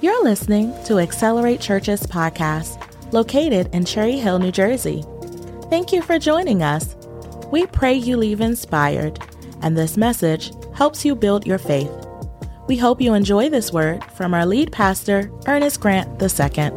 You're 0.00 0.22
listening 0.22 0.72
to 0.84 1.00
Accelerate 1.00 1.60
Church's 1.60 2.06
podcast, 2.06 2.80
located 3.12 3.74
in 3.74 3.84
Cherry 3.84 4.16
Hill, 4.16 4.38
New 4.38 4.52
Jersey. 4.52 5.04
Thank 5.70 5.92
you 5.92 6.02
for 6.02 6.20
joining 6.20 6.62
us. 6.62 6.94
We 7.50 7.66
pray 7.66 7.94
you 7.94 8.16
leave 8.16 8.40
inspired, 8.40 9.18
and 9.60 9.76
this 9.76 9.96
message 9.96 10.52
helps 10.72 11.04
you 11.04 11.16
build 11.16 11.48
your 11.48 11.58
faith. 11.58 11.90
We 12.68 12.76
hope 12.76 13.00
you 13.00 13.12
enjoy 13.12 13.48
this 13.48 13.72
word 13.72 14.04
from 14.12 14.34
our 14.34 14.46
lead 14.46 14.70
pastor, 14.70 15.32
Ernest 15.48 15.80
Grant 15.80 16.22
II. 16.22 16.70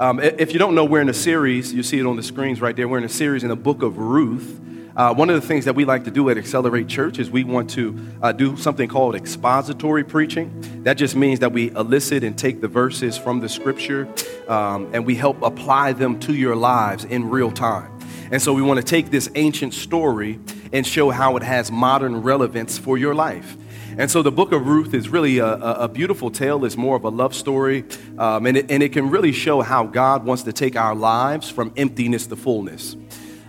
Um, 0.00 0.20
if 0.20 0.54
you 0.54 0.58
don't 0.58 0.74
know, 0.74 0.86
we're 0.86 1.02
in 1.02 1.10
a 1.10 1.14
series, 1.14 1.74
you 1.74 1.82
see 1.82 1.98
it 1.98 2.06
on 2.06 2.16
the 2.16 2.22
screens 2.22 2.62
right 2.62 2.74
there. 2.74 2.88
We're 2.88 2.96
in 2.96 3.04
a 3.04 3.10
series 3.10 3.42
in 3.42 3.50
the 3.50 3.56
book 3.56 3.82
of 3.82 3.98
Ruth. 3.98 4.58
Uh, 4.94 5.14
one 5.14 5.30
of 5.30 5.40
the 5.40 5.46
things 5.46 5.64
that 5.64 5.74
we 5.74 5.84
like 5.86 6.04
to 6.04 6.10
do 6.10 6.28
at 6.28 6.36
Accelerate 6.36 6.86
Church 6.86 7.18
is 7.18 7.30
we 7.30 7.44
want 7.44 7.70
to 7.70 7.98
uh, 8.20 8.32
do 8.32 8.56
something 8.58 8.88
called 8.88 9.14
expository 9.14 10.04
preaching. 10.04 10.82
That 10.84 10.94
just 10.94 11.16
means 11.16 11.40
that 11.40 11.52
we 11.52 11.70
elicit 11.70 12.22
and 12.22 12.36
take 12.36 12.60
the 12.60 12.68
verses 12.68 13.16
from 13.16 13.40
the 13.40 13.48
scripture 13.48 14.06
um, 14.48 14.90
and 14.92 15.06
we 15.06 15.14
help 15.14 15.40
apply 15.40 15.94
them 15.94 16.20
to 16.20 16.34
your 16.34 16.56
lives 16.56 17.04
in 17.04 17.30
real 17.30 17.50
time. 17.50 17.90
And 18.30 18.40
so 18.40 18.52
we 18.52 18.62
want 18.62 18.80
to 18.80 18.84
take 18.84 19.10
this 19.10 19.30
ancient 19.34 19.72
story 19.72 20.38
and 20.72 20.86
show 20.86 21.10
how 21.10 21.36
it 21.36 21.42
has 21.42 21.70
modern 21.70 22.22
relevance 22.22 22.76
for 22.76 22.98
your 22.98 23.14
life. 23.14 23.56
And 23.98 24.10
so 24.10 24.22
the 24.22 24.32
book 24.32 24.52
of 24.52 24.66
Ruth 24.66 24.94
is 24.94 25.08
really 25.08 25.38
a, 25.38 25.54
a 25.54 25.88
beautiful 25.88 26.30
tale. 26.30 26.64
It's 26.64 26.76
more 26.76 26.96
of 26.96 27.04
a 27.04 27.10
love 27.10 27.34
story. 27.34 27.84
Um, 28.18 28.46
and, 28.46 28.56
it, 28.56 28.70
and 28.70 28.82
it 28.82 28.92
can 28.92 29.10
really 29.10 29.32
show 29.32 29.60
how 29.60 29.84
God 29.84 30.24
wants 30.24 30.44
to 30.44 30.52
take 30.52 30.76
our 30.76 30.94
lives 30.94 31.50
from 31.50 31.72
emptiness 31.76 32.26
to 32.28 32.36
fullness. 32.36 32.96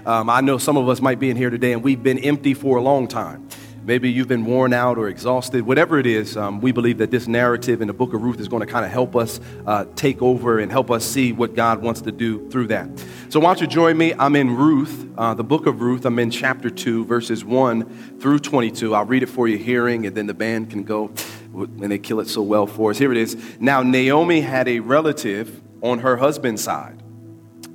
Um, 0.05 0.29
I 0.29 0.41
know 0.41 0.57
some 0.57 0.75
of 0.75 0.89
us 0.89 1.01
might 1.01 1.19
be 1.19 1.29
in 1.29 1.37
here 1.37 1.49
today 1.49 1.71
and 1.71 1.81
we've 1.81 2.03
been 2.03 2.19
empty 2.19 2.53
for 2.53 2.77
a 2.77 2.81
long 2.81 3.07
time. 3.07 3.47
Maybe 3.85 4.09
you've 4.09 4.27
been 4.29 4.45
worn 4.45 4.71
out 4.73 4.97
or 4.97 5.09
exhausted. 5.09 5.65
Whatever 5.65 5.99
it 5.99 6.05
is, 6.05 6.37
um, 6.37 6.61
we 6.61 6.71
believe 6.71 6.97
that 6.99 7.11
this 7.11 7.27
narrative 7.27 7.81
in 7.81 7.87
the 7.87 7.93
book 7.93 8.13
of 8.13 8.21
Ruth 8.21 8.39
is 8.39 8.47
going 8.47 8.65
to 8.65 8.71
kind 8.71 8.85
of 8.85 8.91
help 8.91 9.15
us 9.15 9.41
uh, 9.65 9.85
take 9.95 10.21
over 10.21 10.59
and 10.59 10.71
help 10.71 10.89
us 10.89 11.05
see 11.05 11.33
what 11.33 11.53
God 11.53 11.81
wants 11.81 11.99
to 12.01 12.11
do 12.11 12.49
through 12.49 12.67
that. 12.67 12.87
So, 13.27 13.41
why 13.41 13.53
don't 13.53 13.59
you 13.59 13.67
join 13.67 13.97
me? 13.97 14.13
I'm 14.13 14.37
in 14.37 14.55
Ruth, 14.55 15.09
uh, 15.17 15.33
the 15.33 15.43
book 15.43 15.65
of 15.65 15.81
Ruth. 15.81 16.05
I'm 16.05 16.17
in 16.17 16.31
chapter 16.31 16.69
2, 16.69 17.03
verses 17.03 17.43
1 17.43 18.19
through 18.19 18.39
22. 18.39 18.95
I'll 18.95 19.03
read 19.03 19.21
it 19.21 19.27
for 19.27 19.49
you 19.49 19.57
hearing, 19.57 20.05
and 20.05 20.15
then 20.15 20.27
the 20.27 20.33
band 20.33 20.69
can 20.69 20.83
go 20.83 21.11
and 21.53 21.91
they 21.91 21.99
kill 21.99 22.21
it 22.21 22.29
so 22.29 22.41
well 22.41 22.67
for 22.67 22.91
us. 22.91 22.97
Here 22.97 23.11
it 23.11 23.17
is. 23.17 23.35
Now, 23.59 23.83
Naomi 23.83 24.39
had 24.39 24.69
a 24.69 24.79
relative 24.79 25.61
on 25.81 25.99
her 25.99 26.15
husband's 26.15 26.63
side. 26.63 27.02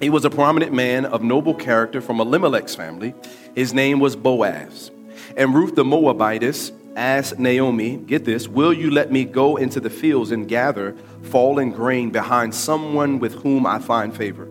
He 0.00 0.10
was 0.10 0.24
a 0.24 0.30
prominent 0.30 0.72
man 0.72 1.06
of 1.06 1.22
noble 1.22 1.54
character 1.54 2.00
from 2.00 2.20
Elimelech's 2.20 2.76
family. 2.76 3.14
His 3.56 3.74
name 3.74 3.98
was 3.98 4.14
Boaz. 4.14 4.92
And 5.36 5.52
Ruth 5.52 5.74
the 5.74 5.84
Moabitess 5.84 6.70
asked 6.94 7.38
Naomi, 7.38 7.96
Get 7.96 8.24
this, 8.24 8.46
will 8.46 8.72
you 8.72 8.92
let 8.92 9.10
me 9.10 9.24
go 9.24 9.56
into 9.56 9.80
the 9.80 9.90
fields 9.90 10.30
and 10.30 10.46
gather 10.46 10.94
fallen 11.22 11.70
grain 11.70 12.10
behind 12.10 12.54
someone 12.54 13.18
with 13.18 13.34
whom 13.34 13.66
I 13.66 13.80
find 13.80 14.16
favor? 14.16 14.48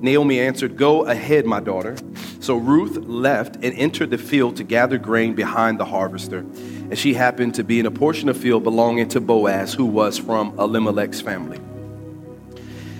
Naomi 0.00 0.40
answered, 0.40 0.76
Go 0.76 1.04
ahead, 1.06 1.46
my 1.46 1.60
daughter. 1.60 1.96
So 2.40 2.56
Ruth 2.56 2.96
left 2.96 3.54
and 3.56 3.74
entered 3.74 4.10
the 4.10 4.18
field 4.18 4.56
to 4.56 4.64
gather 4.64 4.98
grain 4.98 5.34
behind 5.34 5.78
the 5.78 5.84
harvester. 5.84 6.38
And 6.38 6.98
she 6.98 7.14
happened 7.14 7.54
to 7.54 7.62
be 7.62 7.78
in 7.78 7.86
a 7.86 7.90
portion 7.92 8.28
of 8.28 8.36
field 8.36 8.64
belonging 8.64 9.08
to 9.10 9.20
Boaz, 9.20 9.74
who 9.74 9.86
was 9.86 10.18
from 10.18 10.58
Elimelech's 10.58 11.20
family. 11.20 11.60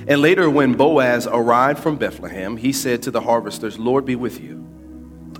And 0.08 0.22
later, 0.22 0.48
when 0.48 0.72
Boaz 0.72 1.26
arrived 1.26 1.80
from 1.80 1.96
Bethlehem, 1.96 2.56
he 2.56 2.72
said 2.72 3.02
to 3.02 3.10
the 3.10 3.20
harvesters, 3.20 3.78
Lord 3.78 4.06
be 4.06 4.16
with 4.16 4.40
you. 4.40 4.66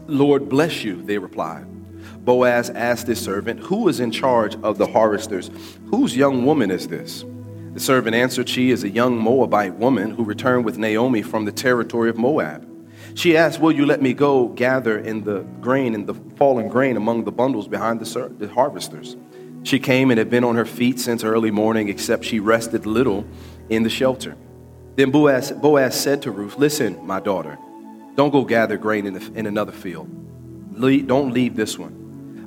Lord 0.06 0.50
bless 0.50 0.84
you, 0.84 1.00
they 1.00 1.16
replied. 1.16 1.64
Boaz 2.22 2.69
asked 2.69 3.06
his 3.06 3.19
servant, 3.19 3.60
Who 3.60 3.88
is 3.88 3.98
in 3.98 4.10
charge 4.10 4.56
of 4.56 4.77
the 4.77 4.86
harvesters? 4.86 5.50
Whose 5.86 6.14
young 6.14 6.44
woman 6.44 6.70
is 6.70 6.86
this? 6.86 7.25
The 7.72 7.80
servant 7.80 8.14
answered, 8.14 8.47
She 8.47 8.70
is 8.70 8.84
a 8.84 8.91
young 8.91 9.16
Moabite 9.16 9.75
woman 9.77 10.10
who 10.10 10.22
returned 10.22 10.66
with 10.66 10.77
Naomi 10.77 11.22
from 11.22 11.47
the 11.47 11.53
territory 11.53 12.10
of 12.10 12.19
Moab. 12.19 12.69
She 13.14 13.38
asked, 13.38 13.60
Will 13.60 13.72
you 13.72 13.87
let 13.87 14.03
me 14.03 14.12
go 14.12 14.48
gather 14.48 14.98
in 14.98 15.25
the 15.25 15.47
grain, 15.62 15.94
in 15.94 16.04
the 16.04 16.14
fallen 16.37 16.69
grain 16.69 16.98
among 16.98 17.25
the 17.25 17.32
bundles 17.32 17.69
behind 17.69 18.00
the, 18.00 18.34
the 18.37 18.48
harvesters? 18.48 19.16
She 19.62 19.78
came 19.78 20.10
and 20.10 20.19
had 20.19 20.28
been 20.28 20.44
on 20.44 20.56
her 20.56 20.66
feet 20.66 21.00
since 21.00 21.25
early 21.25 21.50
morning, 21.50 21.88
except 21.88 22.26
she 22.26 22.38
rested 22.38 22.84
little 22.84 23.26
in 23.70 23.82
the 23.82 23.91
shelter. 23.91 24.37
Then 24.98 25.12
Boaz, 25.12 25.53
Boaz 25.53 25.98
said 25.98 26.22
to 26.22 26.32
Ruth, 26.32 26.59
Listen, 26.59 27.06
my 27.06 27.20
daughter, 27.20 27.56
don't 28.16 28.31
go 28.31 28.44
gather 28.44 28.76
grain 28.76 29.06
in, 29.06 29.14
the, 29.14 29.32
in 29.38 29.47
another 29.47 29.70
field. 29.70 30.09
don't 31.06 31.32
leave 31.32 31.54
this 31.54 31.78
one 31.78 31.98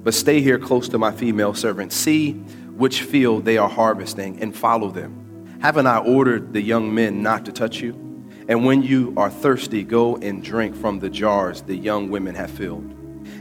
but 0.03 0.13
stay 0.13 0.41
here 0.41 0.57
close 0.57 0.90
to 0.90 0.97
my 0.97 1.11
female 1.11 1.53
servants. 1.53 1.95
See 1.95 2.34
which 2.75 3.03
field 3.03 3.45
they 3.45 3.57
are 3.57 3.69
harvesting 3.69 4.41
and 4.41 4.56
follow 4.56 4.90
them. 4.90 5.59
Haven't 5.61 5.88
I 5.88 6.00
ordered 6.00 6.53
the 6.53 6.61
young 6.61 6.94
men 6.94 7.22
not 7.22 7.45
to 7.45 7.51
touch 7.51 7.81
you? 7.81 7.94
And 8.47 8.66
when 8.66 8.81
you 8.81 9.13
are 9.16 9.29
thirsty, 9.29 9.84
go 9.84 10.17
and 10.17 10.44
drink 10.44 10.75
from 10.75 11.00
the 11.00 11.09
jars 11.09 11.61
the 11.61 11.75
young 11.75 12.09
women 12.09 12.35
have 12.35 12.50
filled. 12.50 12.84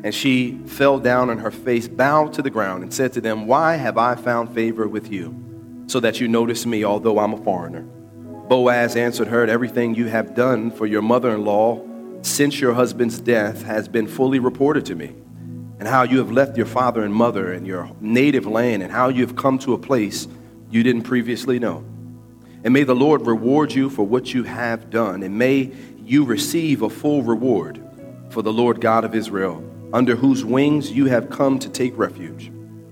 And 0.04 0.15
she 0.15 0.60
fell 0.66 0.99
down 0.99 1.31
on 1.31 1.38
her 1.38 1.50
face, 1.50 1.88
bowed 1.88 2.34
to 2.34 2.43
the 2.43 2.50
ground, 2.50 2.82
and 2.82 2.93
said 2.93 3.12
to 3.15 3.20
them, 3.20 3.47
Why 3.47 3.76
have 3.76 3.97
I 3.97 4.15
found 4.15 4.54
favor 4.54 4.87
with 4.87 5.10
you, 5.10 5.34
so 5.87 5.99
that 6.00 6.20
you 6.20 6.28
notice 6.28 6.66
me, 6.66 6.84
although 6.84 7.19
I'm 7.19 7.32
a 7.32 7.43
foreigner? 7.43 7.87
Boaz 8.50 8.97
answered 8.97 9.28
her, 9.28 9.47
Everything 9.47 9.94
you 9.94 10.06
have 10.06 10.34
done 10.34 10.72
for 10.72 10.84
your 10.84 11.03
mother 11.03 11.31
in 11.31 11.44
law 11.44 11.81
since 12.22 12.61
your 12.61 12.75
husband's 12.75 13.21
death 13.21 13.62
has 13.62 13.87
been 13.87 14.09
fully 14.09 14.41
reported 14.41 14.84
to 14.87 14.97
me 14.97 15.15
and 15.78 15.87
how 15.87 16.03
you 16.03 16.19
have 16.19 16.33
left 16.33 16.56
your 16.56 16.66
father 16.66 17.05
and 17.05 17.15
mother 17.15 17.53
and 17.53 17.65
your 17.65 17.88
native 18.00 18.47
land 18.47 18.83
and 18.83 18.91
how 18.91 19.09
you 19.09 19.25
have 19.25 19.37
come 19.37 19.56
to 19.61 19.72
a 19.72 19.78
place 19.78 20.27
you 20.69 20.83
didn't 20.83 21.05
previously 21.05 21.61
know. 21.61 21.84
And 22.65 22.75
may 22.75 22.83
the 22.83 22.93
Lord 22.93 23.25
reward 23.25 23.72
you 23.72 23.88
for 23.88 24.03
what 24.03 24.34
you 24.34 24.43
have 24.43 24.91
done, 24.91 25.22
and 25.22 25.38
may 25.38 25.71
you 26.05 26.25
receive 26.25 26.82
a 26.82 26.91
full 26.91 27.22
reward 27.22 27.81
for 28.31 28.43
the 28.43 28.53
Lord 28.53 28.81
God 28.81 29.05
of 29.05 29.15
Israel, 29.15 29.62
under 29.93 30.17
whose 30.17 30.44
wings 30.44 30.91
you 30.91 31.06
have 31.06 31.31
come 31.31 31.61
to 31.61 31.69
take 31.69 31.97
refuge. 31.97 32.50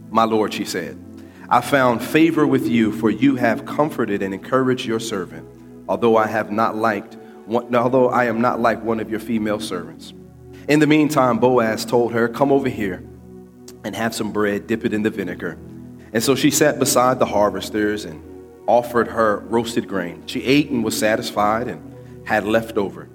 My 0.08 0.22
Lord, 0.22 0.54
she 0.54 0.64
said, 0.64 1.04
I 1.50 1.62
found 1.62 2.03
favor 2.03 2.47
with 2.47 2.69
you, 2.69 2.92
for 2.92 3.09
you 3.09 3.36
have 3.36 3.64
comforted 3.64 4.20
and 4.22 4.34
encouraged 4.34 4.84
your 4.84 5.00
servant, 5.00 5.48
although 5.88 6.16
I 6.16 6.26
have 6.26 6.53
not 6.53 6.76
liked, 6.76 7.16
although 7.48 8.10
I 8.10 8.26
am 8.26 8.42
not 8.42 8.60
like 8.60 8.82
one 8.82 9.00
of 9.00 9.09
your 9.09 9.20
female 9.20 9.58
servants. 9.58 10.12
In 10.69 10.78
the 10.78 10.87
meantime, 10.87 11.38
Boaz 11.38 11.87
told 11.87 12.12
her, 12.12 12.28
Come 12.28 12.53
over 12.53 12.69
here 12.69 13.03
and 13.82 13.97
have 13.97 14.14
some 14.14 14.31
bread, 14.31 14.66
dip 14.66 14.84
it 14.84 14.92
in 14.92 15.03
the 15.03 15.08
vinegar. 15.08 15.58
And 16.12 16.22
so 16.22 16.34
she 16.34 16.50
sat 16.50 16.78
beside 16.78 17.19
the 17.19 17.26
harvesters 17.26 18.04
and 18.04 18.22
offered 18.66 19.08
her 19.08 19.38
roasted 19.48 19.88
grain. 19.88 20.25
She 20.26 20.44
ate 20.44 20.69
and 20.69 20.84
was 20.84 20.98
satisfied 20.98 21.69
and 21.69 22.26
had 22.26 22.44
leftover. 22.44 23.08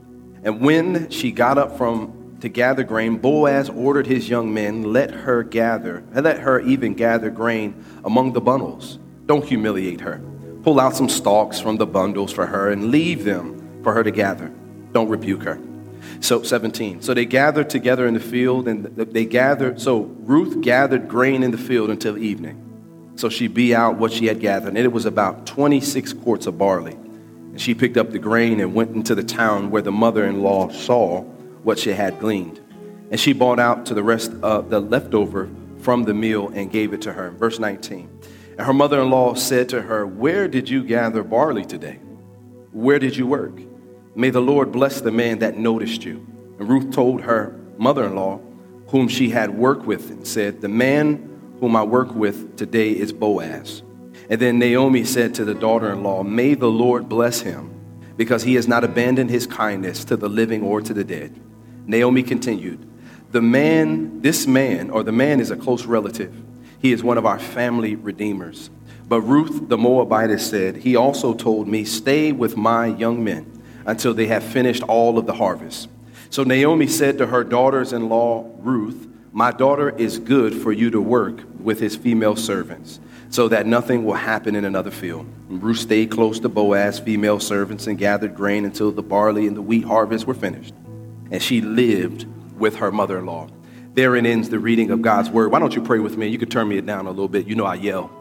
And 0.43 0.59
when 0.59 1.11
she 1.11 1.31
got 1.31 1.59
up 1.59 1.77
from 1.77 2.22
to 2.43 2.49
gather 2.49 2.83
grain, 2.83 3.19
Boaz 3.19 3.69
ordered 3.69 4.05
his 4.05 4.27
young 4.27 4.53
men, 4.53 4.91
let 4.91 5.11
her 5.11 5.43
gather, 5.43 6.03
and 6.13 6.25
let 6.25 6.41
her 6.41 6.59
even 6.59 6.93
gather 6.93 7.29
grain 7.29 7.85
among 8.03 8.33
the 8.33 8.41
bundles. 8.41 8.99
Don't 9.27 9.45
humiliate 9.45 10.01
her. 10.01 10.21
Pull 10.61 10.77
out 10.81 10.93
some 10.93 11.07
stalks 11.07 11.61
from 11.61 11.77
the 11.77 11.85
bundles 11.85 12.33
for 12.33 12.45
her 12.45 12.69
and 12.69 12.91
leave 12.91 13.23
them 13.23 13.81
for 13.81 13.93
her 13.93 14.03
to 14.03 14.11
gather. 14.11 14.51
Don't 14.91 15.07
rebuke 15.07 15.43
her. 15.43 15.57
So 16.19 16.43
17. 16.43 17.01
So 17.01 17.13
they 17.13 17.23
gathered 17.23 17.69
together 17.69 18.07
in 18.07 18.13
the 18.13 18.19
field, 18.19 18.67
and 18.67 18.87
they 18.87 19.23
gathered. 19.23 19.79
So 19.79 20.01
Ruth 20.01 20.59
gathered 20.59 21.07
grain 21.07 21.43
in 21.43 21.51
the 21.51 21.57
field 21.57 21.89
until 21.91 22.17
evening. 22.17 23.13
So 23.15 23.29
she 23.29 23.47
beat 23.47 23.73
out 23.73 23.95
what 23.95 24.11
she 24.11 24.25
had 24.25 24.41
gathered, 24.41 24.75
and 24.75 24.77
it 24.77 24.91
was 24.91 25.05
about 25.05 25.45
26 25.45 26.11
quarts 26.11 26.45
of 26.45 26.57
barley. 26.57 26.91
And 26.91 27.61
she 27.61 27.73
picked 27.73 27.95
up 27.95 28.11
the 28.11 28.19
grain 28.19 28.59
and 28.59 28.75
went 28.75 28.93
into 28.93 29.15
the 29.15 29.23
town 29.23 29.71
where 29.71 29.81
the 29.81 29.93
mother-in-law 29.93 30.71
saw 30.71 31.23
what 31.63 31.79
she 31.79 31.91
had 31.91 32.19
gleaned. 32.19 32.59
And 33.09 33.19
she 33.19 33.33
bought 33.33 33.59
out 33.59 33.85
to 33.87 33.93
the 33.93 34.03
rest 34.03 34.31
of 34.41 34.69
the 34.69 34.79
leftover 34.79 35.49
from 35.79 36.03
the 36.03 36.13
meal 36.13 36.49
and 36.53 36.71
gave 36.71 36.93
it 36.93 37.01
to 37.01 37.13
her. 37.13 37.31
Verse 37.31 37.59
19. 37.59 38.09
And 38.57 38.67
her 38.67 38.73
mother-in-law 38.73 39.33
said 39.33 39.69
to 39.69 39.81
her, 39.81 40.05
"Where 40.05 40.47
did 40.47 40.69
you 40.69 40.83
gather 40.83 41.23
barley 41.23 41.65
today? 41.65 41.99
Where 42.71 42.99
did 42.99 43.17
you 43.17 43.27
work?" 43.27 43.59
May 44.15 44.29
the 44.29 44.41
Lord 44.41 44.71
bless 44.71 45.01
the 45.01 45.11
man 45.11 45.39
that 45.39 45.57
noticed 45.57 46.05
you. 46.05 46.25
And 46.59 46.69
Ruth 46.69 46.91
told 46.91 47.21
her 47.21 47.55
mother 47.77 48.05
in 48.05 48.15
law, 48.15 48.39
whom 48.87 49.07
she 49.07 49.29
had 49.29 49.57
worked 49.57 49.85
with, 49.85 50.11
and 50.11 50.25
said, 50.27 50.61
The 50.61 50.69
man 50.69 51.29
whom 51.59 51.75
I 51.75 51.83
work 51.83 52.13
with 52.13 52.55
today 52.55 52.91
is 52.91 53.11
Boaz. 53.11 53.81
And 54.29 54.39
then 54.39 54.59
Naomi 54.59 55.03
said 55.03 55.33
to 55.35 55.45
the 55.45 55.55
daughter 55.55 55.91
in 55.91 56.03
law, 56.03 56.21
May 56.21 56.53
the 56.53 56.69
Lord 56.69 57.09
bless 57.09 57.41
him, 57.41 57.71
because 58.17 58.43
he 58.43 58.53
has 58.53 58.67
not 58.67 58.83
abandoned 58.83 59.31
his 59.31 59.47
kindness 59.47 60.05
to 60.05 60.15
the 60.15 60.29
living 60.29 60.61
or 60.61 60.79
to 60.81 60.93
the 60.93 61.03
dead. 61.03 61.39
Naomi 61.85 62.23
continued, 62.23 62.87
The 63.31 63.41
man, 63.41 64.21
this 64.21 64.47
man, 64.47 64.89
or 64.89 65.03
the 65.03 65.11
man 65.11 65.39
is 65.39 65.51
a 65.51 65.57
close 65.57 65.85
relative. 65.85 66.33
He 66.79 66.91
is 66.91 67.03
one 67.03 67.17
of 67.17 67.25
our 67.25 67.39
family 67.39 67.95
redeemers. 67.95 68.69
But 69.07 69.21
Ruth 69.21 69.69
the 69.69 69.77
Moabitess 69.77 70.49
said, 70.49 70.77
He 70.77 70.95
also 70.95 71.33
told 71.33 71.67
me, 71.67 71.85
Stay 71.85 72.31
with 72.31 72.57
my 72.57 72.87
young 72.87 73.23
men 73.23 73.61
until 73.85 74.13
they 74.13 74.27
have 74.27 74.43
finished 74.43 74.83
all 74.83 75.17
of 75.17 75.25
the 75.25 75.33
harvest. 75.33 75.89
So 76.29 76.43
Naomi 76.43 76.87
said 76.87 77.17
to 77.19 77.27
her 77.27 77.43
daughters 77.43 77.93
in 77.93 78.09
law, 78.09 78.49
Ruth, 78.57 79.07
My 79.31 79.51
daughter 79.51 79.89
is 79.91 80.19
good 80.19 80.53
for 80.53 80.71
you 80.71 80.89
to 80.91 81.01
work 81.01 81.41
with 81.59 81.79
his 81.79 81.95
female 81.95 82.35
servants 82.35 82.99
so 83.29 83.47
that 83.47 83.65
nothing 83.65 84.05
will 84.05 84.13
happen 84.13 84.55
in 84.55 84.65
another 84.65 84.91
field. 84.91 85.25
And 85.49 85.61
Ruth 85.61 85.79
stayed 85.79 86.11
close 86.11 86.39
to 86.39 86.49
Boaz, 86.49 86.99
female 86.99 87.39
servants, 87.39 87.87
and 87.87 87.97
gathered 87.97 88.35
grain 88.35 88.65
until 88.65 88.91
the 88.91 89.01
barley 89.01 89.47
and 89.47 89.57
the 89.57 89.61
wheat 89.61 89.83
harvest 89.83 90.27
were 90.27 90.33
finished. 90.33 90.73
And 91.33 91.41
she 91.41 91.61
lived 91.61 92.27
with 92.57 92.75
her 92.75 92.91
mother 92.91 93.17
in 93.17 93.25
law. 93.25 93.49
Therein 93.95 94.25
ends 94.25 94.49
the 94.49 94.59
reading 94.59 94.91
of 94.91 95.01
God's 95.01 95.31
word. 95.31 95.51
Why 95.51 95.59
don't 95.59 95.75
you 95.75 95.81
pray 95.81 95.97
with 95.97 96.15
me? 96.15 96.27
You 96.27 96.37
can 96.37 96.47
turn 96.47 96.67
me 96.67 96.79
down 96.79 97.07
a 97.07 97.09
little 97.09 97.27
bit. 97.27 97.47
You 97.47 97.55
know 97.55 97.65
I 97.65 97.75
yell. 97.75 98.11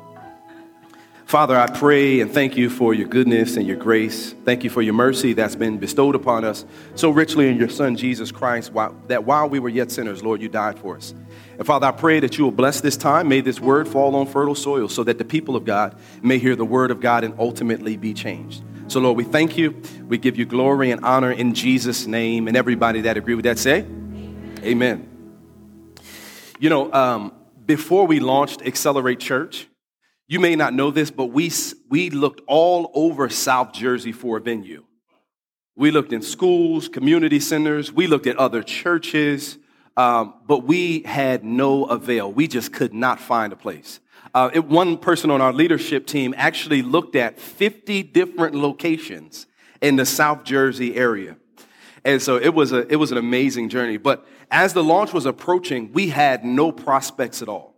Father, 1.26 1.56
I 1.56 1.66
pray 1.66 2.20
and 2.20 2.32
thank 2.32 2.56
you 2.56 2.68
for 2.68 2.92
your 2.92 3.08
goodness 3.08 3.56
and 3.56 3.66
your 3.66 3.76
grace. 3.76 4.34
Thank 4.44 4.64
you 4.64 4.70
for 4.70 4.82
your 4.82 4.94
mercy 4.94 5.34
that's 5.34 5.56
been 5.56 5.78
bestowed 5.78 6.14
upon 6.14 6.44
us 6.44 6.64
so 6.94 7.10
richly 7.10 7.48
in 7.48 7.56
your 7.56 7.68
Son, 7.68 7.96
Jesus 7.96 8.32
Christ, 8.32 8.72
that 9.08 9.24
while 9.24 9.48
we 9.48 9.58
were 9.58 9.68
yet 9.68 9.90
sinners, 9.90 10.22
Lord, 10.22 10.40
you 10.40 10.48
died 10.48 10.78
for 10.78 10.96
us. 10.96 11.14
And 11.58 11.66
Father, 11.66 11.86
I 11.86 11.92
pray 11.92 12.18
that 12.20 12.38
you 12.38 12.44
will 12.44 12.50
bless 12.50 12.80
this 12.80 12.96
time. 12.96 13.28
May 13.28 13.42
this 13.42 13.60
word 13.60 13.88
fall 13.88 14.16
on 14.16 14.26
fertile 14.26 14.54
soil 14.54 14.88
so 14.88 15.04
that 15.04 15.18
the 15.18 15.24
people 15.24 15.54
of 15.54 15.64
God 15.64 15.96
may 16.22 16.38
hear 16.38 16.56
the 16.56 16.64
word 16.64 16.90
of 16.90 17.00
God 17.00 17.24
and 17.24 17.34
ultimately 17.38 17.96
be 17.96 18.14
changed. 18.14 18.62
So, 18.92 19.00
Lord, 19.00 19.16
we 19.16 19.24
thank 19.24 19.56
you. 19.56 19.80
We 20.06 20.18
give 20.18 20.36
you 20.36 20.44
glory 20.44 20.90
and 20.90 21.02
honor 21.02 21.32
in 21.32 21.54
Jesus' 21.54 22.06
name. 22.06 22.46
And 22.46 22.54
everybody 22.54 23.00
that 23.00 23.16
agree 23.16 23.34
with 23.34 23.46
that 23.46 23.58
say, 23.58 23.78
Amen. 23.78 24.60
Amen. 24.62 25.08
You 26.60 26.68
know, 26.68 26.92
um, 26.92 27.32
before 27.64 28.06
we 28.06 28.20
launched 28.20 28.60
Accelerate 28.60 29.18
Church, 29.18 29.66
you 30.28 30.40
may 30.40 30.56
not 30.56 30.74
know 30.74 30.90
this, 30.90 31.10
but 31.10 31.28
we, 31.28 31.50
we 31.88 32.10
looked 32.10 32.42
all 32.46 32.90
over 32.92 33.30
South 33.30 33.72
Jersey 33.72 34.12
for 34.12 34.36
a 34.36 34.42
venue. 34.42 34.84
We 35.74 35.90
looked 35.90 36.12
in 36.12 36.20
schools, 36.20 36.88
community 36.88 37.40
centers, 37.40 37.90
we 37.90 38.06
looked 38.06 38.26
at 38.26 38.36
other 38.36 38.62
churches, 38.62 39.56
um, 39.96 40.34
but 40.46 40.64
we 40.64 41.00
had 41.04 41.44
no 41.44 41.86
avail. 41.86 42.30
We 42.30 42.46
just 42.46 42.74
could 42.74 42.92
not 42.92 43.20
find 43.20 43.54
a 43.54 43.56
place. 43.56 44.00
Uh, 44.34 44.50
it, 44.54 44.64
one 44.64 44.96
person 44.96 45.30
on 45.30 45.40
our 45.40 45.52
leadership 45.52 46.06
team 46.06 46.34
actually 46.36 46.82
looked 46.82 47.16
at 47.16 47.38
50 47.38 48.02
different 48.04 48.54
locations 48.54 49.46
in 49.80 49.96
the 49.96 50.06
South 50.06 50.44
Jersey 50.44 50.96
area. 50.96 51.36
And 52.04 52.20
so 52.20 52.36
it 52.36 52.54
was, 52.54 52.72
a, 52.72 52.90
it 52.90 52.96
was 52.96 53.12
an 53.12 53.18
amazing 53.18 53.68
journey. 53.68 53.96
But 53.96 54.26
as 54.50 54.72
the 54.72 54.82
launch 54.82 55.12
was 55.12 55.26
approaching, 55.26 55.92
we 55.92 56.08
had 56.08 56.44
no 56.44 56.72
prospects 56.72 57.42
at 57.42 57.48
all. 57.48 57.76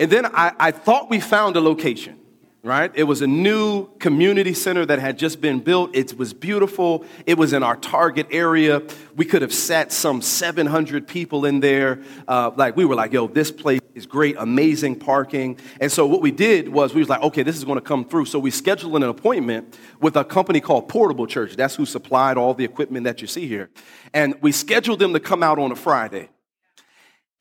And 0.00 0.10
then 0.10 0.26
I, 0.26 0.52
I 0.58 0.70
thought 0.70 1.10
we 1.10 1.20
found 1.20 1.56
a 1.56 1.60
location, 1.60 2.18
right? 2.66 2.90
It 2.96 3.04
was 3.04 3.22
a 3.22 3.28
new 3.28 3.86
community 3.98 4.52
center 4.52 4.84
that 4.84 4.98
had 4.98 5.18
just 5.18 5.40
been 5.40 5.60
built. 5.60 5.94
It 5.94 6.18
was 6.18 6.34
beautiful. 6.34 7.04
It 7.24 7.38
was 7.38 7.52
in 7.52 7.62
our 7.62 7.76
target 7.76 8.26
area. 8.32 8.82
We 9.14 9.24
could 9.24 9.42
have 9.42 9.54
sat 9.54 9.92
some 9.92 10.20
700 10.20 11.06
people 11.06 11.44
in 11.44 11.60
there. 11.60 12.02
Uh, 12.26 12.50
like 12.56 12.76
we 12.76 12.84
were 12.84 12.96
like, 12.96 13.12
yo, 13.12 13.28
this 13.28 13.52
place 13.52 13.80
is 13.94 14.04
great, 14.04 14.34
amazing 14.38 14.98
parking. 14.98 15.58
And 15.80 15.92
so 15.92 16.08
what 16.08 16.20
we 16.20 16.32
did 16.32 16.68
was 16.68 16.92
we 16.92 17.00
was 17.00 17.08
like, 17.08 17.22
okay, 17.22 17.44
this 17.44 17.56
is 17.56 17.64
going 17.64 17.78
to 17.78 17.84
come 17.84 18.04
through. 18.04 18.24
So 18.24 18.40
we 18.40 18.50
scheduled 18.50 18.96
an 18.96 19.04
appointment 19.04 19.78
with 20.00 20.16
a 20.16 20.24
company 20.24 20.60
called 20.60 20.88
Portable 20.88 21.28
Church. 21.28 21.54
That's 21.54 21.76
who 21.76 21.86
supplied 21.86 22.36
all 22.36 22.52
the 22.52 22.64
equipment 22.64 23.04
that 23.04 23.22
you 23.22 23.28
see 23.28 23.46
here. 23.46 23.70
And 24.12 24.34
we 24.42 24.50
scheduled 24.50 24.98
them 24.98 25.12
to 25.12 25.20
come 25.20 25.44
out 25.44 25.60
on 25.60 25.70
a 25.70 25.76
Friday. 25.76 26.30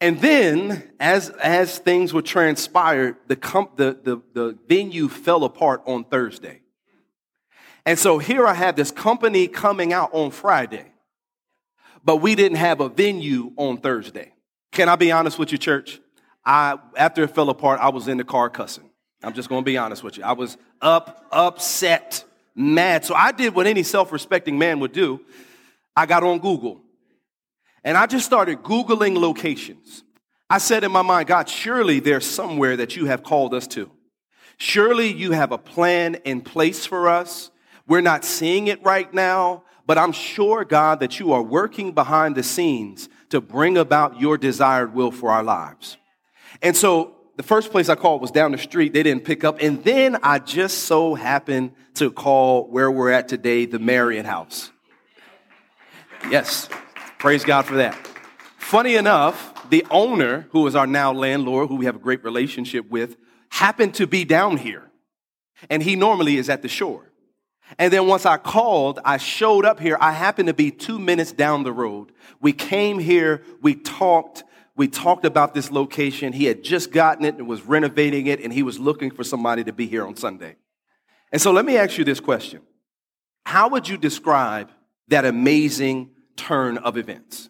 And 0.02 0.20
then, 0.20 0.92
as, 1.00 1.30
as 1.30 1.80
things 1.80 2.14
were 2.14 2.22
transpired, 2.22 3.16
the, 3.28 3.36
comp, 3.36 3.78
the, 3.78 3.98
the, 4.04 4.22
the 4.34 4.58
venue 4.68 5.08
fell 5.08 5.44
apart 5.44 5.82
on 5.86 6.04
Thursday. 6.04 6.62
And 7.86 7.98
so 7.98 8.18
here 8.18 8.46
I 8.46 8.54
had 8.54 8.76
this 8.76 8.92
company 8.92 9.48
coming 9.48 9.94
out 9.94 10.10
on 10.12 10.32
Friday, 10.32 10.86
but 12.04 12.18
we 12.18 12.36
didn't 12.36 12.58
have 12.58 12.82
a 12.82 12.90
venue 12.90 13.54
on 13.56 13.78
Thursday. 13.78 14.34
Can 14.72 14.90
I 14.90 14.96
be 14.96 15.12
honest 15.12 15.40
with 15.40 15.52
you, 15.52 15.58
church? 15.58 16.02
I, 16.44 16.78
after 16.98 17.24
it 17.24 17.30
fell 17.30 17.50
apart, 17.50 17.80
I 17.80 17.90
was 17.90 18.08
in 18.08 18.18
the 18.18 18.24
car 18.24 18.50
cussing. 18.50 18.90
I'm 19.24 19.34
just 19.34 19.50
going 19.50 19.62
to 19.62 19.66
be 19.66 19.78
honest 19.78 20.04
with 20.04 20.18
you. 20.18 20.24
I 20.24 20.34
was 20.34 20.58
up, 20.82 21.26
upset, 21.32 22.26
mad. 22.54 23.06
So 23.06 23.16
I 23.16 23.32
did 23.32 23.56
what 23.56 23.66
any 23.66 23.84
self 23.84 24.12
respecting 24.12 24.58
man 24.58 24.80
would 24.82 24.92
do. 24.92 25.22
I 25.96 26.06
got 26.06 26.24
on 26.24 26.40
Google 26.40 26.82
and 27.86 27.98
I 27.98 28.08
just 28.08 28.26
started 28.26 28.64
Googling 28.64 29.16
locations. 29.16 30.04
I 30.50 30.58
said 30.58 30.84
in 30.84 30.92
my 30.92 31.04
mind, 31.04 31.28
God, 31.28 31.48
surely 31.48 32.00
there's 32.00 32.26
somewhere 32.26 32.76
that 32.78 32.96
you 32.96 33.06
have 33.06 33.24
called 33.24 33.54
us 33.54 33.68
to. 33.68 33.90
Surely 34.58 35.08
you 35.08 35.32
have 35.32 35.52
a 35.52 35.58
plan 35.58 36.16
in 36.26 36.42
place 36.42 36.86
for 36.86 37.08
us. 37.08 37.52
We're 37.88 38.02
not 38.02 38.26
seeing 38.26 38.68
it 38.68 38.84
right 38.84 39.12
now, 39.14 39.64
but 39.86 39.98
I'm 39.98 40.12
sure, 40.12 40.66
God, 40.66 41.00
that 41.02 41.20
you 41.20 41.34
are 41.34 41.42
working 41.44 41.92
behind 41.92 42.36
the 42.36 42.44
scenes 42.44 43.08
to 43.30 43.40
bring 43.40 43.78
about 43.78 44.20
your 44.20 44.38
desired 44.38 44.94
will 44.94 45.12
for 45.12 45.30
our 45.32 45.44
lives. 45.44 45.98
And 46.62 46.76
so 46.76 47.16
the 47.38 47.44
first 47.44 47.72
place 47.72 47.90
I 47.90 47.96
called 47.96 48.22
was 48.22 48.32
down 48.32 48.52
the 48.52 48.58
street. 48.58 48.94
They 48.94 49.04
didn't 49.04 49.26
pick 49.26 49.44
up. 49.44 49.62
And 49.62 49.84
then 49.84 50.18
I 50.24 50.40
just 50.40 50.80
so 50.80 51.14
happened 51.14 51.74
to 51.96 52.10
call 52.10 52.68
where 52.68 52.90
we're 52.90 53.12
at 53.12 53.28
today, 53.28 53.66
the 53.66 53.80
Marion 53.80 54.26
House. 54.26 54.72
Yes. 56.32 56.68
Praise 57.18 57.44
God 57.44 57.66
for 57.66 57.76
that. 57.76 57.96
Funny 58.58 58.96
enough, 58.96 59.70
the 59.70 59.86
owner, 59.90 60.48
who 60.52 60.66
is 60.68 60.76
our 60.76 60.88
now 60.88 61.12
landlord, 61.12 61.70
who 61.70 61.76
we 61.76 61.86
have 61.86 61.96
a 61.96 62.00
great 62.00 62.24
relationship 62.24 62.90
with, 62.90 63.18
happened 63.50 63.94
to 63.96 64.08
be 64.08 64.26
down 64.26 64.58
here. 64.58 64.90
And 65.70 65.82
he 65.82 65.96
normally 65.96 66.38
is 66.38 66.50
at 66.50 66.62
the 66.62 66.68
shore. 66.68 67.12
And 67.80 67.92
then 67.92 68.08
once 68.08 68.26
I 68.26 68.38
called, 68.38 69.00
I 69.04 69.18
showed 69.18 69.66
up 69.66 69.80
here. 69.80 69.98
I 70.00 70.12
happened 70.12 70.48
to 70.48 70.54
be 70.54 70.72
two 70.72 71.00
minutes 71.00 71.32
down 71.32 71.64
the 71.64 71.72
road. 71.72 72.12
We 72.40 72.54
came 72.54 73.00
here, 73.00 73.42
we 73.62 73.76
talked, 73.76 74.44
we 74.76 74.88
talked 74.88 75.26
about 75.26 75.54
this 75.54 75.72
location. 75.72 76.34
He 76.34 76.46
had 76.46 76.64
just 76.64 76.92
gotten 76.92 77.26
it 77.26 77.36
and 77.36 77.48
was 77.48 77.64
renovating 77.64 78.28
it, 78.28 78.42
and 78.42 78.54
he 78.54 78.62
was 78.62 78.78
looking 78.78 79.10
for 79.10 79.24
somebody 79.24 79.64
to 79.64 79.74
be 79.74 79.88
here 79.88 80.06
on 80.06 80.16
Sunday. 80.16 80.58
And 81.32 81.42
so 81.42 81.52
let 81.52 81.66
me 81.66 81.78
ask 81.78 81.98
you 81.98 82.04
this 82.04 82.20
question 82.20 82.62
How 83.46 83.70
would 83.70 83.90
you 83.90 83.98
describe 83.98 84.70
that 85.08 85.26
amazing 85.26 86.12
turn 86.36 86.78
of 86.78 86.98
events. 86.98 87.50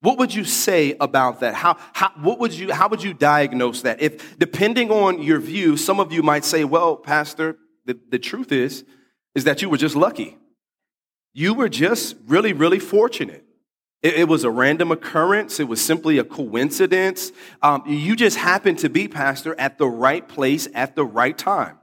What 0.00 0.18
would 0.18 0.32
you 0.32 0.44
say 0.44 0.96
about 1.00 1.40
that? 1.40 1.54
How, 1.54 1.76
how, 1.92 2.12
what 2.20 2.38
would 2.38 2.52
you, 2.52 2.72
how 2.72 2.88
would 2.88 3.02
you 3.02 3.12
diagnose 3.12 3.82
that? 3.82 4.00
If, 4.00 4.38
depending 4.38 4.90
on 4.90 5.20
your 5.20 5.40
view, 5.40 5.76
some 5.76 5.98
of 5.98 6.12
you 6.12 6.22
might 6.22 6.44
say, 6.44 6.64
well, 6.64 6.96
Pastor, 6.96 7.58
the, 7.84 7.98
the 8.10 8.18
truth 8.18 8.52
is, 8.52 8.84
is 9.34 9.44
that 9.44 9.60
you 9.60 9.68
were 9.68 9.76
just 9.76 9.96
lucky. 9.96 10.36
You 11.34 11.54
were 11.54 11.68
just 11.68 12.16
really, 12.26 12.52
really 12.52 12.78
fortunate. 12.78 13.44
It, 14.02 14.14
it 14.14 14.28
was 14.28 14.44
a 14.44 14.50
random 14.50 14.92
occurrence. 14.92 15.58
It 15.58 15.68
was 15.68 15.84
simply 15.84 16.18
a 16.18 16.24
coincidence. 16.24 17.32
Um, 17.62 17.82
you 17.86 18.14
just 18.14 18.36
happened 18.36 18.78
to 18.80 18.88
be, 18.88 19.08
Pastor, 19.08 19.58
at 19.58 19.78
the 19.78 19.88
right 19.88 20.26
place 20.26 20.68
at 20.74 20.94
the 20.94 21.04
right 21.04 21.36
time. 21.36 21.77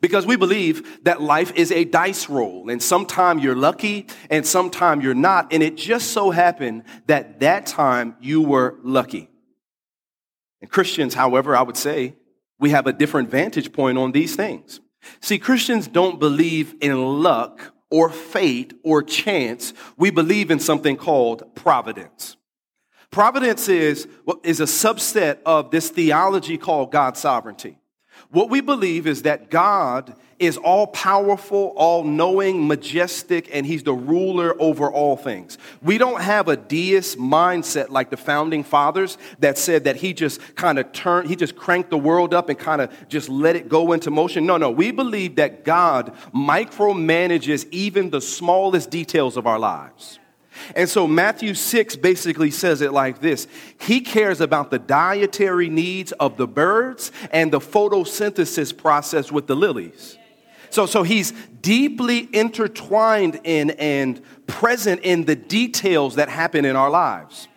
Because 0.00 0.26
we 0.26 0.36
believe 0.36 1.04
that 1.04 1.20
life 1.20 1.52
is 1.56 1.72
a 1.72 1.84
dice 1.84 2.28
roll, 2.28 2.70
and 2.70 2.82
sometime 2.82 3.38
you're 3.38 3.56
lucky 3.56 4.06
and 4.30 4.46
sometime 4.46 5.00
you're 5.00 5.14
not. 5.14 5.52
And 5.52 5.62
it 5.62 5.76
just 5.76 6.12
so 6.12 6.30
happened 6.30 6.84
that 7.06 7.40
that 7.40 7.66
time 7.66 8.16
you 8.20 8.42
were 8.42 8.78
lucky. 8.82 9.28
And 10.60 10.70
Christians, 10.70 11.14
however, 11.14 11.56
I 11.56 11.62
would 11.62 11.76
say 11.76 12.14
we 12.58 12.70
have 12.70 12.86
a 12.86 12.92
different 12.92 13.30
vantage 13.30 13.72
point 13.72 13.98
on 13.98 14.12
these 14.12 14.36
things. 14.36 14.80
See, 15.20 15.38
Christians 15.38 15.88
don't 15.88 16.18
believe 16.18 16.74
in 16.80 17.22
luck 17.22 17.72
or 17.90 18.10
fate 18.10 18.74
or 18.82 19.02
chance. 19.02 19.72
We 19.96 20.10
believe 20.10 20.50
in 20.50 20.60
something 20.60 20.96
called 20.96 21.54
providence. 21.54 22.36
Providence 23.10 23.68
is, 23.68 24.06
is 24.42 24.60
a 24.60 24.64
subset 24.64 25.38
of 25.46 25.70
this 25.70 25.88
theology 25.88 26.58
called 26.58 26.92
God's 26.92 27.20
sovereignty. 27.20 27.78
What 28.30 28.50
we 28.50 28.60
believe 28.60 29.06
is 29.06 29.22
that 29.22 29.48
God 29.50 30.14
is 30.38 30.58
all 30.58 30.86
powerful, 30.88 31.72
all 31.76 32.04
knowing, 32.04 32.68
majestic, 32.68 33.48
and 33.52 33.64
He's 33.64 33.82
the 33.82 33.94
ruler 33.94 34.54
over 34.60 34.92
all 34.92 35.16
things. 35.16 35.56
We 35.82 35.96
don't 35.96 36.20
have 36.20 36.48
a 36.48 36.56
deist 36.56 37.18
mindset 37.18 37.88
like 37.88 38.10
the 38.10 38.18
founding 38.18 38.64
fathers 38.64 39.16
that 39.38 39.56
said 39.56 39.84
that 39.84 39.96
He 39.96 40.12
just 40.12 40.40
kind 40.56 40.78
of 40.78 40.92
turned, 40.92 41.28
He 41.28 41.36
just 41.36 41.56
cranked 41.56 41.88
the 41.88 41.98
world 41.98 42.34
up 42.34 42.50
and 42.50 42.58
kind 42.58 42.82
of 42.82 43.08
just 43.08 43.30
let 43.30 43.56
it 43.56 43.68
go 43.68 43.92
into 43.92 44.10
motion. 44.10 44.44
No, 44.44 44.58
no. 44.58 44.70
We 44.70 44.90
believe 44.90 45.36
that 45.36 45.64
God 45.64 46.14
micromanages 46.34 47.66
even 47.70 48.10
the 48.10 48.20
smallest 48.20 48.90
details 48.90 49.38
of 49.38 49.46
our 49.46 49.58
lives. 49.58 50.18
And 50.74 50.88
so 50.88 51.06
Matthew 51.06 51.54
6 51.54 51.96
basically 51.96 52.50
says 52.50 52.80
it 52.80 52.92
like 52.92 53.20
this 53.20 53.46
He 53.80 54.00
cares 54.00 54.40
about 54.40 54.70
the 54.70 54.78
dietary 54.78 55.68
needs 55.68 56.12
of 56.12 56.36
the 56.36 56.46
birds 56.46 57.12
and 57.30 57.52
the 57.52 57.60
photosynthesis 57.60 58.76
process 58.76 59.32
with 59.32 59.46
the 59.46 59.56
lilies. 59.56 60.18
So, 60.70 60.86
so 60.86 61.02
he's 61.02 61.32
deeply 61.62 62.28
intertwined 62.32 63.40
in 63.44 63.70
and 63.70 64.20
present 64.46 65.00
in 65.02 65.24
the 65.24 65.36
details 65.36 66.16
that 66.16 66.28
happen 66.28 66.64
in 66.64 66.76
our 66.76 66.90
lives. 66.90 67.48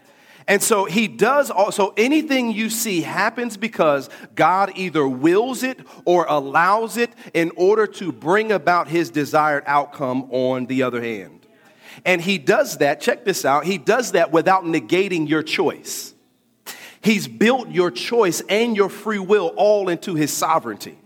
And 0.47 0.61
so 0.61 0.85
he 0.85 1.07
does 1.07 1.49
also 1.51 1.93
anything 1.95 2.51
you 2.51 2.69
see 2.69 3.01
happens 3.01 3.57
because 3.57 4.09
God 4.35 4.71
either 4.75 5.07
wills 5.07 5.63
it 5.63 5.79
or 6.03 6.25
allows 6.27 6.97
it 6.97 7.11
in 7.33 7.51
order 7.55 7.87
to 7.87 8.11
bring 8.11 8.51
about 8.51 8.87
his 8.87 9.09
desired 9.09 9.63
outcome 9.65 10.27
on 10.31 10.65
the 10.65 10.83
other 10.83 11.01
hand. 11.01 11.40
And 12.05 12.21
he 12.21 12.37
does 12.37 12.77
that, 12.77 13.01
check 13.01 13.25
this 13.25 13.45
out, 13.45 13.65
he 13.65 13.77
does 13.77 14.13
that 14.13 14.31
without 14.31 14.63
negating 14.63 15.27
your 15.27 15.43
choice. 15.43 16.13
He's 17.01 17.27
built 17.27 17.69
your 17.69 17.89
choice 17.91 18.41
and 18.47 18.75
your 18.75 18.89
free 18.89 19.19
will 19.19 19.47
all 19.57 19.89
into 19.89 20.15
his 20.15 20.31
sovereignty. 20.31 20.97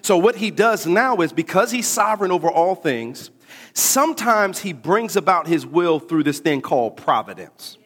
So, 0.00 0.16
what 0.16 0.36
he 0.36 0.50
does 0.50 0.86
now 0.86 1.16
is 1.16 1.32
because 1.32 1.70
he's 1.70 1.86
sovereign 1.86 2.30
over 2.30 2.50
all 2.50 2.74
things, 2.74 3.30
sometimes 3.74 4.60
he 4.60 4.72
brings 4.72 5.16
about 5.16 5.46
his 5.46 5.66
will 5.66 5.98
through 5.98 6.24
this 6.24 6.38
thing 6.38 6.62
called 6.62 6.96
providence. 6.96 7.76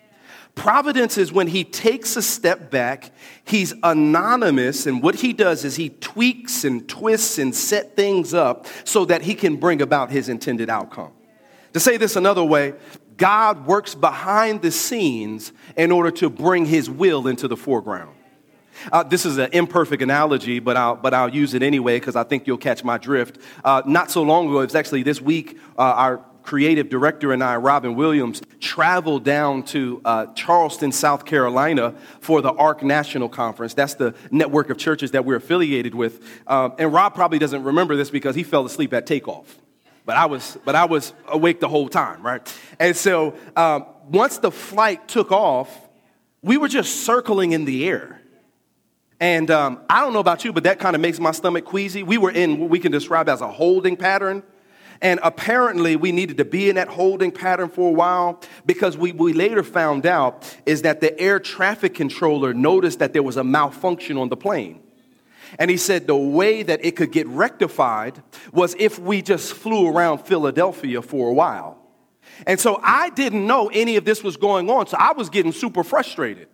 Providence 0.55 1.17
is 1.17 1.33
when 1.33 1.47
he 1.47 1.65
takes 1.65 2.15
a 2.17 2.23
step 2.23 2.71
back, 2.71 3.11
he's 3.45 3.73
anonymous, 3.83 4.87
and 4.87 5.03
what 5.03 5.17
he 5.17 5.33
does 5.33 5.65
is 5.65 5.77
he 5.77 5.89
tweaks 5.89 6.65
and 6.65 6.87
twists 6.87 7.39
and 7.39 7.55
set 7.55 7.97
things 7.97 8.35
up 8.35 8.67
so 8.85 9.07
that 9.07 9.23
he 9.23 9.35
can 9.35 9.57
bring 9.57 9.81
about 9.81 10.11
his 10.11 10.29
intended 10.29 10.69
outcome. 10.69 11.13
To 11.73 11.81
say 11.81 11.97
this 11.97 12.17
another 12.17 12.45
way, 12.45 12.75
God 13.17 13.67
works 13.67 13.95
behind 13.95 14.63
the 14.63 14.71
scenes 14.71 15.53
in 15.77 15.91
order 15.91 16.11
to 16.13 16.29
bring 16.29 16.67
his 16.67 16.91
will 16.91 17.27
into 17.27 17.49
the 17.49 17.57
foreground. 17.57 18.15
Uh, 18.91 19.03
this 19.03 19.25
is 19.25 19.39
an 19.39 19.51
imperfect 19.53 20.03
analogy, 20.03 20.59
but 20.59 20.77
I'll, 20.77 20.97
but 20.97 21.15
I'll 21.15 21.29
use 21.29 21.55
it 21.55 21.63
anyway 21.63 22.01
because 22.01 22.17
I 22.17 22.25
think 22.25 22.47
you'll 22.47 22.59
catch 22.59 22.83
my 22.83 22.99
drift. 22.99 23.39
Uh, 23.65 23.83
not 23.87 24.11
so 24.11 24.23
long 24.23 24.49
ago, 24.49 24.61
it 24.61 24.65
was 24.65 24.75
actually 24.75 25.03
this 25.03 25.21
week, 25.21 25.59
uh, 25.79 25.83
our 25.83 26.25
creative 26.43 26.89
director 26.89 27.33
and 27.33 27.45
I, 27.45 27.57
Robin 27.57 27.95
Williams, 27.95 28.43
traveled 28.59 29.25
down 29.25 29.63
to 29.65 30.01
uh, 30.05 30.27
Charleston, 30.35 30.91
South 30.91 31.25
Carolina 31.25 31.95
for 32.21 32.41
the 32.41 32.53
ARC 32.53 32.83
National 32.83 33.29
Conference. 33.29 33.75
That's 33.75 33.95
the 33.95 34.15
network 34.31 34.71
of 34.71 34.79
churches 34.79 35.13
that 35.13 35.25
we're 35.25 35.37
affiliated 35.37 35.95
with. 35.95 36.43
Um, 36.49 36.75
and 36.79 36.93
Rob 36.93 37.15
probably 37.15 37.39
doesn't 37.39 37.63
remember 37.63 37.95
this 37.95 38.11
because 38.11 38.35
he 38.35 38.43
fell 38.43 38.67
asleep 38.67 38.93
at 38.93 39.07
takeoff. 39.07 39.62
But 40.05 40.17
I 40.17 40.27
was, 40.27 40.59
but 40.65 40.75
I 40.75 40.85
was 40.85 41.13
awake 41.29 41.61
the 41.61 41.69
whole 41.69 41.89
time, 41.89 42.23
right? 42.23 42.43
And 42.79 42.97
so 42.97 43.35
um, 43.55 43.87
once 44.09 44.39
the 44.39 44.51
flight 44.51 45.07
took 45.07 45.31
off, 45.31 45.89
we 46.43 46.57
were 46.57 46.69
just 46.69 47.05
circling 47.05 47.53
in 47.53 47.65
the 47.65 47.89
air. 47.89 48.21
And 49.21 49.53
um, 49.53 49.81
I 49.89 50.01
don't 50.01 50.13
know 50.13 50.19
about 50.19 50.45
you, 50.45 50.53
but 50.53 50.65
that 50.65 50.81
kind 50.81 50.97
of 50.97 51.01
makes 51.01 51.21
my 51.21 51.31
stomach 51.31 51.65
queasy. 51.65 52.03
We 52.03 52.19
were 52.19 52.33
in 52.33 52.59
what 52.59 52.71
we 52.71 52.81
can 52.81 52.91
describe 52.91 53.29
as 53.29 53.41
a 53.41 53.49
holding 53.49 53.97
pattern. 53.97 54.43
And 55.01 55.21
apparently, 55.23 55.95
we 55.95 56.11
needed 56.11 56.39
to 56.39 56.45
be 56.45 56.69
in 56.69 56.75
that 56.77 56.89
holding 56.89 57.31
pattern 57.31 57.69
for 57.69 57.89
a 57.89 57.93
while 57.93 58.41
because 58.67 58.97
we, 58.97 59.13
we 59.13 59.33
later 59.33 59.63
found 59.63 60.07
out 60.07 60.57
is 60.67 60.83
that 60.83 61.01
the 61.01 61.19
air 61.21 61.39
traffic 61.39 61.95
controller 61.95 62.53
noticed 62.53 62.99
that 62.99 63.13
there 63.13 63.23
was 63.23 63.37
a 63.37 63.45
malfunction 63.45 64.17
on 64.17 64.29
the 64.29 64.37
plane. 64.37 64.82
And 65.59 65.71
he 65.71 65.77
said 65.77 66.07
the 66.07 66.17
way 66.17 66.63
that 66.63 66.85
it 66.85 66.97
could 66.97 67.13
get 67.13 67.27
rectified 67.27 68.23
was 68.53 68.75
if 68.79 68.99
we 68.99 69.23
just 69.23 69.53
flew 69.53 69.89
around 69.89 70.19
Philadelphia 70.19 71.03
for 71.03 71.29
a 71.29 71.33
while. 71.33 71.79
And 72.47 72.59
so 72.59 72.81
I 72.83 73.11
didn't 73.11 73.47
know 73.47 73.69
any 73.73 73.97
of 73.97 74.05
this 74.05 74.23
was 74.23 74.37
going 74.37 74.71
on, 74.71 74.87
so 74.87 74.97
I 74.99 75.13
was 75.13 75.29
getting 75.29 75.53
super 75.53 75.85
frustrated. 75.85 76.49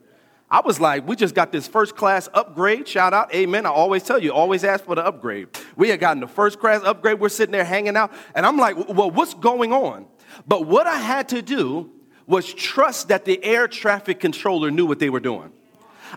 I 0.51 0.63
was 0.63 0.81
like, 0.81 1.07
we 1.07 1.15
just 1.15 1.35
got 1.35 1.53
this 1.53 1.69
first 1.69 1.95
class 1.95 2.29
upgrade. 2.33 2.89
Shout 2.89 3.13
out, 3.13 3.35
amen. 3.35 3.67
I 3.67 3.71
always 3.71 4.03
tell 4.03 4.19
you, 4.19 4.33
always 4.33 4.65
ask 4.65 4.85
for 4.85 4.95
the 4.95 5.05
upgrade. 5.05 5.49
We 5.77 5.91
had 5.91 6.01
gotten 6.01 6.21
the 6.21 6.27
first 6.27 6.59
class 6.59 6.83
upgrade. 6.83 7.21
We're 7.21 7.29
sitting 7.29 7.53
there 7.53 7.65
hanging 7.65 7.97
out. 7.97 8.13
And 8.35 8.47
I'm 8.47 8.57
like, 8.57 8.77
well, 8.89 9.11
what's 9.11 9.35
going 9.35 9.73
on? 9.73 10.07
But 10.47 10.67
what 10.67 10.87
I 10.87 10.97
had 10.97 11.29
to 11.31 11.43
do 11.43 11.91
was 12.27 12.53
trust 12.53 13.09
that 13.09 13.27
the 13.27 13.43
air 13.45 13.69
traffic 13.69 14.21
controller 14.21 14.71
knew 14.71 14.87
what 14.87 14.99
they 14.99 15.11
were 15.11 15.21
doing. 15.21 15.53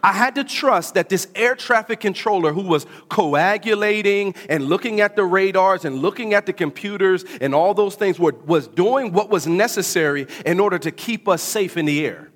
I 0.01 0.13
had 0.13 0.35
to 0.35 0.43
trust 0.43 0.93
that 0.95 1.09
this 1.09 1.27
air 1.35 1.55
traffic 1.55 1.99
controller 1.99 2.53
who 2.53 2.63
was 2.63 2.85
coagulating 3.09 4.35
and 4.49 4.65
looking 4.65 5.01
at 5.01 5.15
the 5.15 5.23
radars 5.23 5.85
and 5.85 5.97
looking 5.97 6.33
at 6.33 6.45
the 6.45 6.53
computers 6.53 7.25
and 7.39 7.53
all 7.53 7.73
those 7.73 7.95
things 7.95 8.19
were, 8.19 8.35
was 8.45 8.67
doing 8.67 9.11
what 9.11 9.29
was 9.29 9.47
necessary 9.47 10.27
in 10.45 10.59
order 10.59 10.79
to 10.79 10.91
keep 10.91 11.27
us 11.27 11.41
safe 11.41 11.77
in 11.77 11.85
the 11.85 12.05
air. 12.05 12.30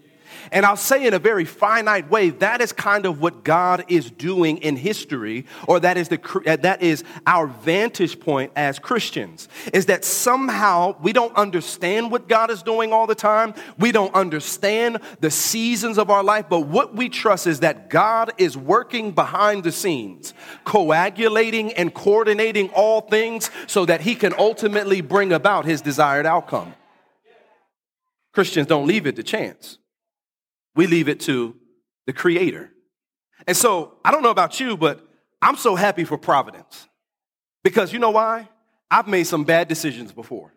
And 0.51 0.65
I'll 0.65 0.77
say 0.77 1.05
in 1.05 1.13
a 1.13 1.19
very 1.19 1.45
finite 1.45 2.09
way, 2.09 2.29
that 2.29 2.61
is 2.61 2.71
kind 2.71 3.05
of 3.05 3.21
what 3.21 3.43
God 3.43 3.85
is 3.87 4.11
doing 4.11 4.57
in 4.57 4.75
history, 4.75 5.45
or 5.67 5.79
that 5.79 5.97
is, 5.97 6.09
the, 6.09 6.19
uh, 6.45 6.55
that 6.57 6.81
is 6.81 7.03
our 7.25 7.47
vantage 7.47 8.19
point 8.19 8.51
as 8.55 8.79
Christians, 8.79 9.47
is 9.73 9.87
that 9.87 10.05
somehow 10.05 10.95
we 11.01 11.13
don't 11.13 11.35
understand 11.35 12.11
what 12.11 12.27
God 12.27 12.51
is 12.51 12.63
doing 12.63 12.93
all 12.93 13.07
the 13.07 13.15
time. 13.15 13.53
We 13.77 13.91
don't 13.91 14.13
understand 14.13 14.99
the 15.19 15.31
seasons 15.31 15.97
of 15.97 16.09
our 16.09 16.23
life, 16.23 16.45
but 16.49 16.61
what 16.61 16.95
we 16.95 17.09
trust 17.09 17.47
is 17.47 17.61
that 17.61 17.89
God 17.89 18.31
is 18.37 18.57
working 18.57 19.11
behind 19.11 19.63
the 19.63 19.71
scenes, 19.71 20.33
coagulating 20.63 21.73
and 21.73 21.93
coordinating 21.93 22.69
all 22.69 23.01
things 23.01 23.49
so 23.67 23.85
that 23.85 24.01
he 24.01 24.15
can 24.15 24.33
ultimately 24.37 25.01
bring 25.01 25.31
about 25.31 25.65
his 25.65 25.81
desired 25.81 26.25
outcome. 26.25 26.73
Christians 28.33 28.67
don't 28.67 28.85
leave 28.85 29.07
it 29.07 29.15
to 29.15 29.23
chance. 29.23 29.77
We 30.75 30.87
leave 30.87 31.07
it 31.07 31.19
to 31.21 31.55
the 32.05 32.13
Creator. 32.13 32.71
And 33.47 33.55
so, 33.55 33.97
I 34.03 34.11
don't 34.11 34.23
know 34.23 34.31
about 34.31 34.59
you, 34.59 34.77
but 34.77 35.05
I'm 35.41 35.55
so 35.55 35.75
happy 35.75 36.03
for 36.03 36.17
Providence. 36.17 36.87
Because 37.63 37.93
you 37.93 37.99
know 37.99 38.11
why? 38.11 38.49
I've 38.89 39.07
made 39.07 39.25
some 39.25 39.43
bad 39.43 39.67
decisions 39.67 40.11
before. 40.11 40.53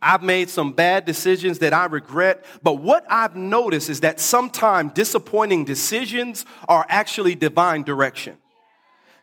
I've 0.00 0.22
made 0.22 0.50
some 0.50 0.72
bad 0.72 1.06
decisions 1.06 1.60
that 1.60 1.72
I 1.72 1.86
regret, 1.86 2.44
but 2.62 2.74
what 2.74 3.06
I've 3.08 3.36
noticed 3.36 3.88
is 3.88 4.00
that 4.00 4.20
sometimes 4.20 4.92
disappointing 4.92 5.64
decisions 5.64 6.44
are 6.68 6.84
actually 6.90 7.34
divine 7.34 7.84
direction. 7.84 8.36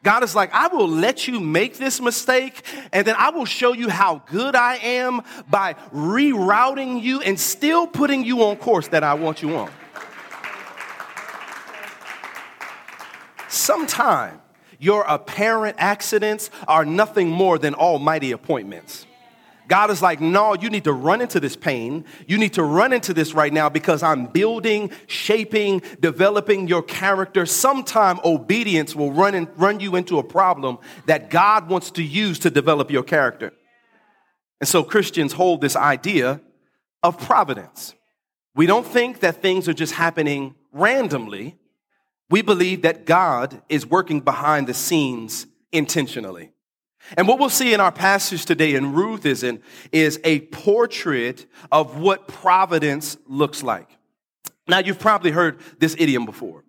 God 0.03 0.23
is 0.23 0.33
like, 0.33 0.51
I 0.51 0.67
will 0.67 0.87
let 0.87 1.27
you 1.27 1.39
make 1.39 1.77
this 1.77 2.01
mistake, 2.01 2.63
and 2.91 3.05
then 3.05 3.13
I 3.19 3.29
will 3.29 3.45
show 3.45 3.73
you 3.73 3.89
how 3.89 4.23
good 4.25 4.55
I 4.55 4.77
am 4.77 5.21
by 5.47 5.75
rerouting 5.93 7.03
you 7.03 7.21
and 7.21 7.39
still 7.39 7.85
putting 7.85 8.25
you 8.25 8.41
on 8.43 8.55
course 8.55 8.87
that 8.87 9.03
I 9.03 9.13
want 9.13 9.43
you 9.43 9.55
on. 9.57 9.69
Sometime 13.51 14.41
your 14.79 15.03
apparent 15.03 15.75
accidents 15.77 16.49
are 16.67 16.85
nothing 16.85 17.29
more 17.29 17.59
than 17.59 17.75
almighty 17.75 18.31
appointments. 18.31 19.05
God 19.67 19.91
is 19.91 20.01
like, 20.01 20.19
no, 20.19 20.53
you 20.53 20.69
need 20.69 20.85
to 20.85 20.93
run 20.93 21.21
into 21.21 21.39
this 21.39 21.55
pain. 21.55 22.05
You 22.27 22.37
need 22.37 22.53
to 22.53 22.63
run 22.63 22.91
into 22.91 23.13
this 23.13 23.33
right 23.33 23.53
now 23.53 23.69
because 23.69 24.03
I'm 24.03 24.25
building, 24.25 24.91
shaping, 25.07 25.81
developing 25.99 26.67
your 26.67 26.81
character. 26.81 27.45
Sometime 27.45 28.19
obedience 28.25 28.95
will 28.95 29.11
run, 29.11 29.35
and 29.35 29.47
run 29.57 29.79
you 29.79 29.95
into 29.95 30.17
a 30.17 30.23
problem 30.23 30.77
that 31.05 31.29
God 31.29 31.69
wants 31.69 31.91
to 31.91 32.03
use 32.03 32.39
to 32.39 32.49
develop 32.49 32.89
your 32.89 33.03
character. 33.03 33.53
And 34.59 34.67
so 34.67 34.83
Christians 34.83 35.33
hold 35.33 35.61
this 35.61 35.75
idea 35.75 36.41
of 37.03 37.17
providence. 37.19 37.95
We 38.55 38.65
don't 38.65 38.85
think 38.85 39.19
that 39.19 39.41
things 39.41 39.69
are 39.69 39.73
just 39.73 39.93
happening 39.93 40.55
randomly. 40.71 41.57
We 42.31 42.41
believe 42.41 42.81
that 42.83 43.05
God 43.05 43.61
is 43.69 43.85
working 43.85 44.21
behind 44.21 44.65
the 44.65 44.73
scenes 44.73 45.45
intentionally. 45.71 46.51
And 47.17 47.27
what 47.27 47.39
we'll 47.39 47.49
see 47.49 47.73
in 47.73 47.81
our 47.81 47.91
passage 47.91 48.45
today 48.45 48.75
in 48.75 48.93
Ruth 48.93 49.25
is, 49.25 49.43
in, 49.43 49.61
is 49.91 50.19
a 50.23 50.39
portrait 50.39 51.45
of 51.71 51.99
what 51.99 52.27
providence 52.27 53.17
looks 53.27 53.63
like. 53.63 53.97
Now, 54.67 54.79
you've 54.79 54.99
probably 54.99 55.31
heard 55.31 55.59
this 55.79 55.95
idiom 55.99 56.25
before. 56.25 56.63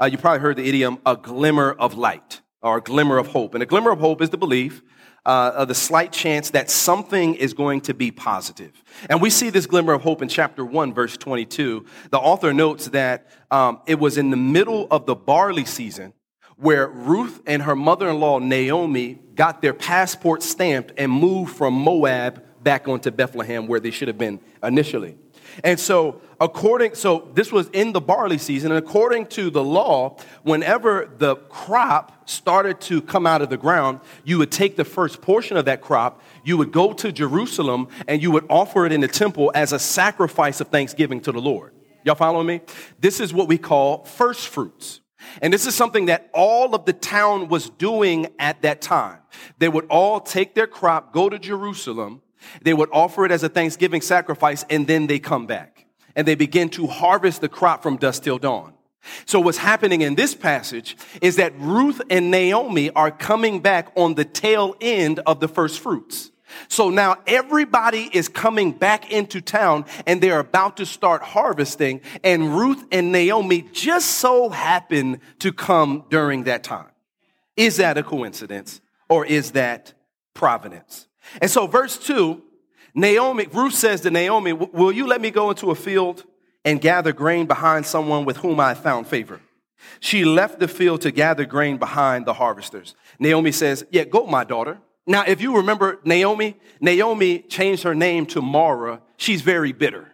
Uh, 0.00 0.06
you 0.06 0.16
probably 0.16 0.40
heard 0.40 0.56
the 0.56 0.66
idiom, 0.66 0.98
a 1.04 1.14
glimmer 1.14 1.72
of 1.72 1.94
light 1.94 2.40
or 2.62 2.78
a 2.78 2.80
glimmer 2.80 3.18
of 3.18 3.26
hope. 3.28 3.54
And 3.54 3.62
a 3.62 3.66
glimmer 3.66 3.90
of 3.90 3.98
hope 3.98 4.22
is 4.22 4.30
the 4.30 4.38
belief 4.38 4.82
uh, 5.24 5.64
the 5.64 5.74
slight 5.74 6.12
chance 6.12 6.50
that 6.50 6.70
something 6.70 7.34
is 7.34 7.54
going 7.54 7.80
to 7.82 7.94
be 7.94 8.10
positive. 8.10 8.72
And 9.08 9.20
we 9.22 9.30
see 9.30 9.50
this 9.50 9.66
glimmer 9.66 9.92
of 9.92 10.02
hope 10.02 10.22
in 10.22 10.28
chapter 10.28 10.64
1, 10.64 10.94
verse 10.94 11.16
22. 11.16 11.86
The 12.10 12.18
author 12.18 12.52
notes 12.52 12.88
that 12.88 13.28
um, 13.50 13.80
it 13.86 13.98
was 13.98 14.18
in 14.18 14.30
the 14.30 14.36
middle 14.36 14.88
of 14.90 15.06
the 15.06 15.14
barley 15.14 15.64
season 15.64 16.12
where 16.56 16.88
Ruth 16.88 17.40
and 17.46 17.62
her 17.62 17.74
mother 17.74 18.08
in 18.08 18.20
law, 18.20 18.38
Naomi, 18.38 19.18
got 19.34 19.62
their 19.62 19.74
passport 19.74 20.42
stamped 20.42 20.92
and 20.96 21.10
moved 21.10 21.56
from 21.56 21.74
Moab 21.74 22.44
back 22.62 22.86
onto 22.86 23.10
Bethlehem, 23.10 23.66
where 23.66 23.80
they 23.80 23.90
should 23.90 24.08
have 24.08 24.18
been 24.18 24.40
initially. 24.62 25.16
And 25.64 25.78
so, 25.78 26.20
according, 26.40 26.94
so 26.94 27.30
this 27.34 27.52
was 27.52 27.68
in 27.70 27.92
the 27.92 28.00
barley 28.00 28.38
season, 28.38 28.72
and 28.72 28.78
according 28.78 29.26
to 29.26 29.50
the 29.50 29.62
law, 29.62 30.16
whenever 30.42 31.10
the 31.18 31.36
crop 31.36 32.21
started 32.32 32.80
to 32.82 33.02
come 33.02 33.26
out 33.26 33.42
of 33.42 33.50
the 33.50 33.56
ground, 33.56 34.00
you 34.24 34.38
would 34.38 34.50
take 34.50 34.76
the 34.76 34.84
first 34.84 35.20
portion 35.20 35.56
of 35.56 35.66
that 35.66 35.80
crop, 35.80 36.20
you 36.44 36.56
would 36.56 36.72
go 36.72 36.92
to 36.92 37.12
Jerusalem, 37.12 37.88
and 38.08 38.22
you 38.22 38.30
would 38.30 38.46
offer 38.48 38.86
it 38.86 38.92
in 38.92 39.00
the 39.00 39.08
temple 39.08 39.52
as 39.54 39.72
a 39.72 39.78
sacrifice 39.78 40.60
of 40.60 40.68
thanksgiving 40.68 41.20
to 41.20 41.32
the 41.32 41.40
Lord. 41.40 41.74
Y'all 42.04 42.14
following 42.14 42.46
me? 42.46 42.60
This 42.98 43.20
is 43.20 43.32
what 43.32 43.46
we 43.48 43.58
call 43.58 44.04
first 44.04 44.48
fruits. 44.48 45.00
And 45.40 45.52
this 45.52 45.66
is 45.66 45.74
something 45.74 46.06
that 46.06 46.28
all 46.34 46.74
of 46.74 46.84
the 46.84 46.92
town 46.92 47.48
was 47.48 47.70
doing 47.70 48.26
at 48.38 48.62
that 48.62 48.80
time. 48.80 49.18
They 49.58 49.68
would 49.68 49.86
all 49.86 50.20
take 50.20 50.54
their 50.54 50.66
crop, 50.66 51.12
go 51.12 51.28
to 51.28 51.38
Jerusalem, 51.38 52.22
they 52.60 52.74
would 52.74 52.88
offer 52.92 53.24
it 53.24 53.30
as 53.30 53.42
a 53.42 53.48
thanksgiving 53.48 54.00
sacrifice, 54.00 54.64
and 54.68 54.86
then 54.86 55.06
they 55.06 55.18
come 55.18 55.46
back. 55.46 55.86
And 56.16 56.26
they 56.26 56.34
begin 56.34 56.68
to 56.70 56.86
harvest 56.86 57.40
the 57.40 57.48
crop 57.48 57.82
from 57.82 57.96
dusk 57.96 58.24
till 58.24 58.38
dawn. 58.38 58.74
So 59.26 59.40
what's 59.40 59.58
happening 59.58 60.00
in 60.00 60.14
this 60.14 60.34
passage 60.34 60.96
is 61.20 61.36
that 61.36 61.52
Ruth 61.58 62.00
and 62.10 62.30
Naomi 62.30 62.90
are 62.90 63.10
coming 63.10 63.60
back 63.60 63.92
on 63.96 64.14
the 64.14 64.24
tail 64.24 64.76
end 64.80 65.20
of 65.20 65.40
the 65.40 65.48
first 65.48 65.80
fruits. 65.80 66.30
So 66.68 66.90
now 66.90 67.16
everybody 67.26 68.10
is 68.12 68.28
coming 68.28 68.72
back 68.72 69.10
into 69.10 69.40
town 69.40 69.86
and 70.06 70.20
they're 70.20 70.38
about 70.38 70.76
to 70.78 70.86
start 70.86 71.22
harvesting. 71.22 72.00
And 72.22 72.56
Ruth 72.56 72.84
and 72.92 73.12
Naomi 73.12 73.62
just 73.72 74.18
so 74.18 74.50
happen 74.50 75.20
to 75.40 75.52
come 75.52 76.04
during 76.10 76.44
that 76.44 76.62
time. 76.62 76.90
Is 77.56 77.78
that 77.78 77.98
a 77.98 78.02
coincidence 78.02 78.80
or 79.08 79.26
is 79.26 79.52
that 79.52 79.94
providence? 80.34 81.08
And 81.40 81.50
so, 81.50 81.66
verse 81.66 81.98
2, 81.98 82.42
Naomi, 82.94 83.46
Ruth 83.52 83.74
says 83.74 84.02
to 84.02 84.10
Naomi, 84.10 84.52
Will 84.52 84.92
you 84.92 85.06
let 85.06 85.20
me 85.20 85.30
go 85.30 85.50
into 85.50 85.70
a 85.70 85.74
field 85.74 86.24
and 86.64 86.80
gather 86.80 87.12
grain 87.12 87.46
behind 87.46 87.86
someone 87.86 88.24
with 88.24 88.38
whom 88.38 88.60
I 88.60 88.74
found 88.74 89.06
favor? 89.06 89.40
She 90.00 90.24
left 90.24 90.60
the 90.60 90.68
field 90.68 91.00
to 91.02 91.10
gather 91.10 91.44
grain 91.44 91.76
behind 91.76 92.26
the 92.26 92.34
harvesters. 92.34 92.94
Naomi 93.18 93.52
says, 93.52 93.84
Yeah, 93.90 94.04
go, 94.04 94.26
my 94.26 94.44
daughter. 94.44 94.78
Now, 95.06 95.24
if 95.26 95.40
you 95.40 95.56
remember 95.56 95.98
Naomi, 96.04 96.56
Naomi 96.80 97.40
changed 97.40 97.82
her 97.82 97.94
name 97.94 98.26
to 98.26 98.40
Mara. 98.40 99.00
She's 99.16 99.42
very 99.42 99.72
bitter. 99.72 100.12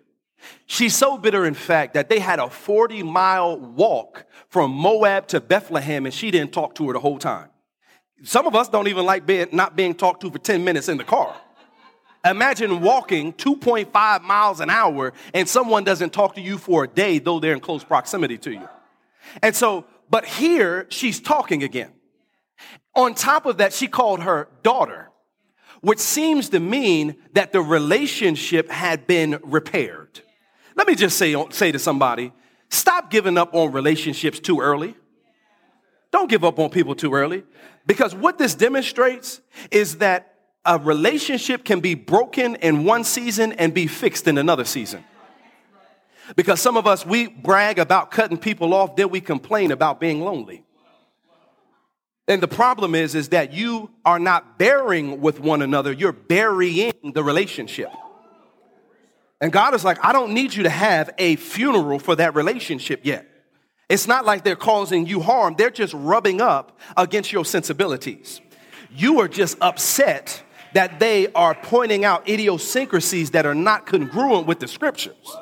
She's 0.66 0.96
so 0.96 1.18
bitter, 1.18 1.44
in 1.44 1.54
fact, 1.54 1.94
that 1.94 2.08
they 2.08 2.18
had 2.20 2.38
a 2.38 2.48
40 2.48 3.02
mile 3.02 3.58
walk 3.58 4.24
from 4.48 4.70
Moab 4.70 5.26
to 5.28 5.40
Bethlehem 5.40 6.06
and 6.06 6.14
she 6.14 6.30
didn't 6.30 6.52
talk 6.52 6.74
to 6.76 6.86
her 6.86 6.92
the 6.94 7.00
whole 7.00 7.18
time. 7.18 7.48
Some 8.22 8.46
of 8.46 8.54
us 8.54 8.68
don't 8.68 8.88
even 8.88 9.04
like 9.04 9.26
being, 9.26 9.48
not 9.52 9.76
being 9.76 9.94
talked 9.94 10.22
to 10.22 10.30
for 10.30 10.38
10 10.38 10.64
minutes 10.64 10.88
in 10.88 10.96
the 10.96 11.04
car. 11.04 11.36
Imagine 12.30 12.80
walking 12.80 13.32
2.5 13.32 14.22
miles 14.22 14.60
an 14.60 14.70
hour 14.70 15.12
and 15.32 15.48
someone 15.48 15.84
doesn't 15.84 16.12
talk 16.12 16.34
to 16.34 16.40
you 16.40 16.58
for 16.58 16.84
a 16.84 16.88
day, 16.88 17.18
though 17.18 17.40
they're 17.40 17.54
in 17.54 17.60
close 17.60 17.84
proximity 17.84 18.38
to 18.38 18.52
you. 18.52 18.68
And 19.42 19.54
so, 19.54 19.84
but 20.10 20.24
here 20.24 20.86
she's 20.90 21.20
talking 21.20 21.62
again. 21.62 21.90
On 22.94 23.14
top 23.14 23.46
of 23.46 23.58
that, 23.58 23.72
she 23.72 23.86
called 23.86 24.22
her 24.22 24.48
daughter, 24.62 25.10
which 25.80 25.98
seems 25.98 26.48
to 26.50 26.60
mean 26.60 27.16
that 27.32 27.52
the 27.52 27.60
relationship 27.60 28.70
had 28.70 29.06
been 29.06 29.38
repaired. 29.42 30.20
Let 30.74 30.88
me 30.88 30.94
just 30.94 31.16
say, 31.16 31.34
say 31.50 31.72
to 31.72 31.78
somebody, 31.78 32.32
stop 32.68 33.10
giving 33.10 33.38
up 33.38 33.54
on 33.54 33.72
relationships 33.72 34.40
too 34.40 34.60
early. 34.60 34.96
Don't 36.10 36.30
give 36.30 36.44
up 36.44 36.58
on 36.58 36.70
people 36.70 36.94
too 36.94 37.14
early. 37.14 37.44
Because 37.86 38.14
what 38.14 38.38
this 38.38 38.54
demonstrates 38.54 39.40
is 39.70 39.98
that 39.98 40.34
a 40.68 40.78
relationship 40.78 41.64
can 41.64 41.80
be 41.80 41.94
broken 41.94 42.54
in 42.56 42.84
one 42.84 43.02
season 43.02 43.52
and 43.54 43.72
be 43.72 43.86
fixed 43.86 44.28
in 44.28 44.36
another 44.36 44.64
season. 44.64 45.02
Because 46.36 46.60
some 46.60 46.76
of 46.76 46.86
us, 46.86 47.06
we 47.06 47.26
brag 47.26 47.78
about 47.78 48.10
cutting 48.10 48.36
people 48.36 48.74
off, 48.74 48.94
then 48.94 49.08
we 49.08 49.22
complain 49.22 49.72
about 49.72 49.98
being 49.98 50.20
lonely. 50.20 50.62
And 52.28 52.42
the 52.42 52.48
problem 52.48 52.94
is, 52.94 53.14
is 53.14 53.30
that 53.30 53.54
you 53.54 53.90
are 54.04 54.18
not 54.18 54.58
bearing 54.58 55.22
with 55.22 55.40
one 55.40 55.62
another, 55.62 55.90
you're 55.90 56.12
burying 56.12 56.92
the 57.14 57.24
relationship. 57.24 57.88
And 59.40 59.50
God 59.50 59.74
is 59.74 59.84
like, 59.84 60.04
I 60.04 60.12
don't 60.12 60.34
need 60.34 60.52
you 60.52 60.64
to 60.64 60.70
have 60.70 61.08
a 61.16 61.36
funeral 61.36 61.98
for 61.98 62.14
that 62.16 62.34
relationship 62.34 63.00
yet. 63.04 63.26
It's 63.88 64.06
not 64.06 64.26
like 64.26 64.44
they're 64.44 64.54
causing 64.56 65.06
you 65.06 65.20
harm, 65.20 65.54
they're 65.56 65.70
just 65.70 65.94
rubbing 65.94 66.42
up 66.42 66.78
against 66.94 67.32
your 67.32 67.46
sensibilities. 67.46 68.42
You 68.90 69.20
are 69.20 69.28
just 69.28 69.56
upset 69.62 70.42
that 70.74 71.00
they 71.00 71.32
are 71.32 71.54
pointing 71.54 72.04
out 72.04 72.28
idiosyncrasies 72.28 73.30
that 73.32 73.46
are 73.46 73.54
not 73.54 73.86
congruent 73.86 74.46
with 74.46 74.60
the 74.60 74.68
scriptures 74.68 75.36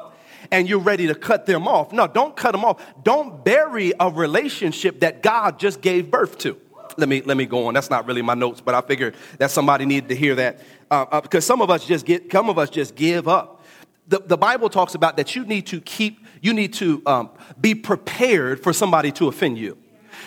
and 0.51 0.69
you're 0.69 0.79
ready 0.79 1.07
to 1.07 1.15
cut 1.15 1.47
them 1.47 1.67
off. 1.67 1.93
No, 1.93 2.07
don't 2.07 2.37
cut 2.37 2.53
them 2.53 2.65
off. 2.65 2.83
Don't 3.03 3.45
bury 3.45 3.93
a 3.99 4.11
relationship 4.11 5.01
that 5.01 5.23
God 5.23 5.59
just 5.59 5.81
gave 5.81 6.11
birth 6.11 6.39
to. 6.39 6.61
Let 6.97 7.09
me 7.09 7.21
let 7.23 7.37
me 7.37 7.47
go 7.47 7.67
on. 7.67 7.75
That's 7.75 7.91
not 7.91 8.07
really 8.07 8.23
my 8.23 8.35
notes, 8.35 8.61
but 8.61 8.75
I 8.75 8.81
figured 8.81 9.17
that 9.39 9.51
somebody 9.51 9.85
needed 9.85 10.09
to 10.09 10.17
hear 10.17 10.35
that 10.37 10.61
uh, 10.91 11.05
uh, 11.11 11.21
because 11.21 11.45
some 11.45 11.61
of 11.61 11.69
us 11.71 11.85
just 11.85 12.07
get 12.07 12.31
some 12.33 12.49
of 12.49 12.59
us 12.59 12.71
just 12.71 12.95
give 12.95 13.29
up. 13.29 13.65
The, 14.09 14.21
the 14.21 14.37
Bible 14.37 14.71
talks 14.71 14.95
about 14.95 15.17
that 15.17 15.35
you 15.35 15.45
need 15.45 15.67
to 15.67 15.81
keep 15.81 16.25
you 16.41 16.55
need 16.55 16.73
to 16.75 17.03
um, 17.07 17.31
be 17.61 17.75
prepared 17.75 18.63
for 18.63 18.73
somebody 18.73 19.13
to 19.13 19.29
offend 19.29 19.59
you. 19.59 19.77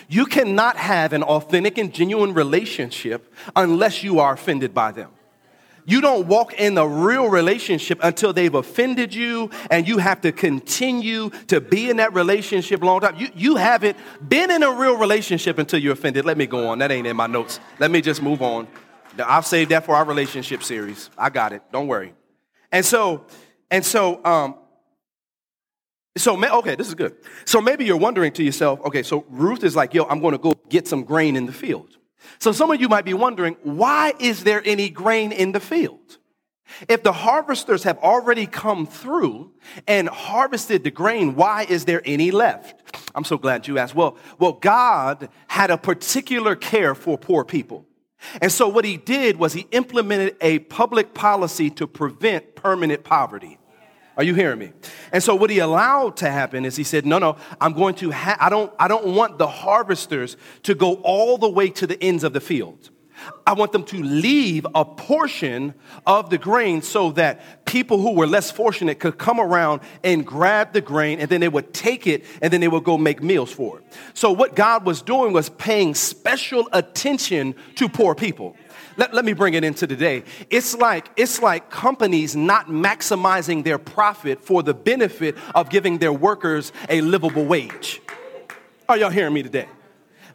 You 0.10 0.26
cannot 0.26 0.76
have 0.76 1.14
an 1.14 1.22
authentic 1.22 1.78
and 1.78 1.94
genuine 1.94 2.34
relationship 2.34 3.32
unless 3.56 4.04
you 4.04 4.20
are 4.20 4.34
offended 4.34 4.74
by 4.74 4.92
them. 4.92 5.12
You 5.86 6.02
don't 6.02 6.28
walk 6.28 6.54
in 6.54 6.78
a 6.78 6.88
real 6.88 7.30
relationship 7.30 8.00
until 8.04 8.34
they've 8.34 8.54
offended 8.54 9.14
you 9.14 9.50
and 9.72 9.88
you 9.88 10.00
have 10.00 10.22
to 10.22 10.32
continue 10.32 11.30
to 11.48 11.62
be 11.62 11.90
in 11.90 11.98
that 11.98 12.14
relationship 12.14 12.84
long 12.84 13.02
time. 13.02 13.16
You, 13.18 13.30
you 13.36 13.56
haven't 13.56 13.98
been 14.28 14.52
in 14.52 14.64
a 14.64 14.72
real 14.72 14.98
relationship 14.98 15.58
until 15.58 15.80
you're 15.80 15.94
offended. 15.94 16.26
Let 16.26 16.38
me 16.38 16.48
go 16.48 16.68
on. 16.70 16.80
That 16.80 16.92
ain't 16.92 17.08
in 17.08 17.16
my 17.16 17.28
notes. 17.28 17.60
Let 17.80 17.92
me 17.92 18.02
just 18.02 18.22
move 18.22 18.42
on. 18.42 18.68
I've 19.24 19.46
saved 19.46 19.72
that 19.72 19.86
for 19.86 19.96
our 19.96 20.06
relationship 20.06 20.64
series. 20.64 21.10
I 21.18 21.30
got 21.30 21.54
it. 21.54 21.62
Don't 21.72 21.88
worry. 21.88 22.14
And 22.72 22.86
so, 22.86 23.26
and 23.72 23.84
so, 23.86 24.24
um, 24.24 24.59
so, 26.18 26.44
okay, 26.60 26.76
this 26.76 26.88
is 26.88 26.96
good. 26.96 27.16
So 27.46 27.62
maybe 27.62 27.86
you're 27.86 27.98
wondering 27.98 28.32
to 28.34 28.44
yourself, 28.44 28.82
okay, 28.86 29.04
so 29.04 29.26
Ruth 29.30 29.64
is 29.64 29.76
like, 29.76 29.94
yo, 29.94 30.06
I'm 30.06 30.20
going 30.20 30.34
to 30.34 30.40
go 30.40 30.54
get 30.70 30.88
some 30.88 31.04
grain 31.04 31.36
in 31.36 31.46
the 31.46 31.54
field. 31.54 31.98
So 32.40 32.52
some 32.52 32.72
of 32.72 32.82
you 32.82 32.90
might 32.90 33.06
be 33.06 33.14
wondering, 33.14 33.56
why 33.64 34.14
is 34.20 34.44
there 34.44 34.62
any 34.66 34.90
grain 34.90 35.32
in 35.32 35.52
the 35.52 35.60
field? 35.60 36.18
If 36.88 37.04
the 37.04 37.12
harvesters 37.12 37.84
have 37.84 37.98
already 38.00 38.46
come 38.46 38.86
through 38.86 39.52
and 39.88 40.08
harvested 40.08 40.84
the 40.84 40.92
grain, 40.92 41.36
why 41.36 41.66
is 41.68 41.86
there 41.86 42.02
any 42.06 42.32
left? 42.32 42.98
I'm 43.16 43.24
so 43.24 43.38
glad 43.38 43.68
you 43.68 43.78
asked. 43.78 43.96
Well, 43.96 44.18
well, 44.38 44.54
God 44.54 45.30
had 45.48 45.72
a 45.72 45.78
particular 45.78 46.56
care 46.56 46.96
for 46.96 47.18
poor 47.18 47.44
people. 47.44 47.86
And 48.42 48.52
so 48.52 48.68
what 48.68 48.84
he 48.84 48.98
did 48.98 49.38
was 49.38 49.54
he 49.54 49.68
implemented 49.72 50.36
a 50.42 50.60
public 50.60 51.14
policy 51.14 51.70
to 51.72 51.88
prevent 51.88 52.56
permanent 52.56 53.04
poverty. 53.04 53.59
Are 54.18 54.24
you 54.24 54.34
hearing 54.34 54.60
me? 54.60 54.74
And 55.12 55.24
so 55.24 55.36
what 55.36 55.50
he 55.50 55.60
allowed 55.60 56.18
to 56.18 56.30
happen 56.30 56.66
is 56.66 56.76
he 56.76 56.84
said, 56.84 57.06
"No, 57.06 57.20
no, 57.20 57.38
I'm 57.62 57.74
going 57.74 57.96
to 57.96 58.12
ha- 58.12 58.38
I 58.40 58.50
don't 58.50 58.72
I 58.80 58.88
don't 58.88 59.16
want 59.16 59.38
the 59.38 59.48
harvesters 59.48 60.36
to 60.64 60.76
go 60.76 60.96
all 60.96 61.38
the 61.38 61.50
way 61.50 61.70
to 61.70 61.88
the 61.88 62.02
ends 62.04 62.24
of 62.24 62.34
the 62.34 62.42
field. 62.42 62.90
I 63.46 63.54
want 63.54 63.72
them 63.72 63.84
to 63.86 64.02
leave 64.02 64.66
a 64.76 64.86
portion 64.86 65.74
of 66.06 66.30
the 66.30 66.38
grain 66.38 66.82
so 66.82 67.12
that 67.14 67.66
people 67.66 68.00
who 68.00 68.14
were 68.14 68.28
less 68.28 68.52
fortunate 68.52 69.00
could 69.00 69.18
come 69.18 69.40
around 69.40 69.82
and 70.04 70.26
grab 70.26 70.74
the 70.74 70.82
grain 70.82 71.20
and 71.20 71.30
then 71.30 71.42
they 71.42 71.50
would 71.50 71.74
take 71.74 72.08
it 72.08 72.26
and 72.42 72.52
then 72.54 72.62
they 72.62 72.68
would 72.68 72.84
go 72.84 72.98
make 72.98 73.22
meals 73.22 73.52
for 73.52 73.80
it. 73.80 73.86
So, 74.14 74.32
what 74.32 74.56
God 74.56 74.86
was 74.86 75.02
doing 75.02 75.34
was 75.34 75.50
paying 75.50 75.96
special 75.96 76.68
attention 76.72 77.56
to 77.76 77.90
poor 77.90 78.16
people. 78.16 78.56
Let, 78.98 79.14
let 79.14 79.26
me 79.26 79.34
bring 79.34 79.54
it 79.54 79.64
into 79.64 79.88
today. 79.88 80.24
It's 80.50 80.76
like, 80.76 81.10
it's 81.16 81.42
like 81.42 81.70
companies 81.70 82.36
not 82.36 82.68
maximizing 82.68 83.64
their 83.64 83.78
profit 83.78 84.42
for 84.42 84.64
the 84.64 84.74
benefit 84.74 85.38
of 85.56 85.70
giving 85.70 85.98
their 85.98 86.14
workers 86.14 86.72
a 86.90 87.02
livable 87.02 87.46
wage. 87.46 88.02
Are 88.88 88.98
y'all 88.98 89.10
hearing 89.10 89.34
me 89.34 89.44
today? 89.44 89.68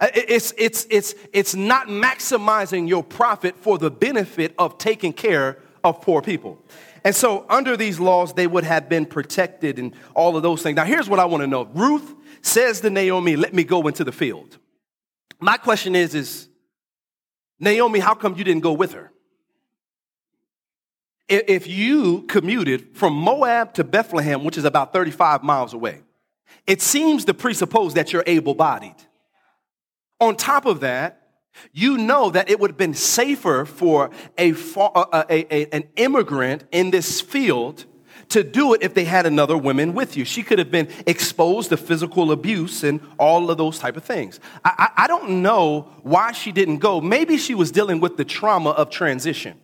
Uh, 0.01 0.09
it's, 0.15 0.53
it's, 0.59 0.87
it's, 0.91 1.15
it's 1.33 1.55
not 1.55 1.89
maximizing 1.89 2.89
your 2.89 3.03
profit 3.03 3.57
for 3.57 3.79
the 3.79 3.91
benefit 3.91 4.55
of 4.59 4.79
taking 4.79 5.13
care 5.13 5.59
of 5.83 6.01
poor 6.01 6.23
people. 6.23 6.59
And 7.05 7.15
so, 7.15 7.45
under 7.51 7.77
these 7.77 8.01
laws, 8.01 8.33
they 8.33 8.47
would 8.47 8.65
have 8.65 8.89
been 8.89 9.05
protected 9.05 9.79
and 9.79 9.95
all 10.15 10.37
of 10.37 10.43
those 10.43 10.63
things. 10.63 10.77
Now, 10.77 10.85
here's 10.85 11.09
what 11.09 11.21
I 11.21 11.27
want 11.27 11.43
to 11.43 11.47
know 11.47 11.69
Ruth 11.75 12.15
says 12.41 12.81
to 12.81 12.91
Naomi, 12.91 13.37
Let 13.37 13.53
me 13.53 13.63
go 13.63 13.87
into 13.87 14.05
the 14.05 14.13
field. 14.13 14.59
My 15.39 15.59
question 15.59 15.95
is, 15.95 16.15
is 16.15 16.49
Naomi, 17.59 18.01
how 18.01 18.15
come 18.15 18.37
you 18.37 18.45
didn't 18.45 18.63
go 18.63 18.73
with 18.73 18.93
her? 18.93 19.13
If 21.29 21.67
you 21.67 22.23
commuted 22.23 22.97
from 22.97 23.15
Moab 23.15 23.75
to 23.75 23.85
Bethlehem, 23.85 24.45
which 24.45 24.59
is 24.59 24.65
about 24.65 24.93
35 24.93 25.43
miles 25.43 25.73
away, 25.73 26.03
it 26.67 26.83
seems 26.83 27.25
to 27.27 27.35
presuppose 27.35 27.95
that 27.95 28.13
you're 28.13 28.25
able 28.27 28.55
bodied. 28.55 28.97
On 30.21 30.37
top 30.37 30.67
of 30.67 30.81
that, 30.81 31.25
you 31.73 31.97
know 31.97 32.31
that 32.31 32.51
it 32.51 32.61
would 32.61 32.71
have 32.71 32.77
been 32.77 32.95
safer 32.95 33.65
for 33.65 34.11
a, 34.39 34.53
a, 34.53 35.27
a, 35.31 35.67
an 35.75 35.85
immigrant 35.97 36.65
in 36.73 36.91
this 36.91 37.21
field 37.21 37.87
to 38.31 38.43
do 38.43 38.75
it 38.75 38.83
if 38.83 38.95
they 38.95 39.05
had 39.05 39.27
another 39.27 39.57
woman 39.57 39.95
with 39.95 40.17
you. 40.17 40.25
She 40.25 40.43
could 40.43 40.59
have 40.59 40.71
been 40.71 40.89
exposed 41.07 41.71
to 41.71 41.77
physical 41.77 42.33
abuse 42.33 42.85
and 42.85 43.01
all 43.19 43.51
of 43.51 43.59
those 43.59 43.79
type 43.79 43.97
of 43.97 44.05
things. 44.05 44.41
I, 44.65 44.91
I, 44.97 45.05
I 45.05 45.07
don't 45.07 45.43
know 45.43 45.89
why 46.03 46.33
she 46.33 46.53
didn't 46.53 46.79
go. 46.79 47.01
Maybe 47.01 47.37
she 47.37 47.55
was 47.55 47.71
dealing 47.71 48.01
with 48.01 48.17
the 48.17 48.25
trauma 48.25 48.71
of 48.71 48.91
transition. 48.91 49.59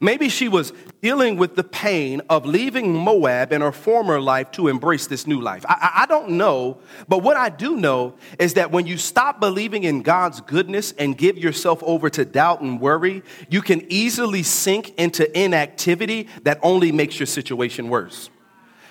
Maybe 0.00 0.28
she 0.28 0.48
was 0.48 0.72
dealing 1.02 1.36
with 1.36 1.56
the 1.56 1.64
pain 1.64 2.22
of 2.28 2.46
leaving 2.46 2.94
Moab 2.94 3.52
and 3.52 3.62
her 3.62 3.72
former 3.72 4.20
life 4.20 4.50
to 4.52 4.68
embrace 4.68 5.06
this 5.06 5.26
new 5.26 5.40
life. 5.40 5.64
I, 5.68 6.02
I, 6.02 6.06
don't 6.06 6.30
know, 6.30 6.78
but 7.08 7.22
what 7.22 7.36
I 7.36 7.48
do 7.48 7.76
know 7.76 8.14
is 8.38 8.54
that 8.54 8.70
when 8.70 8.86
you 8.86 8.96
stop 8.96 9.40
believing 9.40 9.84
in 9.84 10.02
God's 10.02 10.40
goodness 10.40 10.92
and 10.92 11.16
give 11.16 11.38
yourself 11.38 11.82
over 11.82 12.10
to 12.10 12.24
doubt 12.24 12.60
and 12.60 12.80
worry, 12.80 13.22
you 13.48 13.62
can 13.62 13.84
easily 13.90 14.42
sink 14.42 14.94
into 14.98 15.38
inactivity 15.38 16.28
that 16.42 16.58
only 16.62 16.92
makes 16.92 17.18
your 17.18 17.26
situation 17.26 17.88
worse. 17.88 18.30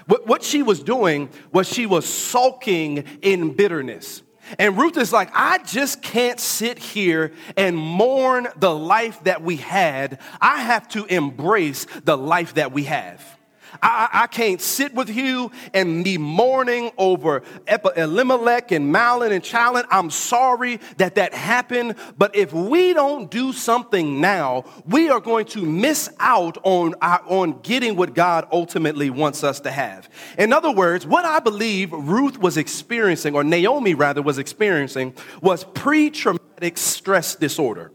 What, 0.08 0.26
what 0.26 0.44
she 0.44 0.64
was 0.64 0.82
doing 0.82 1.30
was 1.52 1.68
she 1.68 1.86
was 1.86 2.06
sulking 2.06 3.04
in 3.22 3.54
bitterness. 3.54 4.24
And 4.58 4.78
Ruth 4.78 4.98
is 4.98 5.14
like, 5.14 5.30
I 5.34 5.60
just 5.60 6.02
can't 6.02 6.40
sit 6.40 6.78
here 6.80 7.34
and 7.56 7.78
mourn 7.78 8.48
the 8.56 8.74
life 8.74 9.24
that 9.24 9.42
we 9.42 9.58
had. 9.58 10.20
I 10.42 10.62
have 10.62 10.88
to 10.90 11.06
embrace 11.06 11.86
the 12.04 12.18
life 12.18 12.56
that 12.56 12.72
we 12.72 12.86
have. 12.86 13.37
I, 13.82 14.10
I, 14.14 14.28
can't 14.28 14.62
sit 14.62 14.94
with 14.94 15.10
you 15.10 15.52
and 15.74 16.04
be 16.04 16.18
mourning 16.18 16.92
over 16.98 17.44
Elimelech 17.68 18.72
and 18.72 18.94
Mahlon 18.94 19.32
and 19.32 19.44
Chilion. 19.44 19.86
I'm 19.90 20.10
sorry 20.10 20.80
that 20.98 21.16
that 21.16 21.34
happened, 21.34 21.96
but 22.18 22.36
if 22.36 22.54
we 22.54 22.94
don't 22.94 23.30
do 23.30 23.54
something 23.54 24.20
now, 24.22 24.66
we 24.86 25.10
are 25.10 25.20
going 25.20 25.46
to 25.48 25.62
miss 25.62 26.10
out 26.20 26.58
on, 26.64 26.96
our, 27.02 27.22
on 27.28 27.60
getting 27.62 27.96
what 27.96 28.14
God 28.14 28.48
ultimately 28.52 29.10
wants 29.10 29.44
us 29.44 29.60
to 29.62 29.72
have. 29.72 30.10
In 30.38 30.54
other 30.54 30.72
words, 30.72 31.06
what 31.06 31.26
I 31.26 31.40
believe 31.40 31.92
Ruth 31.92 32.38
was 32.40 32.58
experiencing, 32.58 33.36
or 33.36 33.44
Naomi 33.44 33.94
rather 33.94 34.22
was 34.22 34.38
experiencing, 34.38 35.14
was 35.42 35.64
pre 35.64 36.10
traumatic 36.10 36.78
stress 36.78 37.36
disorder. 37.36 37.92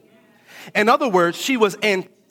In 0.74 0.88
other 0.88 1.08
words, 1.08 1.37
she 1.37 1.56
was 1.56 1.76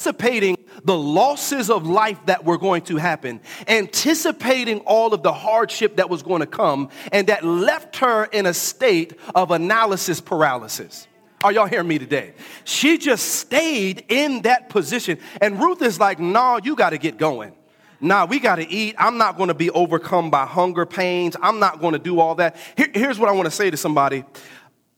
anticipating 0.01 0.57
the 0.83 0.97
losses 0.97 1.69
of 1.69 1.85
life 1.85 2.19
that 2.25 2.43
were 2.43 2.57
going 2.57 2.81
to 2.81 2.97
happen, 2.97 3.39
anticipating 3.67 4.79
all 4.79 5.13
of 5.13 5.21
the 5.21 5.31
hardship 5.31 5.97
that 5.97 6.09
was 6.09 6.23
going 6.23 6.39
to 6.39 6.47
come, 6.47 6.89
and 7.11 7.27
that 7.27 7.43
left 7.43 7.97
her 7.97 8.25
in 8.25 8.47
a 8.47 8.53
state 8.53 9.19
of 9.35 9.51
analysis 9.51 10.19
paralysis. 10.19 11.07
Are 11.43 11.51
y'all 11.51 11.67
hearing 11.67 11.87
me 11.87 11.99
today? 11.99 12.33
She 12.63 12.97
just 12.97 13.35
stayed 13.35 14.05
in 14.09 14.43
that 14.43 14.69
position. 14.69 15.19
And 15.39 15.59
Ruth 15.59 15.81
is 15.81 15.99
like, 15.99 16.19
nah, 16.19 16.59
you 16.63 16.75
got 16.75 16.91
to 16.91 16.97
get 16.97 17.17
going. 17.17 17.53
Nah, 17.99 18.25
we 18.25 18.39
got 18.39 18.55
to 18.55 18.67
eat. 18.67 18.95
I'm 18.97 19.17
not 19.17 19.37
going 19.37 19.49
to 19.49 19.53
be 19.53 19.69
overcome 19.69 20.31
by 20.31 20.47
hunger 20.47 20.87
pains. 20.87 21.35
I'm 21.39 21.59
not 21.59 21.79
going 21.79 21.93
to 21.93 21.99
do 21.99 22.19
all 22.19 22.35
that. 22.35 22.57
Here, 22.75 22.89
here's 22.93 23.19
what 23.19 23.29
I 23.29 23.31
want 23.33 23.45
to 23.45 23.51
say 23.51 23.69
to 23.69 23.77
somebody 23.77 24.23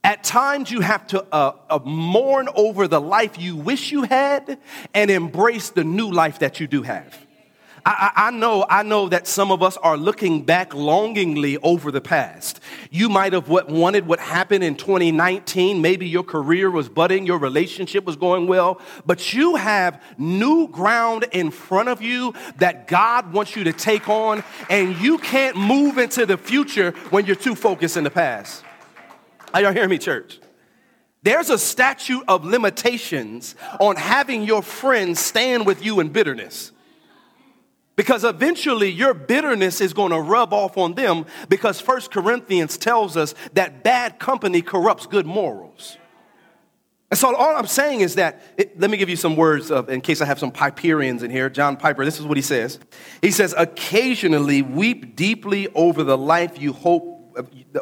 at 0.04 0.24
times, 0.24 0.70
you 0.70 0.82
have 0.82 1.08
to 1.08 1.26
uh, 1.32 1.54
uh, 1.70 1.80
mourn 1.86 2.50
over 2.56 2.90
the 2.90 3.00
life 3.00 3.40
you 3.40 3.56
wish 3.56 3.92
you 3.92 4.04
had 4.04 4.60
and 4.94 5.10
embrace 5.10 5.70
the 5.70 5.86
new 5.86 6.12
life 6.12 6.40
that 6.40 6.60
you 6.60 6.68
do 6.68 6.82
have. 6.82 7.18
I, 7.86 8.12
I, 8.16 8.32
know, 8.32 8.66
I 8.70 8.84
know 8.84 9.10
that 9.10 9.28
some 9.28 9.52
of 9.52 9.62
us 9.62 9.76
are 9.78 9.98
looking 9.98 10.44
back 10.44 10.74
longingly 10.74 11.58
over 11.58 11.92
the 11.92 12.00
past. 12.00 12.62
You 12.92 13.10
might 13.10 13.34
have 13.34 13.50
what 13.50 13.68
wanted 13.70 14.08
what 14.08 14.20
happened 14.20 14.64
in 14.64 14.76
2019. 14.76 15.82
Maybe 15.82 16.08
your 16.08 16.24
career 16.24 16.72
was 16.72 16.88
budding, 16.88 17.26
your 17.26 17.40
relationship 17.40 18.06
was 18.06 18.16
going 18.16 18.48
well, 18.48 18.80
but 19.06 19.34
you 19.34 19.56
have 19.58 20.02
new 20.18 20.70
ground 20.70 21.26
in 21.34 21.52
front 21.52 21.90
of 21.90 22.02
you 22.02 22.34
that 22.58 22.88
God 22.88 23.34
wants 23.34 23.56
you 23.56 23.66
to 23.66 23.74
take 23.74 24.08
on, 24.08 24.44
and 24.70 24.96
you 24.98 25.18
can't 25.18 25.58
move 25.58 25.98
into 25.98 26.26
the 26.26 26.38
future 26.38 26.92
when 27.10 27.26
you're 27.26 27.36
too 27.36 27.56
focused 27.56 27.98
in 27.98 28.06
the 28.06 28.12
past. 28.12 28.64
Are 29.54 29.62
y'all 29.62 29.74
hearing 29.74 29.90
me, 29.90 29.98
church? 29.98 30.40
There's 31.22 31.50
a 31.50 31.58
statute 31.58 32.24
of 32.28 32.44
limitations 32.44 33.56
on 33.80 33.96
having 33.96 34.44
your 34.44 34.62
friends 34.62 35.20
stand 35.20 35.66
with 35.66 35.84
you 35.84 36.00
in 36.00 36.10
bitterness. 36.10 36.72
Because 37.96 38.24
eventually 38.24 38.90
your 38.90 39.14
bitterness 39.14 39.80
is 39.80 39.94
going 39.94 40.12
to 40.12 40.20
rub 40.20 40.52
off 40.52 40.78
on 40.78 40.96
them 40.96 41.26
because 41.48 41.80
First 41.80 42.12
Corinthians 42.12 42.78
tells 42.78 43.16
us 43.16 43.36
that 43.54 43.84
bad 43.84 44.20
company 44.20 44.62
corrupts 44.62 45.06
good 45.06 45.28
morals. 45.28 45.98
And 47.12 47.18
so 47.20 47.36
all 47.36 47.56
I'm 47.56 47.68
saying 47.68 48.02
is 48.02 48.16
that, 48.16 48.42
it, 48.58 48.80
let 48.80 48.90
me 48.90 48.98
give 48.98 49.08
you 49.08 49.16
some 49.16 49.36
words 49.36 49.70
of, 49.70 49.88
in 49.88 50.02
case 50.02 50.20
I 50.20 50.26
have 50.26 50.40
some 50.40 50.52
Piperians 50.52 51.22
in 51.22 51.30
here. 51.30 51.48
John 51.48 51.78
Piper, 51.78 52.04
this 52.04 52.20
is 52.20 52.26
what 52.26 52.38
he 52.38 52.42
says. 52.42 52.80
He 53.22 53.30
says, 53.30 53.54
occasionally 53.56 54.64
weep 54.64 55.16
deeply 55.16 55.68
over 55.76 56.04
the 56.04 56.18
life 56.18 56.60
you 56.60 56.74
hope 56.74 57.13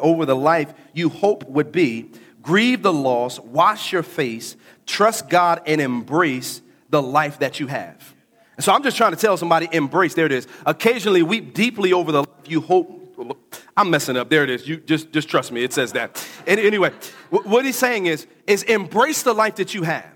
over 0.00 0.26
the 0.26 0.36
life 0.36 0.72
you 0.92 1.08
hope 1.08 1.48
would 1.48 1.72
be, 1.72 2.10
grieve 2.42 2.82
the 2.82 2.92
loss, 2.92 3.38
wash 3.40 3.92
your 3.92 4.02
face, 4.02 4.56
trust 4.86 5.28
God, 5.28 5.62
and 5.66 5.80
embrace 5.80 6.62
the 6.90 7.02
life 7.02 7.38
that 7.38 7.60
you 7.60 7.66
have. 7.68 8.14
And 8.56 8.64
so 8.64 8.72
I'm 8.72 8.82
just 8.82 8.96
trying 8.96 9.12
to 9.12 9.18
tell 9.18 9.36
somebody, 9.36 9.68
embrace, 9.72 10.14
there 10.14 10.26
it 10.26 10.32
is. 10.32 10.46
Occasionally 10.66 11.22
weep 11.22 11.54
deeply 11.54 11.92
over 11.92 12.12
the 12.12 12.20
life 12.20 12.28
you 12.46 12.60
hope. 12.60 12.98
I'm 13.76 13.90
messing 13.90 14.16
up. 14.16 14.28
There 14.28 14.44
it 14.44 14.50
is. 14.50 14.68
You 14.68 14.76
just, 14.78 15.12
just 15.12 15.28
trust 15.28 15.52
me. 15.52 15.64
It 15.64 15.72
says 15.72 15.92
that. 15.92 16.26
And 16.46 16.60
anyway, 16.60 16.90
what 17.30 17.64
he's 17.64 17.76
saying 17.76 18.06
is, 18.06 18.26
is 18.46 18.62
embrace 18.64 19.22
the 19.22 19.32
life 19.32 19.56
that 19.56 19.74
you 19.74 19.82
have. 19.84 20.12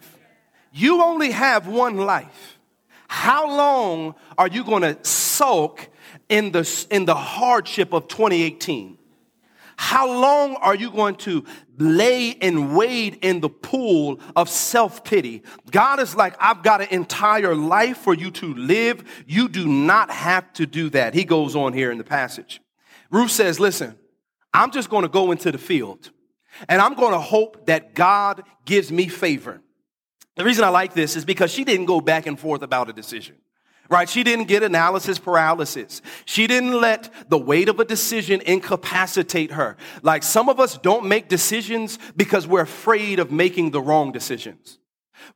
You 0.72 1.02
only 1.02 1.30
have 1.30 1.66
one 1.66 1.96
life. 1.96 2.58
How 3.08 3.48
long 3.48 4.14
are 4.36 4.48
you 4.48 4.64
going 4.64 4.82
to 4.82 4.98
sulk 5.04 5.88
in 6.28 6.52
the, 6.52 6.86
in 6.90 7.04
the 7.04 7.14
hardship 7.14 7.94
of 7.94 8.08
2018? 8.08 8.95
How 9.76 10.10
long 10.10 10.56
are 10.56 10.74
you 10.74 10.90
going 10.90 11.16
to 11.16 11.44
lay 11.78 12.34
and 12.40 12.74
wade 12.74 13.18
in 13.20 13.40
the 13.40 13.50
pool 13.50 14.20
of 14.34 14.48
self 14.48 15.04
pity? 15.04 15.42
God 15.70 16.00
is 16.00 16.16
like, 16.16 16.34
I've 16.40 16.62
got 16.62 16.80
an 16.80 16.88
entire 16.90 17.54
life 17.54 17.98
for 17.98 18.14
you 18.14 18.30
to 18.32 18.54
live. 18.54 19.04
You 19.26 19.48
do 19.48 19.66
not 19.66 20.10
have 20.10 20.50
to 20.54 20.66
do 20.66 20.88
that. 20.90 21.14
He 21.14 21.24
goes 21.24 21.54
on 21.54 21.74
here 21.74 21.92
in 21.92 21.98
the 21.98 22.04
passage. 22.04 22.60
Ruth 23.10 23.30
says, 23.30 23.60
Listen, 23.60 23.96
I'm 24.52 24.70
just 24.70 24.88
going 24.88 25.02
to 25.02 25.08
go 25.08 25.30
into 25.30 25.52
the 25.52 25.58
field 25.58 26.10
and 26.68 26.80
I'm 26.80 26.94
going 26.94 27.12
to 27.12 27.20
hope 27.20 27.66
that 27.66 27.94
God 27.94 28.44
gives 28.64 28.90
me 28.90 29.08
favor. 29.08 29.60
The 30.36 30.44
reason 30.44 30.64
I 30.64 30.68
like 30.68 30.94
this 30.94 31.16
is 31.16 31.24
because 31.24 31.50
she 31.50 31.64
didn't 31.64 31.86
go 31.86 32.00
back 32.00 32.26
and 32.26 32.38
forth 32.38 32.62
about 32.62 32.88
a 32.88 32.92
decision 32.92 33.36
right? 33.88 34.08
She 34.08 34.22
didn't 34.22 34.46
get 34.46 34.62
analysis 34.62 35.18
paralysis. 35.18 36.02
She 36.24 36.46
didn't 36.46 36.80
let 36.80 37.12
the 37.30 37.38
weight 37.38 37.68
of 37.68 37.80
a 37.80 37.84
decision 37.84 38.40
incapacitate 38.44 39.52
her. 39.52 39.76
Like 40.02 40.22
some 40.22 40.48
of 40.48 40.60
us 40.60 40.78
don't 40.78 41.06
make 41.06 41.28
decisions 41.28 41.98
because 42.16 42.46
we're 42.46 42.62
afraid 42.62 43.18
of 43.18 43.30
making 43.30 43.70
the 43.70 43.80
wrong 43.80 44.12
decisions. 44.12 44.78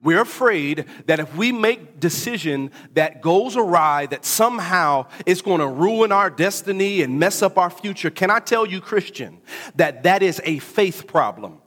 We're 0.02 0.20
afraid 0.20 0.86
that 1.06 1.20
if 1.20 1.34
we 1.34 1.52
make 1.52 2.00
decision 2.00 2.70
that 2.94 3.22
goes 3.22 3.56
awry, 3.56 4.06
that 4.06 4.24
somehow 4.24 5.06
it's 5.26 5.42
going 5.42 5.60
to 5.60 5.66
ruin 5.66 6.12
our 6.12 6.30
destiny 6.30 7.02
and 7.02 7.18
mess 7.18 7.42
up 7.42 7.58
our 7.58 7.70
future. 7.70 8.10
Can 8.10 8.30
I 8.30 8.38
tell 8.38 8.66
you, 8.66 8.80
Christian, 8.80 9.40
that 9.76 10.04
that 10.04 10.22
is 10.22 10.40
a 10.44 10.58
faith 10.58 11.06
problem? 11.06 11.59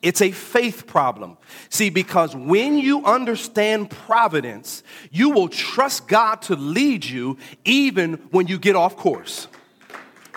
It's 0.00 0.22
a 0.22 0.30
faith 0.30 0.86
problem. 0.86 1.38
See, 1.70 1.90
because 1.90 2.36
when 2.36 2.78
you 2.78 3.04
understand 3.04 3.90
providence, 3.90 4.84
you 5.10 5.30
will 5.30 5.48
trust 5.48 6.06
God 6.06 6.42
to 6.42 6.54
lead 6.54 7.04
you 7.04 7.36
even 7.64 8.14
when 8.30 8.46
you 8.46 8.58
get 8.58 8.76
off 8.76 8.96
course. 8.96 9.48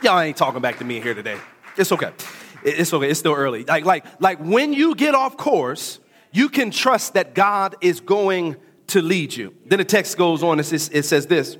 Y'all 0.01 0.19
ain't 0.19 0.37
talking 0.37 0.61
back 0.61 0.79
to 0.79 0.83
me 0.83 0.99
here 0.99 1.13
today. 1.13 1.37
It's 1.77 1.91
okay. 1.91 2.11
It's 2.63 2.91
okay. 2.91 3.09
It's 3.09 3.19
still 3.19 3.35
early. 3.35 3.63
Like, 3.63 3.85
like, 3.85 4.05
like 4.19 4.39
when 4.39 4.73
you 4.73 4.95
get 4.95 5.13
off 5.13 5.37
course, 5.37 5.99
you 6.31 6.49
can 6.49 6.71
trust 6.71 7.13
that 7.13 7.35
God 7.35 7.75
is 7.81 7.99
going 7.99 8.55
to 8.87 9.01
lead 9.01 9.35
you. 9.35 9.53
Then 9.65 9.77
the 9.77 9.85
text 9.85 10.17
goes 10.17 10.41
on. 10.41 10.59
It 10.59 10.63
says, 10.63 10.89
it 10.91 11.03
says 11.03 11.27
this. 11.27 11.57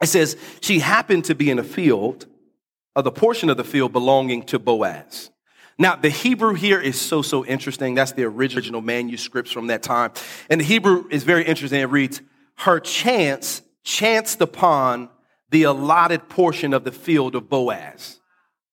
It 0.00 0.06
says, 0.06 0.36
she 0.60 0.78
happened 0.78 1.24
to 1.26 1.34
be 1.34 1.50
in 1.50 1.58
a 1.58 1.64
field, 1.64 2.26
of 2.96 3.04
the 3.04 3.10
portion 3.10 3.50
of 3.50 3.56
the 3.56 3.64
field 3.64 3.92
belonging 3.92 4.44
to 4.44 4.58
Boaz. 4.58 5.30
Now, 5.78 5.96
the 5.96 6.08
Hebrew 6.08 6.54
here 6.54 6.80
is 6.80 7.00
so, 7.00 7.22
so 7.22 7.44
interesting. 7.44 7.94
That's 7.94 8.12
the 8.12 8.24
original 8.24 8.80
manuscripts 8.80 9.50
from 9.50 9.66
that 9.68 9.82
time. 9.82 10.12
And 10.48 10.60
the 10.60 10.64
Hebrew 10.64 11.06
is 11.10 11.24
very 11.24 11.44
interesting. 11.44 11.80
It 11.80 11.90
reads, 11.90 12.20
Her 12.56 12.78
chance 12.78 13.62
chanced 13.82 14.40
upon 14.40 15.08
the 15.50 15.64
allotted 15.64 16.28
portion 16.28 16.72
of 16.72 16.84
the 16.84 16.92
field 16.92 17.34
of 17.34 17.48
Boaz. 17.48 18.20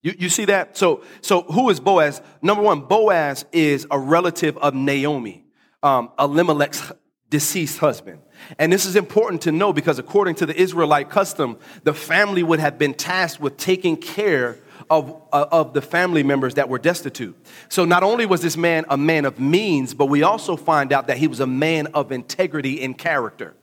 You, 0.03 0.15
you 0.17 0.29
see 0.29 0.45
that? 0.45 0.77
So, 0.77 1.03
so 1.21 1.43
who 1.43 1.69
is 1.69 1.79
Boaz? 1.79 2.21
Number 2.41 2.63
one, 2.63 2.81
Boaz 2.81 3.45
is 3.51 3.85
a 3.91 3.99
relative 3.99 4.57
of 4.57 4.73
Naomi, 4.73 5.45
um, 5.83 6.11
Elimelech's 6.17 6.91
deceased 7.29 7.79
husband. 7.79 8.19
And 8.59 8.71
this 8.73 8.85
is 8.85 8.95
important 8.95 9.43
to 9.43 9.51
know 9.51 9.73
because 9.73 9.99
according 9.99 10.35
to 10.35 10.45
the 10.45 10.59
Israelite 10.59 11.09
custom, 11.09 11.57
the 11.83 11.93
family 11.93 12.43
would 12.43 12.59
have 12.59 12.77
been 12.77 12.93
tasked 12.93 13.39
with 13.39 13.57
taking 13.57 13.95
care 13.95 14.57
of, 14.91 15.23
uh, 15.31 15.45
of 15.51 15.73
the 15.73 15.81
family 15.81 16.21
members 16.21 16.55
that 16.55 16.67
were 16.67 16.77
destitute. 16.77 17.35
So 17.69 17.85
not 17.85 18.03
only 18.03 18.25
was 18.25 18.41
this 18.41 18.57
man 18.57 18.83
a 18.89 18.97
man 18.97 19.23
of 19.23 19.39
means, 19.39 19.93
but 19.93 20.07
we 20.07 20.21
also 20.21 20.57
find 20.57 20.91
out 20.91 21.07
that 21.07 21.17
he 21.17 21.27
was 21.27 21.39
a 21.39 21.47
man 21.47 21.87
of 21.87 22.11
integrity 22.11 22.83
and 22.83 22.95
character. 22.97 23.55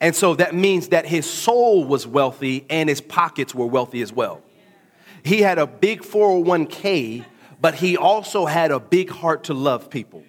And 0.00 0.14
so 0.14 0.36
that 0.36 0.54
means 0.54 0.88
that 0.88 1.04
his 1.04 1.28
soul 1.28 1.84
was 1.84 2.06
wealthy 2.06 2.64
and 2.70 2.88
his 2.88 3.00
pockets 3.00 3.52
were 3.52 3.66
wealthy 3.66 4.02
as 4.02 4.12
well. 4.12 4.40
He 5.24 5.40
had 5.40 5.58
a 5.58 5.66
big 5.66 6.02
401k, 6.02 7.24
but 7.60 7.74
he 7.74 7.96
also 7.96 8.46
had 8.46 8.70
a 8.70 8.78
big 8.78 9.10
heart 9.10 9.44
to 9.44 9.54
love 9.54 9.90
people. 9.90 10.22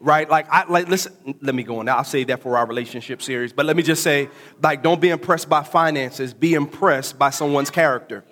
Right? 0.00 0.28
Like, 0.28 0.48
I, 0.50 0.64
like, 0.64 0.88
listen, 0.88 1.36
let 1.40 1.54
me 1.54 1.62
go 1.62 1.78
on. 1.78 1.88
I'll 1.88 2.04
say 2.04 2.24
that 2.24 2.42
for 2.42 2.56
our 2.56 2.66
relationship 2.66 3.22
series, 3.22 3.52
but 3.52 3.64
let 3.64 3.76
me 3.76 3.82
just 3.84 4.02
say, 4.02 4.28
like, 4.60 4.82
don't 4.82 5.00
be 5.00 5.10
impressed 5.10 5.48
by 5.48 5.62
finances, 5.62 6.34
be 6.34 6.54
impressed 6.54 7.18
by 7.18 7.30
someone's 7.30 7.70
character. 7.70 8.24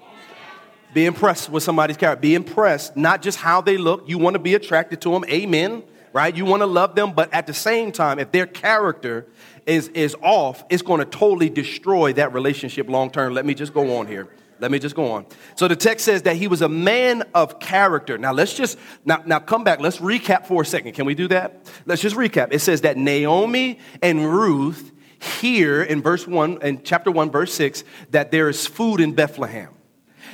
Be 0.97 1.05
impressed 1.05 1.51
with 1.51 1.63
somebody's 1.63 1.99
character. 1.99 2.23
Be 2.23 2.35
impressed, 2.35 2.97
not 2.97 3.21
just 3.21 3.37
how 3.37 3.61
they 3.61 3.77
look. 3.77 4.09
You 4.09 4.17
want 4.17 4.33
to 4.33 4.39
be 4.39 4.55
attracted 4.55 5.03
to 5.03 5.11
them. 5.11 5.27
Amen. 5.29 5.83
Right? 6.15 6.35
You 6.35 6.47
want 6.47 6.63
to 6.63 6.67
love 6.67 6.95
them, 6.95 7.13
but 7.13 7.31
at 7.35 7.47
the 7.47 7.53
same 7.53 7.93
time, 7.93 8.19
if 8.19 8.33
their 8.33 8.47
character 8.47 9.27
is, 9.67 9.89
is 9.89 10.17
off, 10.23 10.65
it's 10.71 10.81
going 10.81 11.01
to 11.01 11.05
totally 11.05 11.51
destroy 11.51 12.15
that 12.15 12.33
relationship 12.33 12.89
long 12.89 13.11
term. 13.11 13.35
Let 13.35 13.45
me 13.45 13.53
just 13.53 13.75
go 13.75 13.99
on 13.99 14.07
here. 14.07 14.31
Let 14.59 14.71
me 14.71 14.79
just 14.79 14.97
go 14.97 15.13
on. 15.13 15.27
So 15.55 15.69
the 15.69 15.77
text 15.77 16.07
says 16.07 16.23
that 16.23 16.37
he 16.37 16.49
was 16.49 16.63
a 16.63 16.69
man 16.71 17.25
of 17.35 17.61
character. 17.61 18.17
Now 18.17 18.33
let's 18.33 18.55
just 18.55 18.79
now, 19.05 19.23
now 19.27 19.39
come 19.39 19.65
back. 19.65 19.81
Let's 19.81 19.99
recap 19.99 20.47
for 20.47 20.63
a 20.63 20.65
second. 20.65 20.93
Can 20.93 21.05
we 21.05 21.15
do 21.15 21.29
that? 21.29 21.71
Let's 21.85 22.01
just 22.01 22.17
recap. 22.17 22.55
It 22.55 22.61
says 22.61 22.81
that 22.81 22.97
Naomi 22.97 23.81
and 24.01 24.25
Ruth 24.33 24.93
hear 25.19 25.83
in 25.83 26.01
verse 26.01 26.27
1 26.27 26.63
in 26.63 26.83
chapter 26.85 27.11
1 27.11 27.31
verse 27.31 27.53
6 27.53 27.85
that 28.13 28.31
there 28.31 28.49
is 28.49 28.67
food 28.67 29.03
in 29.03 29.13
Bethlehem. 29.13 29.76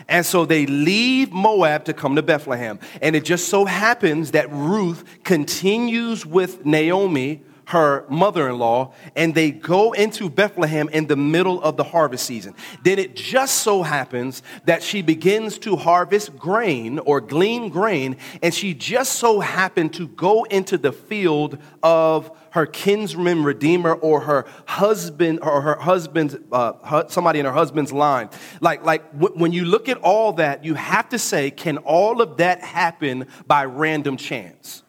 And 0.08 0.24
so 0.24 0.44
they 0.44 0.66
leave 0.66 1.32
Moab 1.32 1.84
to 1.86 1.92
come 1.92 2.16
to 2.16 2.22
Bethlehem. 2.22 2.78
And 3.00 3.16
it 3.16 3.24
just 3.24 3.48
so 3.48 3.64
happens 3.64 4.32
that 4.32 4.50
Ruth 4.50 5.04
continues 5.24 6.26
with 6.26 6.64
Naomi 6.64 7.42
her 7.72 8.04
mother 8.10 8.50
in 8.50 8.58
law, 8.58 8.92
and 9.16 9.34
they 9.34 9.50
go 9.50 9.92
into 9.92 10.28
Bethlehem 10.28 10.90
in 10.90 11.06
the 11.06 11.16
middle 11.16 11.62
of 11.62 11.78
the 11.78 11.84
harvest 11.84 12.26
season. 12.26 12.54
Then 12.84 12.98
it 12.98 13.16
just 13.16 13.62
so 13.62 13.82
happens 13.82 14.42
that 14.66 14.82
she 14.82 15.00
begins 15.00 15.58
to 15.60 15.76
harvest 15.76 16.36
grain 16.36 16.98
or 16.98 17.22
glean 17.22 17.70
grain, 17.70 18.18
and 18.42 18.52
she 18.52 18.74
just 18.74 19.14
so 19.14 19.40
happened 19.40 19.94
to 19.94 20.06
go 20.06 20.44
into 20.44 20.76
the 20.76 20.92
field 20.92 21.56
of 21.82 22.30
her 22.50 22.66
kinsman 22.66 23.42
redeemer 23.42 23.94
or 23.94 24.20
her 24.20 24.44
husband 24.66 25.40
or 25.40 25.62
her 25.62 25.76
husband's 25.76 26.36
uh, 26.52 27.08
somebody 27.08 27.38
in 27.38 27.46
her 27.46 27.52
husband's 27.52 27.90
line 27.90 28.28
like 28.60 28.84
like 28.84 29.10
w- 29.18 29.34
when 29.38 29.52
you 29.52 29.64
look 29.64 29.88
at 29.88 29.96
all 29.98 30.34
that 30.34 30.62
you 30.62 30.74
have 30.74 31.08
to 31.08 31.18
say 31.18 31.50
can 31.50 31.78
all 31.78 32.20
of 32.20 32.36
that 32.36 32.60
happen 32.60 33.26
by 33.46 33.64
random 33.64 34.18
chance 34.18 34.82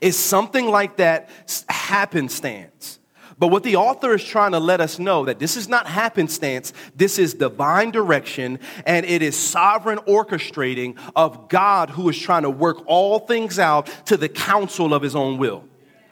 is 0.00 0.18
something 0.18 0.66
like 0.66 0.96
that 0.96 1.28
happenstance. 1.68 2.98
But 3.38 3.48
what 3.48 3.64
the 3.64 3.76
author 3.76 4.14
is 4.14 4.24
trying 4.24 4.52
to 4.52 4.60
let 4.60 4.80
us 4.80 4.98
know 4.98 5.24
that 5.24 5.38
this 5.38 5.56
is 5.56 5.68
not 5.68 5.86
happenstance, 5.86 6.72
this 6.94 7.18
is 7.18 7.34
divine 7.34 7.90
direction, 7.90 8.60
and 8.86 9.04
it 9.04 9.22
is 9.22 9.36
sovereign 9.36 9.98
orchestrating 9.98 10.96
of 11.16 11.48
God 11.48 11.90
who 11.90 12.08
is 12.08 12.18
trying 12.18 12.42
to 12.42 12.50
work 12.50 12.82
all 12.86 13.18
things 13.18 13.58
out 13.58 13.86
to 14.06 14.16
the 14.16 14.28
counsel 14.28 14.94
of 14.94 15.02
his 15.02 15.16
own 15.16 15.38
will. 15.38 15.64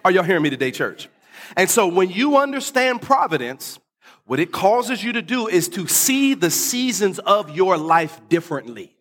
Are 0.05 0.11
y'all 0.11 0.25
hearing 0.25 0.43
me 0.43 0.51
today, 0.51 0.73
church? 0.73 1.09
And 1.57 1.71
so 1.71 1.87
when 1.87 2.11
you 2.11 2.39
understand 2.39 3.03
providence, 3.03 3.79
what 4.25 4.41
it 4.41 4.51
causes 4.51 5.03
you 5.05 5.13
to 5.13 5.23
do 5.23 5.47
is 5.49 5.69
to 5.71 5.87
see 5.87 6.35
the 6.35 6.51
seasons 6.51 7.19
of 7.21 7.51
your 7.51 7.77
life 7.77 8.21
differently. 8.29 8.97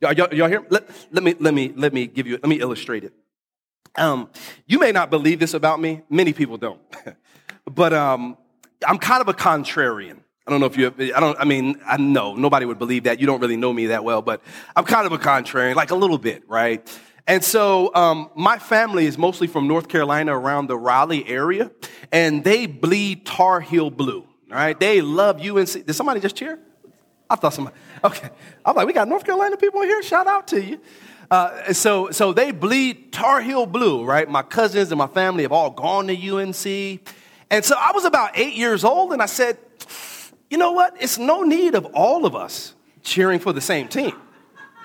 Y'all, 0.00 0.12
y'all, 0.12 0.32
y'all 0.34 0.48
hear? 0.48 0.66
Let, 0.68 0.88
let, 1.10 1.24
me, 1.24 1.34
let, 1.38 1.54
me, 1.54 1.72
let 1.74 1.94
me 1.94 2.06
give 2.06 2.26
you, 2.26 2.34
let 2.34 2.48
me 2.48 2.60
illustrate 2.60 3.04
it. 3.04 3.14
Um, 3.96 4.30
you 4.66 4.78
may 4.78 4.92
not 4.92 5.10
believe 5.10 5.38
this 5.38 5.54
about 5.54 5.80
me. 5.80 6.02
Many 6.10 6.32
people 6.32 6.56
don't. 6.56 6.80
but 7.64 7.92
um, 7.92 8.36
I'm 8.86 8.98
kind 8.98 9.20
of 9.20 9.28
a 9.28 9.34
contrarian. 9.34 10.18
I 10.46 10.52
don't 10.52 10.60
know 10.60 10.66
if 10.66 10.76
you, 10.76 10.84
have, 10.84 11.00
I 11.00 11.18
don't, 11.18 11.38
I 11.40 11.44
mean, 11.44 11.80
I 11.84 11.96
know 11.96 12.34
nobody 12.34 12.66
would 12.66 12.78
believe 12.78 13.04
that. 13.04 13.18
You 13.20 13.26
don't 13.26 13.40
really 13.40 13.56
know 13.56 13.72
me 13.72 13.86
that 13.86 14.04
well, 14.04 14.22
but 14.22 14.42
I'm 14.76 14.84
kind 14.84 15.04
of 15.04 15.12
a 15.12 15.18
contrarian, 15.18 15.74
like 15.74 15.90
a 15.90 15.96
little 15.96 16.18
bit, 16.18 16.44
right? 16.48 16.88
And 17.26 17.42
so 17.42 17.92
um, 17.94 18.30
my 18.36 18.58
family 18.58 19.06
is 19.06 19.18
mostly 19.18 19.48
from 19.48 19.66
North 19.66 19.88
Carolina 19.88 20.38
around 20.38 20.68
the 20.68 20.78
Raleigh 20.78 21.26
area, 21.28 21.72
and 22.12 22.44
they 22.44 22.66
bleed 22.66 23.26
Tar 23.26 23.60
Heel 23.60 23.90
blue, 23.90 24.20
all 24.20 24.56
right? 24.56 24.78
They 24.78 25.00
love 25.00 25.40
UNC. 25.40 25.84
Did 25.84 25.94
somebody 25.94 26.20
just 26.20 26.36
cheer? 26.36 26.60
I 27.28 27.34
thought 27.34 27.54
somebody, 27.54 27.76
okay. 28.04 28.30
I'm 28.64 28.76
like, 28.76 28.86
we 28.86 28.92
got 28.92 29.08
North 29.08 29.24
Carolina 29.24 29.56
people 29.56 29.80
in 29.80 29.88
here. 29.88 30.00
Shout 30.04 30.28
out 30.28 30.46
to 30.48 30.62
you. 30.62 30.80
Uh, 31.30 31.72
so, 31.72 32.10
so 32.10 32.32
they 32.32 32.52
bleed 32.52 33.12
Tar 33.12 33.40
Heel 33.40 33.66
blue, 33.66 34.04
right? 34.04 34.28
My 34.28 34.42
cousins 34.42 34.90
and 34.92 34.98
my 34.98 35.06
family 35.06 35.42
have 35.42 35.52
all 35.52 35.70
gone 35.70 36.06
to 36.06 36.14
UNC. 36.14 37.00
And 37.50 37.64
so 37.64 37.76
I 37.78 37.92
was 37.92 38.04
about 38.04 38.30
eight 38.34 38.54
years 38.54 38.84
old 38.84 39.12
and 39.12 39.22
I 39.22 39.26
said, 39.26 39.58
you 40.50 40.58
know 40.58 40.72
what? 40.72 40.96
It's 41.00 41.18
no 41.18 41.42
need 41.42 41.74
of 41.74 41.86
all 41.94 42.26
of 42.26 42.36
us 42.36 42.74
cheering 43.02 43.38
for 43.38 43.52
the 43.52 43.60
same 43.60 43.88
team. 43.88 44.14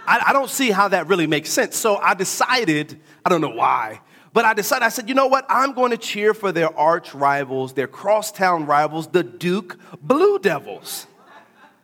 I, 0.08 0.24
I 0.28 0.34
don't 0.34 0.50
see 0.50 0.72
how 0.72 0.88
that 0.88 1.08
really 1.08 1.28
makes 1.28 1.50
sense. 1.50 1.76
So 1.76 1.98
I 1.98 2.14
decided, 2.14 3.00
I 3.24 3.30
don't 3.30 3.42
know 3.42 3.50
why, 3.50 4.02
but 4.34 4.46
I 4.46 4.54
decided, 4.54 4.86
I 4.86 4.90
said, 4.90 5.10
you 5.10 5.16
know 5.16 5.28
what? 5.28 5.46
I'm 5.50 5.74
going 5.74 5.92
to 5.92 5.98
cheer 5.98 6.34
for 6.34 6.52
their 6.52 6.76
arch 6.78 7.14
rivals, 7.14 7.74
their 7.74 7.88
crosstown 7.88 8.66
rivals, 8.66 9.08
the 9.08 9.24
Duke 9.24 9.78
Blue 10.02 10.40
Devils. 10.40 11.06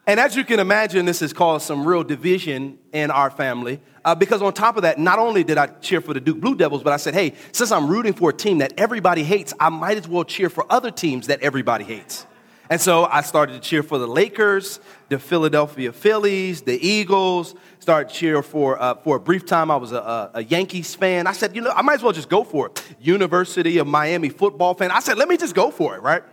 And 0.08 0.22
as 0.22 0.38
you 0.38 0.46
can 0.46 0.60
imagine, 0.60 1.06
this 1.06 1.20
has 1.20 1.34
caused 1.34 1.66
some 1.66 1.86
real 1.86 2.04
division 2.04 2.80
in 2.94 3.12
our 3.12 3.30
family. 3.30 3.82
Uh, 4.08 4.16
because 4.16 4.42
on 4.42 4.54
top 4.54 4.78
of 4.78 4.84
that, 4.84 4.98
not 4.98 5.20
only 5.20 5.44
did 5.44 5.58
I 5.58 5.68
cheer 5.68 6.00
for 6.00 6.14
the 6.14 6.22
Duke 6.22 6.40
Blue 6.40 6.56
Devils, 6.56 6.82
but 6.82 6.94
I 6.94 6.96
said, 6.96 7.14
hey, 7.14 7.34
since 7.52 7.74
I'm 7.74 7.90
rooting 7.90 8.14
for 8.14 8.30
a 8.30 8.34
team 8.34 8.60
that 8.60 8.72
everybody 8.78 9.22
hates, 9.22 9.54
I 9.60 9.68
might 9.68 9.98
as 9.98 10.08
well 10.08 10.24
cheer 10.24 10.50
for 10.50 10.66
other 10.70 10.92
teams 10.92 11.28
that 11.28 11.42
everybody 11.42 11.84
hates. 11.84 12.26
And 12.70 12.80
so 12.80 13.04
I 13.04 13.20
started 13.20 13.56
to 13.56 13.60
cheer 13.60 13.84
for 13.84 13.98
the 13.98 14.08
Lakers, 14.08 14.80
the 15.10 15.20
Philadelphia 15.20 15.92
Phillies, 15.92 16.62
the 16.62 16.80
Eagles. 16.82 17.54
Started 17.80 18.10
cheer 18.14 18.42
for 18.42 18.82
uh, 18.82 18.96
for 18.96 19.18
a 19.18 19.20
brief 19.20 19.46
time. 19.46 19.70
I 19.70 19.76
was 19.76 19.92
a, 19.92 20.32
a, 20.34 20.42
Yankees 20.42 20.96
fan. 20.96 21.28
I 21.28 21.34
said, 21.34 21.54
you 21.54 21.62
know, 21.62 21.72
I 21.72 21.82
might 21.82 21.96
as 21.96 22.04
well 22.04 22.14
just 22.14 22.30
go 22.30 22.46
for 22.46 22.68
it. 22.68 22.82
University 23.02 23.78
of 23.78 23.88
Miami 23.88 24.30
football 24.30 24.74
fan. 24.74 24.90
I 24.90 25.02
said, 25.02 25.18
let 25.18 25.28
me 25.28 25.36
just 25.36 25.54
go 25.54 25.70
for 25.70 25.98
it, 25.98 26.02
right? 26.02 26.24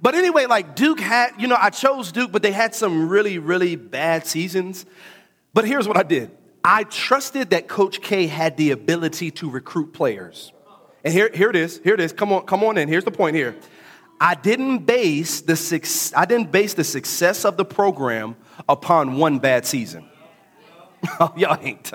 But 0.00 0.14
anyway, 0.14 0.46
like 0.46 0.76
Duke 0.76 1.00
had, 1.00 1.32
you 1.36 1.48
know, 1.48 1.56
I 1.58 1.70
chose 1.70 2.12
Duke, 2.12 2.30
but 2.30 2.42
they 2.42 2.52
had 2.52 2.76
some 2.76 3.08
really, 3.08 3.38
really 3.38 3.74
bad 3.74 4.24
seasons. 4.24 4.86
But 5.52 5.64
here's 5.64 5.88
what 5.88 5.96
I 5.96 6.04
did 6.04 6.30
I 6.64 6.84
trusted 6.84 7.50
that 7.50 7.68
Coach 7.68 8.00
K 8.00 8.26
had 8.26 8.56
the 8.56 8.70
ability 8.70 9.30
to 9.32 9.50
recruit 9.50 9.92
players. 9.92 10.52
And 11.04 11.12
here, 11.12 11.30
here 11.32 11.50
it 11.50 11.56
is. 11.56 11.78
Here 11.84 11.92
it 11.92 12.00
is. 12.00 12.14
Come 12.14 12.32
on, 12.32 12.46
come 12.46 12.64
on 12.64 12.78
in. 12.78 12.88
Here's 12.88 13.04
the 13.04 13.10
point 13.10 13.36
here. 13.36 13.54
I 14.18 14.34
didn't 14.34 14.86
base 14.86 15.42
the 15.42 16.12
I 16.16 16.24
didn't 16.24 16.50
base 16.50 16.72
the 16.72 16.84
success 16.84 17.44
of 17.44 17.58
the 17.58 17.64
program 17.64 18.36
upon 18.66 19.18
one 19.18 19.38
bad 19.38 19.66
season. 19.66 20.08
Oh, 21.20 21.34
y'all 21.36 21.58
ain't. 21.60 21.92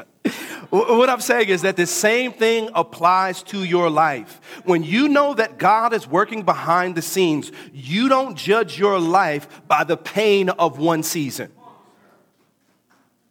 What 0.70 1.10
I'm 1.10 1.20
saying 1.20 1.50
is 1.50 1.64
that 1.64 1.76
the 1.76 1.88
same 1.88 2.32
thing 2.32 2.70
applies 2.76 3.42
to 3.44 3.64
your 3.64 3.90
life. 3.90 4.62
When 4.66 4.84
you 4.84 5.08
know 5.08 5.34
that 5.34 5.58
God 5.58 5.94
is 5.94 6.08
working 6.08 6.44
behind 6.44 6.94
the 6.94 7.02
scenes, 7.02 7.52
you 7.74 8.08
don't 8.08 8.38
judge 8.38 8.78
your 8.78 9.00
life 9.00 9.68
by 9.68 9.84
the 9.84 9.98
pain 9.98 10.50
of 10.50 10.78
one 10.78 11.02
season. 11.02 11.52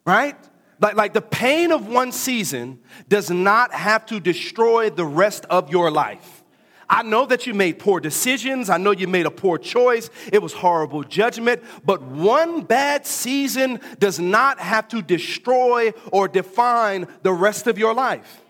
Right? 0.05 0.35
Like, 0.79 0.95
like 0.95 1.13
the 1.13 1.21
pain 1.21 1.71
of 1.71 1.87
one 1.87 2.11
season 2.11 2.79
does 3.07 3.29
not 3.29 3.73
have 3.73 4.05
to 4.07 4.19
destroy 4.19 4.89
the 4.89 5.05
rest 5.05 5.45
of 5.49 5.69
your 5.69 5.91
life. 5.91 6.43
I 6.89 7.03
know 7.03 7.27
that 7.27 7.45
you 7.45 7.53
made 7.53 7.77
poor 7.77 7.99
decisions. 7.99 8.69
I 8.69 8.77
know 8.77 8.91
you 8.91 9.07
made 9.07 9.27
a 9.27 9.31
poor 9.31 9.59
choice. 9.59 10.09
It 10.33 10.41
was 10.41 10.53
horrible 10.53 11.03
judgment. 11.03 11.61
But 11.85 12.01
one 12.01 12.61
bad 12.61 13.05
season 13.05 13.79
does 13.99 14.19
not 14.19 14.59
have 14.59 14.87
to 14.87 15.03
destroy 15.03 15.93
or 16.11 16.27
define 16.27 17.07
the 17.21 17.31
rest 17.31 17.67
of 17.67 17.77
your 17.77 17.93
life. 17.93 18.41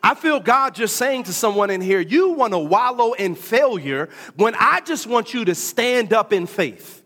I 0.00 0.14
feel 0.14 0.38
God 0.38 0.74
just 0.74 0.96
saying 0.96 1.24
to 1.24 1.32
someone 1.32 1.70
in 1.70 1.80
here, 1.80 2.00
you 2.00 2.32
want 2.32 2.52
to 2.52 2.58
wallow 2.58 3.12
in 3.12 3.34
failure 3.34 4.08
when 4.36 4.54
I 4.56 4.80
just 4.80 5.06
want 5.06 5.34
you 5.34 5.44
to 5.44 5.54
stand 5.54 6.12
up 6.12 6.32
in 6.32 6.46
faith. 6.46 7.01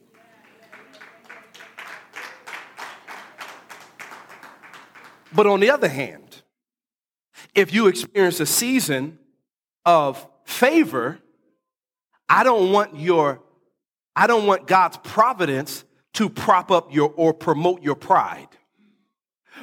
But 5.33 5.47
on 5.47 5.61
the 5.61 5.71
other 5.71 5.89
hand, 5.89 6.43
if 7.55 7.73
you 7.73 7.89
experience 7.89 8.41
a 8.41 8.47
season 8.47 9.19
of 9.85 10.27
favor, 10.45 11.19
I 12.29 12.45
don't 12.45 12.73
want 12.73 12.99
your 12.99 13.43
I 14.15 14.27
don't 14.27 14.47
want 14.47 14.67
God's 14.67 14.97
providence 14.99 15.85
to 16.15 16.31
prop 16.31 16.71
up 16.71 16.93
your 16.93 17.13
or 17.17 17.35
promote 17.35 17.83
your 17.83 17.95
pride. 17.95 18.49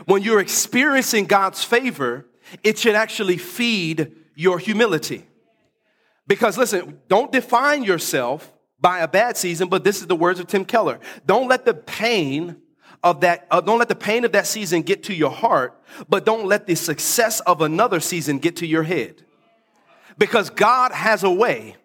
When 0.05 0.21
you're 0.21 0.39
experiencing 0.39 1.25
God's 1.25 1.63
favor, 1.63 2.27
it 2.63 2.77
should 2.77 2.93
actually 2.93 3.37
feed 3.37 4.15
your 4.35 4.59
humility. 4.59 5.25
Because 6.27 6.57
listen, 6.57 6.99
don't 7.07 7.31
define 7.31 7.83
yourself 7.83 8.53
by 8.79 8.99
a 8.99 9.07
bad 9.07 9.37
season, 9.37 9.69
but 9.69 9.83
this 9.83 10.01
is 10.01 10.07
the 10.07 10.15
words 10.15 10.39
of 10.39 10.47
Tim 10.47 10.65
Keller. 10.65 10.99
Don't 11.25 11.47
let 11.47 11.65
the 11.65 11.73
pain 11.73 12.57
of 13.03 13.21
that, 13.21 13.45
uh, 13.51 13.61
don't 13.61 13.79
let 13.79 13.89
the 13.89 13.95
pain 13.95 14.23
of 14.23 14.31
that 14.31 14.47
season 14.47 14.81
get 14.81 15.03
to 15.03 15.13
your 15.13 15.31
heart, 15.31 15.77
but 16.07 16.25
don't 16.25 16.45
let 16.45 16.65
the 16.65 16.75
success 16.75 17.41
of 17.41 17.61
another 17.61 17.99
season 17.99 18.39
get 18.39 18.57
to 18.57 18.65
your 18.65 18.83
head. 18.83 19.23
Because 20.17 20.49
God 20.49 20.91
has 20.91 21.23
a 21.23 21.29
way 21.29 21.75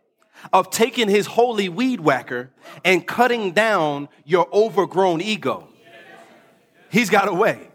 of 0.52 0.70
taking 0.70 1.08
his 1.08 1.26
holy 1.26 1.68
weed 1.68 2.00
whacker 2.00 2.50
and 2.84 3.06
cutting 3.06 3.52
down 3.52 4.08
your 4.24 4.48
overgrown 4.52 5.20
ego. 5.20 5.68
He's 6.90 7.10
got 7.10 7.28
a 7.28 7.34
way. 7.34 7.68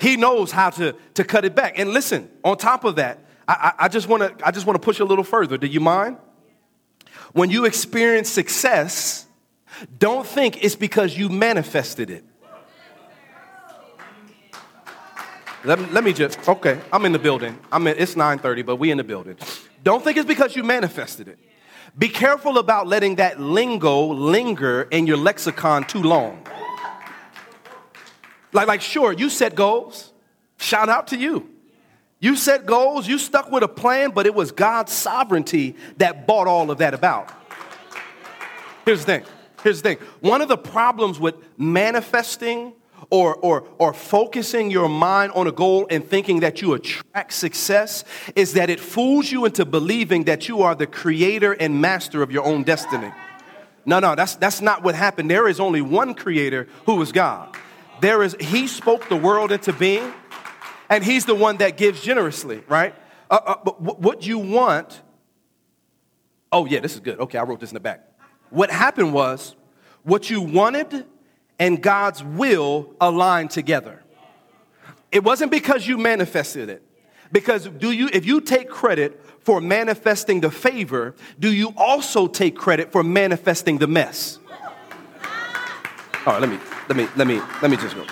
He 0.00 0.16
knows 0.16 0.50
how 0.50 0.70
to, 0.70 0.94
to 1.14 1.24
cut 1.24 1.44
it 1.44 1.54
back. 1.54 1.78
And 1.78 1.90
listen, 1.90 2.30
on 2.44 2.56
top 2.56 2.84
of 2.84 2.96
that, 2.96 3.24
I, 3.46 3.72
I, 3.78 3.88
just 3.88 4.08
want 4.08 4.22
to 4.38 4.46
I 4.46 4.50
just 4.50 4.66
want 4.66 4.80
to 4.80 4.84
push 4.84 5.00
a 5.00 5.04
little 5.04 5.24
further. 5.24 5.56
Do 5.56 5.66
you 5.66 5.80
mind? 5.80 6.18
When 7.32 7.50
you 7.50 7.64
experience 7.64 8.28
success, 8.28 9.26
don't 9.98 10.26
think 10.26 10.62
it's 10.62 10.76
because 10.76 11.16
you 11.16 11.28
manifested 11.28 12.10
it. 12.10 12.24
Let, 15.64 15.92
let 15.92 16.04
me 16.04 16.12
just, 16.12 16.48
okay, 16.48 16.80
I'm 16.92 17.04
in 17.04 17.12
the 17.12 17.18
building. 17.18 17.58
I'm 17.72 17.86
in, 17.86 17.96
it's 17.98 18.14
9.30, 18.14 18.64
but 18.64 18.76
we 18.76 18.90
in 18.90 18.98
the 18.98 19.04
building. 19.04 19.36
Don't 19.82 20.04
think 20.04 20.16
it's 20.16 20.26
because 20.26 20.54
you 20.54 20.62
manifested 20.62 21.28
it. 21.28 21.38
Be 21.96 22.08
careful 22.08 22.58
about 22.58 22.86
letting 22.86 23.16
that 23.16 23.40
lingo 23.40 24.06
linger 24.06 24.82
in 24.82 25.06
your 25.06 25.16
lexicon 25.16 25.84
too 25.84 26.02
long. 26.02 26.46
Like, 28.52 28.68
like, 28.68 28.80
sure, 28.80 29.12
you 29.12 29.30
set 29.30 29.54
goals. 29.54 30.12
Shout 30.58 30.88
out 30.88 31.08
to 31.08 31.16
you. 31.16 31.50
You 32.20 32.34
set 32.36 32.66
goals, 32.66 33.06
you 33.06 33.18
stuck 33.18 33.50
with 33.50 33.62
a 33.62 33.68
plan, 33.68 34.10
but 34.10 34.26
it 34.26 34.34
was 34.34 34.50
God's 34.50 34.92
sovereignty 34.92 35.76
that 35.98 36.26
brought 36.26 36.48
all 36.48 36.70
of 36.70 36.78
that 36.78 36.94
about. 36.94 37.32
Here's 38.84 39.04
the 39.04 39.18
thing. 39.18 39.24
Here's 39.62 39.82
the 39.82 39.94
thing. 39.94 40.06
One 40.20 40.40
of 40.40 40.48
the 40.48 40.56
problems 40.56 41.20
with 41.20 41.36
manifesting 41.56 42.72
or, 43.10 43.36
or, 43.36 43.66
or 43.78 43.92
focusing 43.92 44.70
your 44.70 44.88
mind 44.88 45.32
on 45.32 45.46
a 45.46 45.52
goal 45.52 45.86
and 45.90 46.06
thinking 46.06 46.40
that 46.40 46.60
you 46.60 46.74
attract 46.74 47.32
success 47.32 48.04
is 48.36 48.52
that 48.52 48.68
it 48.68 48.78
fools 48.78 49.32
you 49.32 49.46
into 49.46 49.64
believing 49.64 50.24
that 50.24 50.48
you 50.48 50.62
are 50.62 50.74
the 50.74 50.86
creator 50.86 51.52
and 51.52 51.80
master 51.80 52.22
of 52.22 52.30
your 52.30 52.44
own 52.44 52.64
destiny. 52.64 53.10
No, 53.86 53.98
no, 54.00 54.14
that's, 54.14 54.36
that's 54.36 54.60
not 54.60 54.82
what 54.82 54.94
happened. 54.94 55.30
There 55.30 55.48
is 55.48 55.58
only 55.58 55.80
one 55.80 56.14
creator 56.14 56.68
who 56.84 57.00
is 57.00 57.10
God. 57.10 57.56
There 58.02 58.22
is, 58.22 58.36
he 58.38 58.66
spoke 58.66 59.08
the 59.08 59.16
world 59.16 59.50
into 59.50 59.72
being, 59.72 60.12
and 60.90 61.02
he's 61.02 61.24
the 61.24 61.34
one 61.34 61.56
that 61.58 61.78
gives 61.78 62.02
generously, 62.02 62.62
right? 62.68 62.94
Uh, 63.30 63.40
uh, 63.44 63.54
but 63.64 63.82
w- 63.82 63.98
what 64.00 64.26
you 64.26 64.38
want, 64.38 65.00
oh, 66.52 66.66
yeah, 66.66 66.80
this 66.80 66.94
is 66.94 67.00
good. 67.00 67.18
Okay, 67.20 67.38
I 67.38 67.42
wrote 67.44 67.60
this 67.60 67.70
in 67.70 67.74
the 67.74 67.80
back. 67.80 68.06
What 68.50 68.70
happened 68.70 69.14
was, 69.14 69.56
what 70.02 70.30
you 70.30 70.42
wanted 70.42 71.06
and 71.58 71.82
God's 71.82 72.22
will 72.22 72.94
aligned 73.00 73.50
together. 73.50 74.02
It 75.10 75.24
wasn't 75.24 75.50
because 75.50 75.86
you 75.86 75.98
manifested 75.98 76.68
it. 76.68 76.82
Because 77.32 77.66
do 77.66 77.90
you 77.90 78.08
if 78.12 78.24
you 78.24 78.40
take 78.40 78.68
credit 78.68 79.22
for 79.40 79.60
manifesting 79.60 80.40
the 80.40 80.50
favor, 80.50 81.14
do 81.38 81.52
you 81.52 81.72
also 81.76 82.26
take 82.26 82.56
credit 82.56 82.92
for 82.92 83.02
manifesting 83.02 83.78
the 83.78 83.86
mess? 83.86 84.38
All 86.26 86.34
right, 86.34 86.40
let 86.40 86.50
me 86.50 86.58
let 86.88 86.96
me 86.96 87.08
let 87.16 87.26
me 87.26 87.40
let 87.62 87.70
me 87.70 87.76
just 87.76 87.94
go. 87.94 88.06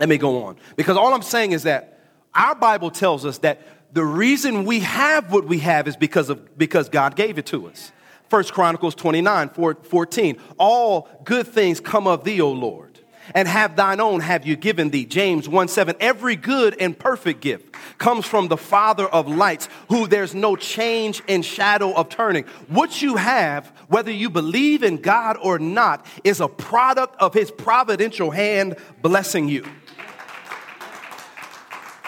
Let 0.00 0.08
me 0.08 0.18
go 0.18 0.44
on. 0.44 0.56
Because 0.76 0.96
all 0.96 1.14
I'm 1.14 1.22
saying 1.22 1.52
is 1.52 1.62
that 1.64 2.00
our 2.34 2.54
Bible 2.54 2.90
tells 2.90 3.24
us 3.24 3.38
that 3.38 3.62
the 3.94 4.04
reason 4.04 4.64
we 4.64 4.80
have 4.80 5.32
what 5.32 5.44
we 5.44 5.60
have 5.60 5.86
is 5.86 5.96
because 5.96 6.28
of 6.28 6.58
because 6.58 6.88
God 6.88 7.14
gave 7.14 7.38
it 7.38 7.46
to 7.46 7.68
us. 7.68 7.92
First 8.28 8.52
Chronicles 8.52 8.94
29, 8.94 9.50
14. 9.50 10.36
All 10.58 11.08
good 11.24 11.46
things 11.46 11.80
come 11.80 12.06
of 12.06 12.24
thee, 12.24 12.40
O 12.40 12.50
Lord, 12.50 12.98
and 13.34 13.46
have 13.46 13.76
thine 13.76 14.00
own 14.00 14.20
have 14.20 14.46
you 14.46 14.56
given 14.56 14.90
thee. 14.90 15.04
James 15.04 15.48
1 15.48 15.68
7. 15.68 15.94
Every 16.00 16.36
good 16.36 16.76
and 16.80 16.98
perfect 16.98 17.40
gift 17.40 17.74
comes 17.98 18.26
from 18.26 18.48
the 18.48 18.56
Father 18.56 19.06
of 19.06 19.28
lights, 19.28 19.68
who 19.88 20.06
there's 20.06 20.34
no 20.34 20.56
change 20.56 21.22
in 21.26 21.42
shadow 21.42 21.92
of 21.92 22.08
turning. 22.08 22.44
What 22.68 23.02
you 23.02 23.16
have, 23.16 23.68
whether 23.88 24.10
you 24.10 24.30
believe 24.30 24.82
in 24.82 24.96
God 24.96 25.36
or 25.40 25.58
not, 25.58 26.06
is 26.24 26.40
a 26.40 26.48
product 26.48 27.20
of 27.20 27.34
his 27.34 27.50
providential 27.50 28.30
hand 28.30 28.76
blessing 29.02 29.48
you. 29.48 29.64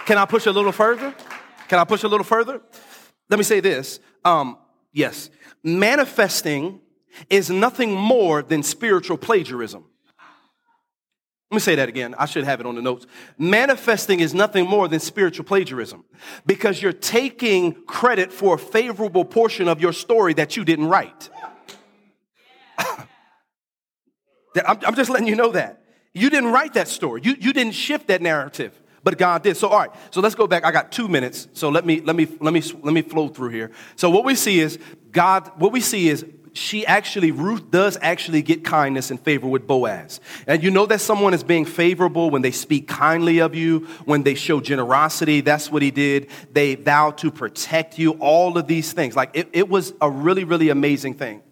Can 0.06 0.18
I 0.18 0.24
push 0.24 0.46
a 0.46 0.52
little 0.52 0.72
further? 0.72 1.14
Can 1.68 1.78
I 1.80 1.84
push 1.84 2.04
a 2.04 2.08
little 2.08 2.24
further? 2.24 2.60
Let 3.28 3.38
me 3.38 3.42
say 3.42 3.58
this. 3.58 3.98
Um, 4.24 4.56
yes, 4.92 5.30
manifesting 5.66 6.80
is 7.28 7.50
nothing 7.50 7.92
more 7.92 8.42
than 8.42 8.62
spiritual 8.62 9.18
plagiarism. 9.18 9.84
Let 11.50 11.56
me 11.56 11.60
say 11.60 11.74
that 11.76 11.88
again. 11.88 12.14
I 12.18 12.26
should 12.26 12.44
have 12.44 12.60
it 12.60 12.66
on 12.66 12.74
the 12.74 12.82
notes. 12.82 13.06
Manifesting 13.38 14.20
is 14.20 14.34
nothing 14.34 14.66
more 14.66 14.88
than 14.88 15.00
spiritual 15.00 15.44
plagiarism 15.44 16.04
because 16.44 16.82
you're 16.82 16.92
taking 16.92 17.84
credit 17.84 18.32
for 18.32 18.56
a 18.56 18.58
favorable 18.58 19.24
portion 19.24 19.68
of 19.68 19.80
your 19.80 19.92
story 19.92 20.34
that 20.34 20.56
you 20.56 20.64
didn't 20.64 20.86
write. 20.86 21.30
I'm, 24.66 24.94
just 24.94 25.10
letting 25.10 25.28
you 25.28 25.36
know 25.36 25.52
that. 25.52 25.82
You 26.14 26.30
didn't 26.30 26.50
write 26.50 26.74
that 26.74 26.88
story. 26.88 27.20
You, 27.22 27.36
you 27.38 27.52
didn't 27.52 27.74
shift 27.74 28.08
that 28.08 28.22
narrative 28.22 28.80
but 29.06 29.18
God 29.18 29.44
did. 29.44 29.56
So 29.56 29.68
all 29.68 29.78
right, 29.78 29.90
so 30.10 30.20
let's 30.20 30.34
go 30.34 30.48
back. 30.48 30.64
I 30.64 30.72
got 30.72 30.90
two 30.90 31.06
minutes, 31.06 31.46
so 31.52 31.68
let 31.68 31.86
me 31.86 32.00
let 32.00 32.16
me 32.16 32.26
let 32.40 32.52
me 32.52 32.60
let 32.82 32.92
me 32.92 33.02
flow 33.02 33.28
through 33.28 33.50
here. 33.50 33.70
So 33.94 34.10
what 34.10 34.24
we 34.24 34.34
see 34.34 34.58
is 34.58 34.80
God. 35.12 35.48
What 35.58 35.70
we 35.70 35.80
see 35.80 36.08
is 36.08 36.26
she 36.54 36.84
actually 36.84 37.30
Ruth 37.30 37.70
does 37.70 37.96
actually 38.02 38.42
get 38.42 38.64
kindness 38.64 39.12
and 39.12 39.20
favor 39.20 39.46
with 39.46 39.64
Boaz. 39.64 40.18
And 40.48 40.60
you 40.60 40.72
know 40.72 40.86
that 40.86 41.00
someone 41.00 41.34
is 41.34 41.44
being 41.44 41.66
favorable 41.66 42.30
when 42.30 42.42
they 42.42 42.50
speak 42.50 42.88
kindly 42.88 43.38
of 43.38 43.54
you, 43.54 43.86
when 44.06 44.24
they 44.24 44.34
show 44.34 44.60
generosity. 44.60 45.40
That's 45.40 45.70
what 45.70 45.82
he 45.82 45.92
did. 45.92 46.28
They 46.52 46.74
vow 46.74 47.12
to 47.12 47.30
protect 47.30 48.00
you. 48.00 48.14
All 48.14 48.58
of 48.58 48.66
these 48.66 48.92
things. 48.92 49.14
Like 49.14 49.30
it, 49.34 49.48
it 49.52 49.68
was 49.68 49.94
a 50.00 50.10
really 50.10 50.42
really 50.42 50.70
amazing 50.70 51.14
thing. 51.14 51.42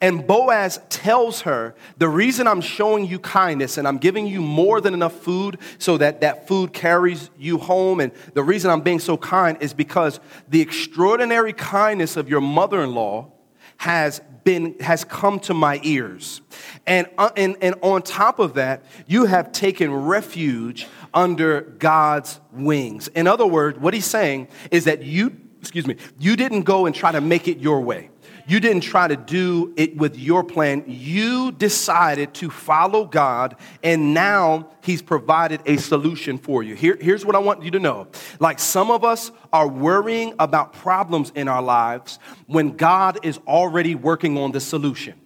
And 0.00 0.26
Boaz 0.26 0.80
tells 0.88 1.40
her, 1.42 1.74
The 1.98 2.08
reason 2.08 2.46
I'm 2.46 2.60
showing 2.60 3.06
you 3.06 3.18
kindness 3.18 3.78
and 3.78 3.88
I'm 3.88 3.98
giving 3.98 4.26
you 4.26 4.40
more 4.40 4.80
than 4.80 4.94
enough 4.94 5.14
food 5.14 5.58
so 5.78 5.98
that 5.98 6.20
that 6.20 6.46
food 6.46 6.72
carries 6.72 7.30
you 7.36 7.58
home, 7.58 8.00
and 8.00 8.12
the 8.34 8.42
reason 8.42 8.70
I'm 8.70 8.80
being 8.80 9.00
so 9.00 9.16
kind 9.16 9.58
is 9.60 9.74
because 9.74 10.20
the 10.48 10.60
extraordinary 10.60 11.52
kindness 11.52 12.16
of 12.16 12.28
your 12.28 12.40
mother 12.40 12.82
in 12.82 12.94
law 12.94 13.32
has 13.78 14.20
been 14.44 14.78
has 14.80 15.04
come 15.04 15.40
to 15.40 15.54
my 15.54 15.80
ears. 15.82 16.40
And, 16.86 17.08
uh, 17.18 17.30
and 17.36 17.56
and 17.60 17.74
on 17.82 18.02
top 18.02 18.38
of 18.38 18.54
that 18.54 18.84
you 19.06 19.24
have 19.26 19.52
taken 19.52 19.92
refuge 19.92 20.86
under 21.12 21.62
god's 21.62 22.40
wings. 22.52 23.08
In 23.08 23.26
other 23.26 23.46
words 23.46 23.78
what 23.78 23.94
he's 23.94 24.06
saying 24.06 24.48
is 24.70 24.84
that 24.84 25.02
you 25.02 25.36
excuse 25.60 25.86
me 25.86 25.96
you 26.18 26.36
didn't 26.36 26.62
go 26.62 26.86
and 26.86 26.94
try 26.94 27.10
to 27.10 27.20
make 27.20 27.48
it 27.48 27.58
your 27.58 27.80
way 27.80 28.10
you 28.48 28.60
didn't 28.60 28.80
try 28.80 29.06
to 29.06 29.16
do 29.16 29.74
it 29.76 29.96
with 29.96 30.18
your 30.18 30.42
plan. 30.42 30.82
You 30.86 31.52
decided 31.52 32.32
to 32.34 32.48
follow 32.48 33.04
God, 33.04 33.56
and 33.82 34.14
now 34.14 34.70
He's 34.82 35.02
provided 35.02 35.60
a 35.66 35.76
solution 35.76 36.38
for 36.38 36.62
you. 36.62 36.74
Here, 36.74 36.96
here's 36.98 37.26
what 37.26 37.36
I 37.36 37.40
want 37.40 37.62
you 37.62 37.70
to 37.72 37.78
know. 37.78 38.08
Like 38.40 38.58
some 38.58 38.90
of 38.90 39.04
us 39.04 39.30
are 39.52 39.68
worrying 39.68 40.34
about 40.38 40.72
problems 40.72 41.30
in 41.34 41.46
our 41.46 41.62
lives 41.62 42.18
when 42.46 42.76
God 42.76 43.18
is 43.22 43.38
already 43.46 43.94
working 43.94 44.38
on 44.38 44.52
the 44.52 44.60
solution 44.60 45.20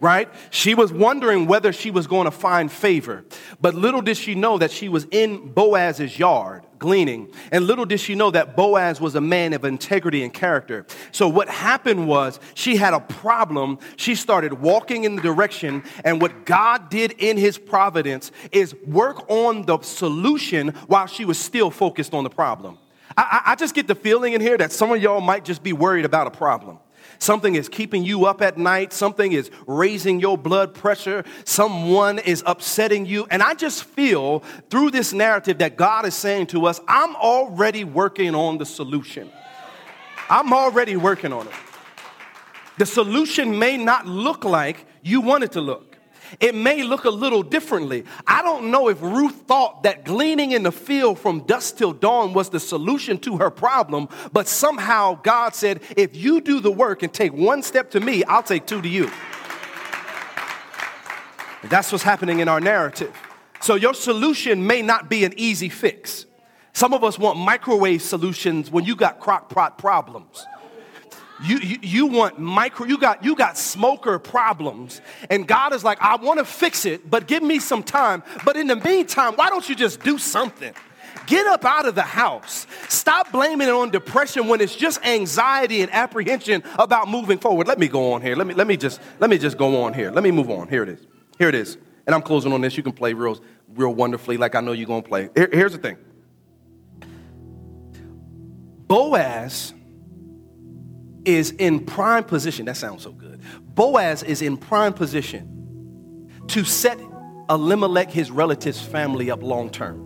right? 0.00 0.28
She 0.50 0.74
was 0.74 0.92
wondering 0.92 1.46
whether 1.46 1.72
she 1.72 1.90
was 1.90 2.06
going 2.06 2.24
to 2.24 2.30
find 2.30 2.72
favor. 2.72 3.24
But 3.60 3.74
little 3.74 4.00
did 4.00 4.16
she 4.16 4.34
know 4.34 4.58
that 4.58 4.70
she 4.70 4.88
was 4.88 5.06
in 5.10 5.52
Boaz's 5.52 6.18
yard 6.18 6.64
gleaning. 6.80 7.30
And 7.52 7.66
little 7.66 7.84
did 7.84 8.00
she 8.00 8.16
know 8.16 8.32
that 8.32 8.56
Boaz 8.56 9.00
was 9.00 9.14
a 9.14 9.20
man 9.20 9.52
of 9.52 9.64
integrity 9.64 10.24
and 10.24 10.34
character. 10.34 10.86
So 11.12 11.28
what 11.28 11.48
happened 11.48 12.08
was 12.08 12.40
she 12.54 12.76
had 12.76 12.94
a 12.94 13.00
problem. 13.00 13.78
She 13.96 14.16
started 14.16 14.54
walking 14.54 15.04
in 15.04 15.14
the 15.14 15.22
direction. 15.22 15.84
And 16.04 16.20
what 16.20 16.44
God 16.44 16.88
did 16.88 17.12
in 17.18 17.36
his 17.36 17.58
providence 17.58 18.32
is 18.50 18.74
work 18.86 19.30
on 19.30 19.66
the 19.66 19.80
solution 19.82 20.68
while 20.88 21.06
she 21.06 21.24
was 21.24 21.38
still 21.38 21.70
focused 21.70 22.14
on 22.14 22.24
the 22.24 22.30
problem. 22.30 22.78
I, 23.16 23.42
I 23.46 23.54
just 23.54 23.74
get 23.74 23.86
the 23.86 23.94
feeling 23.94 24.32
in 24.32 24.40
here 24.40 24.56
that 24.56 24.72
some 24.72 24.90
of 24.90 25.02
y'all 25.02 25.20
might 25.20 25.44
just 25.44 25.62
be 25.62 25.72
worried 25.72 26.06
about 26.06 26.26
a 26.26 26.30
problem. 26.30 26.78
Something 27.20 27.54
is 27.54 27.68
keeping 27.68 28.02
you 28.02 28.24
up 28.24 28.40
at 28.40 28.56
night. 28.56 28.94
Something 28.94 29.32
is 29.32 29.50
raising 29.66 30.20
your 30.20 30.38
blood 30.38 30.74
pressure. 30.74 31.22
Someone 31.44 32.18
is 32.18 32.42
upsetting 32.46 33.04
you. 33.04 33.26
And 33.30 33.42
I 33.42 33.52
just 33.52 33.84
feel 33.84 34.40
through 34.70 34.90
this 34.90 35.12
narrative 35.12 35.58
that 35.58 35.76
God 35.76 36.06
is 36.06 36.14
saying 36.14 36.46
to 36.48 36.64
us, 36.64 36.80
I'm 36.88 37.14
already 37.16 37.84
working 37.84 38.34
on 38.34 38.56
the 38.56 38.64
solution. 38.64 39.30
I'm 40.30 40.52
already 40.54 40.96
working 40.96 41.32
on 41.32 41.46
it. 41.46 41.52
The 42.78 42.86
solution 42.86 43.58
may 43.58 43.76
not 43.76 44.06
look 44.06 44.44
like 44.44 44.86
you 45.02 45.20
want 45.20 45.44
it 45.44 45.52
to 45.52 45.60
look 45.60 45.89
it 46.38 46.54
may 46.54 46.82
look 46.82 47.04
a 47.04 47.10
little 47.10 47.42
differently. 47.42 48.04
I 48.26 48.42
don't 48.42 48.70
know 48.70 48.88
if 48.88 49.00
Ruth 49.02 49.42
thought 49.46 49.82
that 49.82 50.04
gleaning 50.04 50.52
in 50.52 50.62
the 50.62 50.72
field 50.72 51.18
from 51.18 51.40
dusk 51.40 51.78
till 51.78 51.92
dawn 51.92 52.32
was 52.32 52.50
the 52.50 52.60
solution 52.60 53.18
to 53.20 53.38
her 53.38 53.50
problem, 53.50 54.08
but 54.32 54.46
somehow 54.46 55.20
God 55.22 55.54
said, 55.54 55.80
if 55.96 56.14
you 56.14 56.40
do 56.40 56.60
the 56.60 56.70
work 56.70 57.02
and 57.02 57.12
take 57.12 57.32
one 57.32 57.62
step 57.62 57.90
to 57.92 58.00
me, 58.00 58.22
I'll 58.24 58.42
take 58.42 58.66
two 58.66 58.80
to 58.80 58.88
you. 58.88 59.10
That's 61.64 61.90
what's 61.92 62.04
happening 62.04 62.40
in 62.40 62.48
our 62.48 62.60
narrative. 62.60 63.14
So 63.60 63.74
your 63.74 63.94
solution 63.94 64.66
may 64.66 64.80
not 64.80 65.10
be 65.10 65.24
an 65.24 65.34
easy 65.36 65.68
fix. 65.68 66.26
Some 66.72 66.94
of 66.94 67.04
us 67.04 67.18
want 67.18 67.38
microwave 67.38 68.00
solutions 68.00 68.70
when 68.70 68.84
you 68.84 68.96
got 68.96 69.20
crock 69.20 69.50
pot 69.50 69.76
problems. 69.76 70.46
You, 71.42 71.58
you, 71.58 71.78
you, 71.82 72.06
want 72.06 72.38
micro, 72.38 72.86
you 72.86 72.98
got, 72.98 73.24
you 73.24 73.34
got 73.34 73.56
smoker 73.56 74.18
problems. 74.18 75.00
And 75.30 75.46
God 75.46 75.72
is 75.72 75.82
like, 75.82 76.00
I 76.00 76.16
want 76.16 76.38
to 76.38 76.44
fix 76.44 76.84
it, 76.84 77.08
but 77.08 77.26
give 77.26 77.42
me 77.42 77.58
some 77.58 77.82
time. 77.82 78.22
But 78.44 78.56
in 78.56 78.66
the 78.66 78.76
meantime, 78.76 79.34
why 79.34 79.48
don't 79.48 79.66
you 79.68 79.74
just 79.74 80.02
do 80.02 80.18
something? 80.18 80.74
Get 81.26 81.46
up 81.46 81.64
out 81.64 81.86
of 81.86 81.94
the 81.94 82.02
house. 82.02 82.66
Stop 82.88 83.32
blaming 83.32 83.68
it 83.68 83.72
on 83.72 83.90
depression 83.90 84.48
when 84.48 84.60
it's 84.60 84.74
just 84.74 85.04
anxiety 85.04 85.80
and 85.80 85.90
apprehension 85.92 86.62
about 86.78 87.08
moving 87.08 87.38
forward. 87.38 87.68
Let 87.68 87.78
me 87.78 87.88
go 87.88 88.12
on 88.12 88.22
here. 88.22 88.36
Let 88.36 88.46
me, 88.46 88.54
let 88.54 88.66
me 88.66 88.76
just, 88.76 89.00
let 89.18 89.30
me 89.30 89.38
just 89.38 89.56
go 89.56 89.82
on 89.84 89.94
here. 89.94 90.10
Let 90.10 90.24
me 90.24 90.30
move 90.30 90.50
on. 90.50 90.68
Here 90.68 90.82
it 90.82 90.88
is. 90.88 91.06
Here 91.38 91.48
it 91.48 91.54
is. 91.54 91.78
And 92.06 92.14
I'm 92.14 92.22
closing 92.22 92.52
on 92.52 92.60
this. 92.60 92.76
You 92.76 92.82
can 92.82 92.92
play 92.92 93.12
real, 93.14 93.38
real 93.74 93.94
wonderfully 93.94 94.36
like 94.36 94.54
I 94.54 94.60
know 94.60 94.72
you're 94.72 94.86
to 94.86 95.08
play. 95.08 95.30
Here, 95.34 95.48
here's 95.52 95.72
the 95.72 95.78
thing. 95.78 95.96
Boaz 98.88 99.72
is 101.24 101.50
in 101.52 101.84
prime 101.84 102.24
position. 102.24 102.66
That 102.66 102.76
sounds 102.76 103.02
so 103.02 103.12
good. 103.12 103.40
Boaz 103.62 104.22
is 104.22 104.42
in 104.42 104.56
prime 104.56 104.92
position 104.92 106.30
to 106.48 106.64
set 106.64 106.98
Elimelech, 107.48 108.10
his 108.10 108.30
relatives' 108.30 108.80
family 108.80 109.30
up 109.30 109.42
long 109.42 109.70
term. 109.70 109.98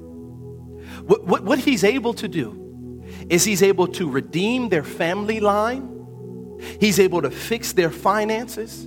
What, 1.06 1.24
what, 1.24 1.44
what 1.44 1.58
he's 1.58 1.84
able 1.84 2.14
to 2.14 2.28
do 2.28 3.02
is 3.28 3.44
he's 3.44 3.62
able 3.62 3.86
to 3.88 4.08
redeem 4.08 4.68
their 4.68 4.84
family 4.84 5.40
line, 5.40 6.58
he's 6.80 6.98
able 6.98 7.22
to 7.22 7.30
fix 7.30 7.72
their 7.72 7.90
finances, 7.90 8.84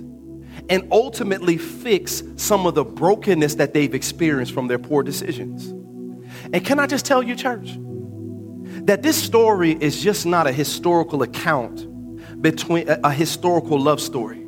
and 0.68 0.88
ultimately 0.90 1.56
fix 1.56 2.22
some 2.36 2.66
of 2.66 2.74
the 2.74 2.84
brokenness 2.84 3.54
that 3.56 3.74
they've 3.74 3.94
experienced 3.94 4.52
from 4.52 4.66
their 4.66 4.78
poor 4.78 5.02
decisions. 5.02 5.68
And 6.52 6.64
can 6.64 6.78
I 6.78 6.86
just 6.86 7.06
tell 7.06 7.22
you, 7.22 7.36
church, 7.36 7.78
that 8.84 9.02
this 9.02 9.22
story 9.22 9.72
is 9.80 10.02
just 10.02 10.26
not 10.26 10.46
a 10.46 10.52
historical 10.52 11.22
account 11.22 11.87
between 12.40 12.88
a, 12.88 13.00
a 13.04 13.12
historical 13.12 13.80
love 13.80 14.00
story. 14.00 14.44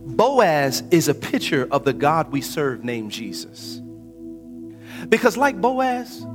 Boaz 0.00 0.82
is 0.90 1.08
a 1.08 1.14
picture 1.14 1.66
of 1.70 1.84
the 1.84 1.92
God 1.92 2.30
we 2.30 2.40
serve 2.40 2.84
named 2.84 3.10
Jesus. 3.10 3.80
Because, 5.08 5.36
like 5.36 5.60
Boaz, 5.60 6.26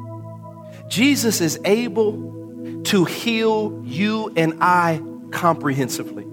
Jesus 0.87 1.41
is 1.41 1.59
able 1.65 2.81
to 2.85 3.05
heal 3.05 3.81
you 3.85 4.33
and 4.35 4.57
I 4.61 5.01
comprehensively. 5.31 6.25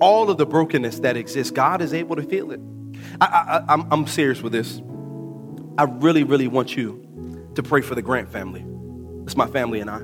All 0.00 0.30
of 0.30 0.38
the 0.38 0.46
brokenness 0.46 1.00
that 1.00 1.16
exists, 1.16 1.50
God 1.50 1.82
is 1.82 1.92
able 1.92 2.16
to 2.16 2.22
feel 2.22 2.50
it. 2.52 2.60
I, 3.20 3.62
I'm 3.68 4.06
serious 4.06 4.42
with 4.42 4.52
this. 4.52 4.80
I 5.76 5.84
really, 5.84 6.24
really 6.24 6.48
want 6.48 6.76
you 6.76 7.50
to 7.54 7.62
pray 7.62 7.82
for 7.82 7.94
the 7.94 8.02
Grant 8.02 8.30
family. 8.30 8.64
It's 9.24 9.36
my 9.36 9.46
family 9.46 9.80
and 9.80 9.90
I. 9.90 10.00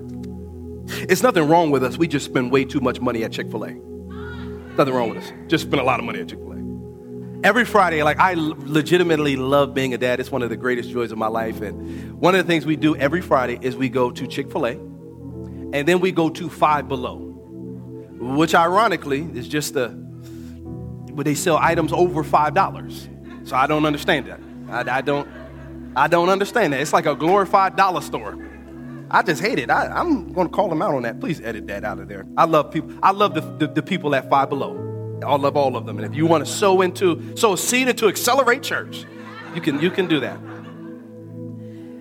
It's 0.87 1.23
nothing 1.23 1.49
wrong 1.49 1.71
with 1.71 1.85
us. 1.85 1.97
We 1.97 2.09
just 2.09 2.27
spend 2.27 2.53
way 2.53 2.65
too 2.65 2.81
much 2.81 3.01
money 3.01 3.25
at 3.25 3.33
Chick 3.33 3.51
fil 3.51 3.65
A. 3.65 3.73
Nothing 3.73 4.95
wrong 4.95 5.11
with 5.11 5.19
us. 5.19 5.33
Just 5.47 5.65
spend 5.67 5.81
a 5.81 5.85
lot 5.85 6.01
of 6.01 6.07
money 6.07 6.21
at 6.21 6.29
Chick 6.29 6.39
fil 6.39 6.53
A. 6.53 7.47
Every 7.47 7.65
Friday, 7.65 8.03
like 8.03 8.19
I 8.19 8.35
legitimately 8.35 9.37
love 9.37 9.75
being 9.75 9.95
a 9.95 9.99
dad. 9.99 10.21
It's 10.21 10.31
one 10.31 10.43
of 10.43 10.51
the 10.51 10.57
greatest 10.57 10.91
joys 10.91 11.13
of 11.13 11.19
my 11.19 11.27
life. 11.27 11.61
And 11.61 12.13
one 12.21 12.35
of 12.35 12.45
the 12.45 12.51
things 12.51 12.65
we 12.67 12.77
do 12.77 12.97
every 12.97 13.21
Friday 13.21 13.59
is 13.61 13.77
we 13.77 13.89
go 13.89 14.11
to 14.11 14.27
Chick 14.27 14.51
fil 14.51 14.67
A 14.67 14.79
and 15.75 15.89
then 15.89 15.99
we 15.99 16.13
go 16.13 16.31
to 16.31 16.49
Five 16.49 16.89
Below, 16.89 17.17
which 18.21 18.55
ironically 18.55 19.29
is 19.35 19.49
just 19.49 19.75
a, 19.75 19.89
but 19.89 21.25
they 21.25 21.35
sell 21.35 21.59
items 21.59 21.93
over 21.93 22.23
$5. 22.23 23.49
So 23.49 23.57
I 23.57 23.67
don't 23.67 23.85
understand 23.85 24.27
that. 24.27 24.41
I, 24.69 24.99
I 24.99 25.01
don't, 25.01 25.29
I 25.97 26.07
don't 26.07 26.29
understand 26.29 26.73
that. 26.73 26.81
It's 26.81 26.93
like 26.93 27.07
a 27.07 27.17
glorified 27.17 27.75
dollar 27.75 28.03
store. 28.03 28.39
I 29.15 29.23
just 29.23 29.41
hate 29.41 29.61
it. 29.61 29.71
I, 29.71 30.01
am 30.01 30.33
going 30.33 30.49
to 30.49 30.53
call 30.53 30.69
them 30.69 30.83
out 30.83 30.93
on 30.93 31.03
that. 31.05 31.21
Please 31.21 31.41
edit 31.41 31.69
that 31.69 31.85
out 31.85 32.01
of 32.01 32.09
there. 32.09 32.27
I 32.37 32.47
love 32.47 32.73
people. 32.73 32.91
I 33.01 33.13
love 33.13 33.35
the, 33.35 33.43
the, 33.43 33.73
the 33.73 33.83
people 33.83 34.13
at 34.13 34.29
Five 34.29 34.49
Below. 34.49 35.21
I 35.25 35.37
love 35.37 35.57
all 35.57 35.77
of 35.77 35.87
them. 35.87 35.99
And 35.99 36.05
if 36.05 36.17
you 36.17 36.27
want 36.27 36.45
to 36.45 36.51
sow 36.51 36.81
into, 36.81 37.37
sow 37.37 37.53
a 37.53 37.57
seed 37.57 37.87
into 37.87 38.09
Accelerate 38.09 38.65
Church, 38.65 39.05
you 39.55 39.61
can, 39.61 39.81
you 39.81 39.93
can 39.93 40.09
do 40.09 40.19
that. 40.19 40.37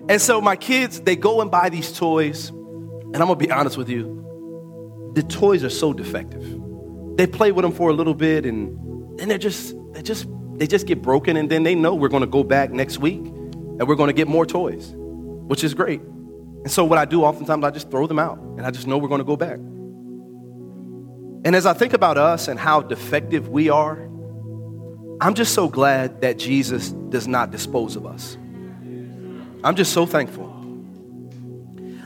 And 0.08 0.20
so 0.20 0.40
my 0.40 0.56
kids, 0.56 1.02
they 1.02 1.14
go 1.14 1.40
and 1.40 1.52
buy 1.52 1.68
these 1.68 1.96
toys. 1.96 2.48
And 2.48 3.14
I'm 3.14 3.26
going 3.28 3.38
to 3.38 3.46
be 3.46 3.52
honest 3.52 3.76
with 3.76 3.88
you. 3.88 5.12
The 5.14 5.22
toys 5.22 5.62
are 5.62 5.70
so 5.70 5.92
defective. 5.92 6.42
They 7.16 7.28
play 7.28 7.52
with 7.52 7.62
them 7.62 7.70
for 7.70 7.90
a 7.90 7.92
little 7.92 8.14
bit 8.14 8.44
and 8.44 9.20
then 9.20 9.28
they're 9.28 9.38
just, 9.38 9.76
they 9.92 10.02
just, 10.02 10.26
they 10.54 10.66
just 10.66 10.88
get 10.88 11.00
broken. 11.00 11.36
And 11.36 11.48
then 11.48 11.62
they 11.62 11.76
know 11.76 11.94
we're 11.94 12.08
going 12.08 12.22
to 12.22 12.26
go 12.26 12.42
back 12.42 12.72
next 12.72 12.98
week 12.98 13.20
and 13.20 13.86
we're 13.86 13.94
going 13.94 14.08
to 14.08 14.14
get 14.14 14.26
more 14.26 14.44
toys, 14.44 14.92
which 14.96 15.62
is 15.62 15.74
great. 15.74 16.00
And 16.64 16.72
so, 16.72 16.82
what 16.82 16.98
I 16.98 17.04
do 17.04 17.24
oftentimes, 17.24 17.62
I 17.62 17.70
just 17.70 17.90
throw 17.90 18.06
them 18.06 18.18
out 18.18 18.38
and 18.38 18.62
I 18.62 18.70
just 18.70 18.86
know 18.86 18.96
we're 18.96 19.08
going 19.08 19.18
to 19.18 19.24
go 19.24 19.36
back. 19.36 19.58
And 21.44 21.54
as 21.54 21.66
I 21.66 21.74
think 21.74 21.92
about 21.92 22.16
us 22.16 22.48
and 22.48 22.58
how 22.58 22.80
defective 22.80 23.50
we 23.50 23.68
are, 23.68 23.98
I'm 25.20 25.34
just 25.34 25.52
so 25.52 25.68
glad 25.68 26.22
that 26.22 26.38
Jesus 26.38 26.88
does 26.88 27.28
not 27.28 27.50
dispose 27.50 27.96
of 27.96 28.06
us. 28.06 28.38
I'm 29.62 29.76
just 29.76 29.92
so 29.92 30.06
thankful. 30.06 30.50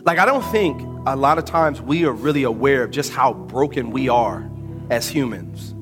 Like, 0.02 0.18
I 0.18 0.24
don't 0.24 0.44
think 0.50 0.80
a 1.06 1.14
lot 1.14 1.38
of 1.38 1.44
times 1.44 1.80
we 1.80 2.04
are 2.04 2.12
really 2.12 2.42
aware 2.42 2.82
of 2.82 2.90
just 2.90 3.12
how 3.12 3.32
broken 3.32 3.92
we 3.92 4.08
are 4.08 4.50
as 4.90 5.08
humans. 5.08 5.72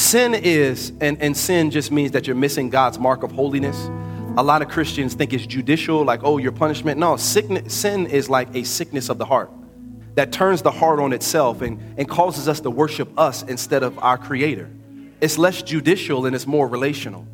Sin 0.00 0.34
is, 0.34 0.92
and, 1.00 1.20
and 1.20 1.36
sin 1.36 1.72
just 1.72 1.90
means 1.90 2.12
that 2.12 2.28
you're 2.28 2.36
missing 2.36 2.70
God's 2.70 3.00
mark 3.00 3.24
of 3.24 3.32
holiness 3.32 3.90
a 4.36 4.42
lot 4.42 4.62
of 4.62 4.68
Christians 4.68 5.14
think 5.14 5.32
it's 5.32 5.46
judicial, 5.46 6.04
like, 6.04 6.20
oh, 6.24 6.38
your 6.38 6.52
punishment. 6.52 6.98
No, 6.98 7.16
sickness, 7.16 7.72
sin 7.72 8.06
is 8.06 8.28
like 8.28 8.54
a 8.54 8.64
sickness 8.64 9.08
of 9.08 9.18
the 9.18 9.24
heart 9.24 9.50
that 10.14 10.32
turns 10.32 10.62
the 10.62 10.70
heart 10.70 11.00
on 11.00 11.12
itself 11.12 11.60
and, 11.60 11.80
and 11.98 12.08
causes 12.08 12.48
us 12.48 12.60
to 12.60 12.70
worship 12.70 13.18
us 13.18 13.42
instead 13.42 13.82
of 13.82 13.98
our 13.98 14.16
Creator. 14.16 14.70
It's 15.20 15.38
less 15.38 15.62
judicial 15.62 16.26
and 16.26 16.34
it's 16.34 16.46
more 16.46 16.68
relational. 16.68 17.26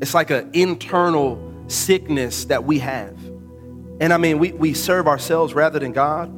It's 0.00 0.14
like 0.14 0.30
an 0.30 0.50
internal 0.52 1.52
sickness 1.68 2.46
that 2.46 2.64
we 2.64 2.78
have. 2.80 3.16
And 4.00 4.12
I 4.12 4.16
mean, 4.16 4.38
we, 4.38 4.52
we 4.52 4.74
serve 4.74 5.06
ourselves 5.06 5.54
rather 5.54 5.78
than 5.78 5.92
God. 5.92 6.30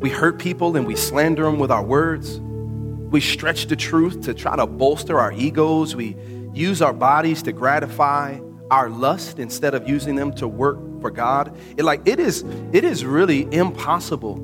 We 0.00 0.10
hurt 0.10 0.38
people 0.38 0.76
and 0.76 0.86
we 0.86 0.96
slander 0.96 1.44
them 1.44 1.58
with 1.58 1.70
our 1.70 1.82
words. 1.82 2.40
We 2.40 3.20
stretch 3.20 3.66
the 3.66 3.76
truth 3.76 4.22
to 4.22 4.34
try 4.34 4.56
to 4.56 4.66
bolster 4.66 5.18
our 5.18 5.32
egos. 5.32 5.94
We 5.94 6.16
use 6.52 6.80
our 6.80 6.92
bodies 6.92 7.42
to 7.42 7.52
gratify 7.52 8.38
our 8.70 8.88
lust 8.88 9.38
instead 9.38 9.74
of 9.74 9.88
using 9.88 10.14
them 10.14 10.32
to 10.34 10.48
work 10.48 10.78
for 11.00 11.10
God. 11.10 11.56
It, 11.76 11.84
like 11.84 12.06
it 12.06 12.18
is, 12.18 12.44
it 12.72 12.84
is 12.84 13.04
really 13.04 13.52
impossible 13.52 14.36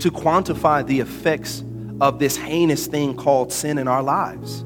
to 0.00 0.10
quantify 0.10 0.86
the 0.86 1.00
effects 1.00 1.64
of 2.00 2.18
this 2.18 2.36
heinous 2.36 2.86
thing 2.86 3.16
called 3.16 3.52
sin 3.52 3.78
in 3.78 3.88
our 3.88 4.02
lives. 4.02 4.64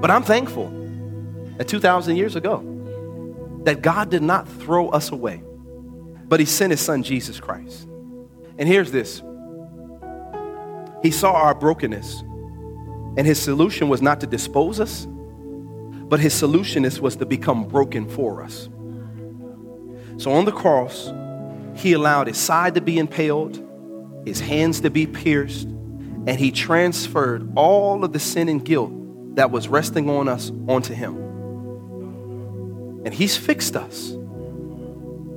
But 0.00 0.10
I'm 0.10 0.22
thankful 0.22 0.68
that 1.56 1.68
2,000 1.68 2.16
years 2.16 2.36
ago, 2.36 2.70
that 3.64 3.80
God 3.80 4.10
did 4.10 4.22
not 4.22 4.46
throw 4.46 4.88
us 4.90 5.10
away, 5.10 5.42
but 6.28 6.40
He 6.40 6.46
sent 6.46 6.70
His 6.70 6.80
Son, 6.80 7.02
Jesus 7.02 7.40
Christ. 7.40 7.88
And 8.58 8.68
here's 8.68 8.92
this 8.92 9.22
He 11.02 11.10
saw 11.10 11.32
our 11.32 11.54
brokenness, 11.54 12.20
and 13.16 13.26
His 13.26 13.40
solution 13.40 13.88
was 13.88 14.02
not 14.02 14.20
to 14.20 14.26
dispose 14.26 14.80
us, 14.80 15.06
but 16.14 16.20
his 16.20 16.32
solution 16.32 16.84
is, 16.84 17.00
was 17.00 17.16
to 17.16 17.26
become 17.26 17.64
broken 17.64 18.08
for 18.08 18.40
us. 18.40 18.68
So 20.16 20.30
on 20.30 20.44
the 20.44 20.52
cross, 20.52 21.12
he 21.74 21.92
allowed 21.92 22.28
his 22.28 22.38
side 22.38 22.76
to 22.76 22.80
be 22.80 23.00
impaled, 23.00 23.60
his 24.24 24.38
hands 24.38 24.82
to 24.82 24.90
be 24.90 25.08
pierced, 25.08 25.66
and 25.66 26.38
he 26.38 26.52
transferred 26.52 27.50
all 27.56 28.04
of 28.04 28.12
the 28.12 28.20
sin 28.20 28.48
and 28.48 28.64
guilt 28.64 28.92
that 29.34 29.50
was 29.50 29.66
resting 29.66 30.08
on 30.08 30.28
us 30.28 30.52
onto 30.68 30.94
him. 30.94 31.16
And 33.04 33.12
he's 33.12 33.36
fixed 33.36 33.74
us. 33.74 34.16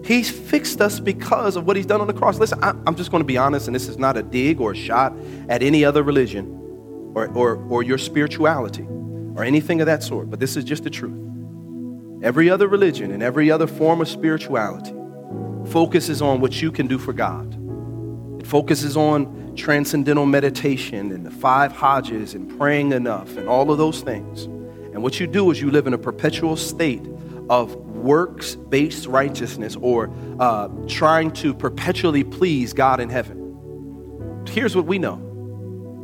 He's 0.05 0.30
fixed 0.30 0.80
us 0.80 0.99
because 0.99 1.55
of 1.55 1.65
what 1.65 1.75
he's 1.75 1.88
done 1.88 2.01
on 2.01 2.07
the 2.07 2.13
cross. 2.13 2.38
Listen, 2.38 2.59
I'm 2.61 2.95
just 2.95 3.09
going 3.09 3.21
to 3.21 3.28
be 3.28 3.39
honest, 3.39 3.65
and 3.65 3.73
this 3.73 3.88
is 3.88 3.97
not 3.97 4.15
a 4.15 4.21
dig 4.21 4.61
or 4.61 4.73
a 4.73 4.75
shot 4.75 5.17
at 5.49 5.63
any 5.63 5.84
other 5.84 6.03
religion 6.03 7.11
or, 7.15 7.30
or, 7.30 7.55
or 7.67 7.82
your 7.82 7.97
spirituality 7.97 8.88
or 9.38 9.44
anything 9.44 9.80
of 9.82 9.86
that 9.86 10.02
sort, 10.02 10.32
but 10.32 10.40
this 10.40 10.58
is 10.58 10.64
just 10.64 10.84
the 10.84 10.90
truth. 10.90 11.24
Every 12.24 12.50
other 12.50 12.68
religion 12.68 13.12
and 13.12 13.22
every 13.22 13.52
other 13.52 13.68
form 13.68 14.02
of 14.02 14.08
spirituality 14.08 14.94
focuses 15.72 16.24
on 16.24 16.42
what 16.42 16.60
you 16.60 16.72
can 16.72 16.88
do 16.88 16.98
for 16.98 17.14
God. 17.14 17.54
It 18.42 18.48
focuses 18.48 18.98
on 18.98 19.56
transcendental 19.56 20.26
meditation 20.26 21.12
and 21.12 21.24
the 21.24 21.30
five 21.30 21.72
Hajjs 21.72 22.34
and 22.34 22.58
praying 22.58 22.94
enough 22.94 23.38
and 23.38 23.48
all 23.48 23.70
of 23.70 23.78
those 23.78 24.02
things. 24.02 24.46
And 24.46 25.04
what 25.04 25.20
you 25.20 25.28
do 25.28 25.52
is 25.52 25.62
you 25.62 25.70
live 25.70 25.86
in 25.86 25.94
a 25.94 25.98
perpetual 26.00 26.56
state 26.56 27.06
of 27.48 27.76
works 27.76 28.56
based 28.56 29.06
righteousness 29.06 29.76
or 29.80 30.12
uh, 30.40 30.68
trying 30.88 31.30
to 31.34 31.54
perpetually 31.54 32.24
please 32.24 32.74
God 32.74 33.00
in 33.00 33.10
heaven. 33.10 34.44
Here's 34.48 34.76
what 34.76 34.86
we 34.86 34.98
know 34.98 35.26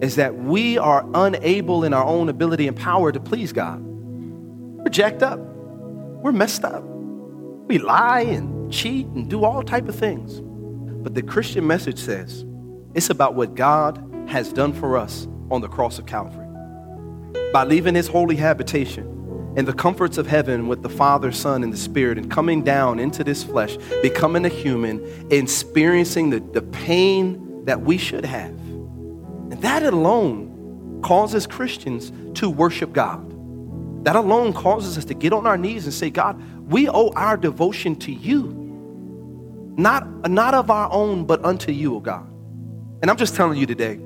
is 0.01 0.15
that 0.15 0.35
we 0.35 0.77
are 0.77 1.05
unable 1.13 1.83
in 1.83 1.93
our 1.93 2.05
own 2.05 2.29
ability 2.29 2.67
and 2.67 2.75
power 2.75 3.11
to 3.11 3.19
please 3.19 3.53
God. 3.53 3.79
We're 3.81 4.89
jacked 4.89 5.23
up. 5.23 5.39
We're 5.39 6.31
messed 6.31 6.63
up. 6.63 6.83
We 6.83 7.77
lie 7.77 8.21
and 8.21 8.71
cheat 8.71 9.07
and 9.07 9.29
do 9.29 9.45
all 9.45 9.63
type 9.63 9.87
of 9.87 9.95
things. 9.95 10.41
But 11.03 11.15
the 11.15 11.21
Christian 11.21 11.65
message 11.65 11.99
says 11.99 12.45
it's 12.93 13.09
about 13.09 13.35
what 13.35 13.55
God 13.55 14.03
has 14.27 14.51
done 14.51 14.73
for 14.73 14.97
us 14.97 15.27
on 15.51 15.61
the 15.61 15.67
cross 15.67 15.99
of 15.99 16.05
Calvary. 16.05 16.47
By 17.51 17.63
leaving 17.63 17.95
his 17.95 18.07
holy 18.07 18.35
habitation 18.35 19.53
in 19.55 19.65
the 19.65 19.73
comforts 19.73 20.17
of 20.17 20.27
heaven 20.27 20.67
with 20.67 20.81
the 20.81 20.89
Father, 20.89 21.31
Son, 21.31 21.63
and 21.63 21.71
the 21.71 21.77
Spirit, 21.77 22.17
and 22.17 22.31
coming 22.31 22.63
down 22.63 22.99
into 22.99 23.23
this 23.23 23.43
flesh, 23.43 23.77
becoming 24.01 24.45
a 24.45 24.49
human, 24.49 25.27
experiencing 25.31 26.29
the, 26.31 26.39
the 26.39 26.61
pain 26.61 27.63
that 27.65 27.81
we 27.81 27.97
should 27.97 28.25
have 28.25 28.53
and 29.51 29.61
that 29.61 29.83
alone 29.83 31.01
causes 31.03 31.45
Christians 31.45 32.11
to 32.39 32.49
worship 32.49 32.93
God. 32.93 33.29
That 34.05 34.15
alone 34.15 34.53
causes 34.53 34.97
us 34.97 35.05
to 35.05 35.13
get 35.13 35.33
on 35.33 35.47
our 35.47 35.57
knees 35.57 35.85
and 35.85 35.93
say, 35.93 36.09
God, 36.09 36.41
we 36.69 36.89
owe 36.89 37.11
our 37.15 37.37
devotion 37.37 37.95
to 37.97 38.11
you. 38.11 38.59
Not, 39.77 40.29
not 40.29 40.53
of 40.53 40.69
our 40.69 40.91
own, 40.91 41.25
but 41.25 41.43
unto 41.45 41.71
you, 41.71 41.95
O 41.95 41.99
God. 41.99 42.27
And 43.01 43.09
I'm 43.09 43.17
just 43.17 43.35
telling 43.35 43.57
you 43.57 43.65
today, 43.65 43.99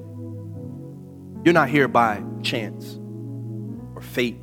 you're 1.44 1.54
not 1.54 1.70
here 1.70 1.88
by 1.88 2.22
chance 2.42 3.00
or 3.96 4.02
fate 4.02 4.40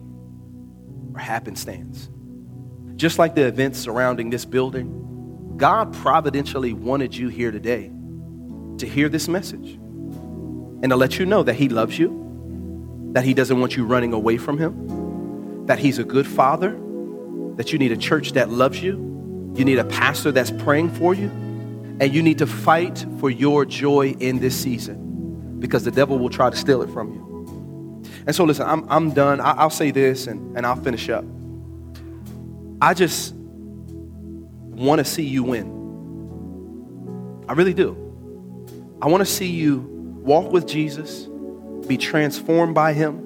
or 1.13 1.21
happenstance. 1.21 2.09
just 2.97 3.19
like 3.19 3.35
the 3.35 3.47
events 3.47 3.79
surrounding 3.79 4.31
this 4.31 4.45
building, 4.45 5.55
God 5.57 5.93
providentially 5.93 6.73
wanted 6.73 7.15
you 7.15 7.29
here 7.29 7.51
today 7.51 7.91
to 8.79 8.87
hear 8.87 9.09
this 9.09 9.29
message 9.29 9.79
and 10.85 10.91
to 10.91 10.97
let 10.97 11.19
you 11.19 11.25
know 11.25 11.43
that 11.43 11.55
He 11.55 11.71
loves 11.71 11.99
you, 11.99 13.09
that 13.15 13.25
He 13.25 13.33
doesn't 13.33 13.59
want 13.59 13.75
you 13.75 13.87
running 13.87 14.13
away 14.13 14.37
from 14.37 14.59
Him, 14.59 15.65
that 15.65 15.79
He's 15.79 15.99
a 15.99 16.05
good 16.05 16.27
Father, 16.27 16.79
that 17.57 17.73
you 17.73 17.79
need 17.79 17.91
a 17.91 17.97
church 17.97 18.33
that 18.33 18.51
loves 18.51 18.83
you, 18.83 19.53
you 19.57 19.65
need 19.65 19.79
a 19.79 19.85
pastor 19.85 20.31
that's 20.31 20.51
praying 20.51 20.91
for 20.91 21.15
you, 21.15 21.29
and 22.01 22.13
you 22.13 22.23
need 22.23 22.37
to 22.37 22.47
fight 22.47 23.07
for 23.19 23.31
your 23.31 23.65
joy 23.65 24.15
in 24.21 24.41
this 24.41 24.55
season 24.55 25.59
because 25.59 25.85
the 25.85 25.91
devil 25.91 26.19
will 26.19 26.29
try 26.29 26.51
to 26.51 26.57
steal 26.57 26.83
it 26.83 26.91
from 26.91 27.15
you. 27.15 28.03
And 28.27 28.37
so, 28.37 28.45
listen, 28.45 28.67
I'm, 28.67 28.87
I'm 28.91 29.13
done. 29.13 29.41
I, 29.41 29.63
will 29.63 29.71
say 29.71 29.91
this 29.91 30.27
and, 30.27 30.55
and 30.55 30.67
I'll 30.67 30.77
finish 30.77 31.09
up. 31.09 31.25
I 32.83 32.93
just 32.93 33.35
want 33.35 34.99
to 34.99 35.05
see 35.07 35.25
you 35.25 35.45
win. 35.45 35.65
I 37.49 37.55
really 37.55 37.73
do. 37.73 37.97
I 39.01 39.09
want 39.09 39.23
to 39.23 39.27
see 39.27 39.49
you 39.49 39.94
walk 40.25 40.51
with 40.51 40.67
Jesus, 40.67 41.29
be 41.87 41.97
transformed 41.97 42.75
by 42.75 42.93
him, 42.93 43.19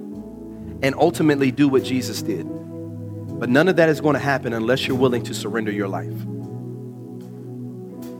and 0.82 0.94
ultimately 0.94 1.50
do 1.50 1.68
what 1.68 1.84
Jesus 1.84 2.20
did. 2.20 2.44
But 2.46 3.48
none 3.48 3.68
of 3.68 3.76
that 3.76 3.88
is 3.88 4.00
going 4.00 4.14
to 4.14 4.20
happen 4.20 4.52
unless 4.52 4.86
you're 4.86 4.96
willing 4.96 5.22
to 5.24 5.34
surrender 5.34 5.70
your 5.70 5.88
life 5.88 6.12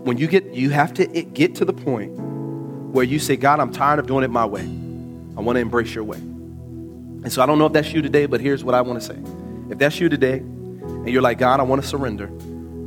when 0.09 0.17
you 0.17 0.27
get, 0.27 0.55
you 0.55 0.71
have 0.71 0.95
to 0.95 1.07
get 1.07 1.57
to 1.57 1.67
the 1.67 1.73
point 1.75 2.13
where 2.17 3.05
you 3.05 3.19
say, 3.19 3.37
God, 3.37 3.61
I'm 3.61 3.71
tired 3.71 3.99
of 3.99 4.07
doing 4.07 4.25
it 4.25 4.31
my 4.31 4.47
way. 4.47 4.63
I 4.63 5.41
want 5.43 5.57
to 5.57 5.61
embrace 5.61 5.95
your 5.95 6.05
way. 6.05 6.17
And 6.17 7.31
so 7.31 7.43
I 7.43 7.47
don't 7.47 7.59
know 7.59 7.67
if 7.67 7.75
that's 7.75 7.93
you 7.93 8.01
today, 8.01 8.25
but 8.25 8.41
here's 8.41 8.65
what 8.65 8.75
I 8.75 8.81
want 8.81 9.03
to 9.03 9.07
say. 9.07 9.19
If 9.71 9.77
that's 9.77 10.01
you 10.01 10.09
today, 10.09 10.39
and 10.39 11.11
you're 11.11 11.21
like, 11.21 11.37
God, 11.37 11.61
I 11.61 11.65
want 11.65 11.83
to 11.83 11.87
surrender, 11.87 12.29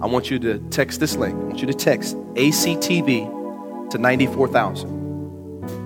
I 0.01 0.07
want 0.07 0.31
you 0.31 0.39
to 0.39 0.57
text 0.71 0.99
this 0.99 1.15
link. 1.15 1.35
I 1.35 1.37
want 1.37 1.61
you 1.61 1.67
to 1.67 1.75
text 1.75 2.15
ACTV 2.33 3.91
to 3.91 3.97
94,000. 3.99 5.01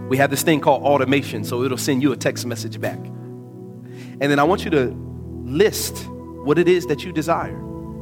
We 0.09 0.17
have 0.17 0.29
this 0.29 0.43
thing 0.43 0.61
called 0.61 0.83
automation, 0.83 1.43
so 1.43 1.63
it'll 1.63 1.77
send 1.77 2.03
you 2.03 2.11
a 2.11 2.17
text 2.17 2.45
message 2.45 2.79
back. 2.79 2.97
And 2.97 4.31
then 4.31 4.39
I 4.39 4.43
want 4.43 4.63
you 4.63 4.71
to 4.71 4.95
list 5.43 6.07
what 6.07 6.59
it 6.59 6.67
is 6.67 6.85
that 6.87 7.03
you 7.03 7.11
desire. 7.11 7.57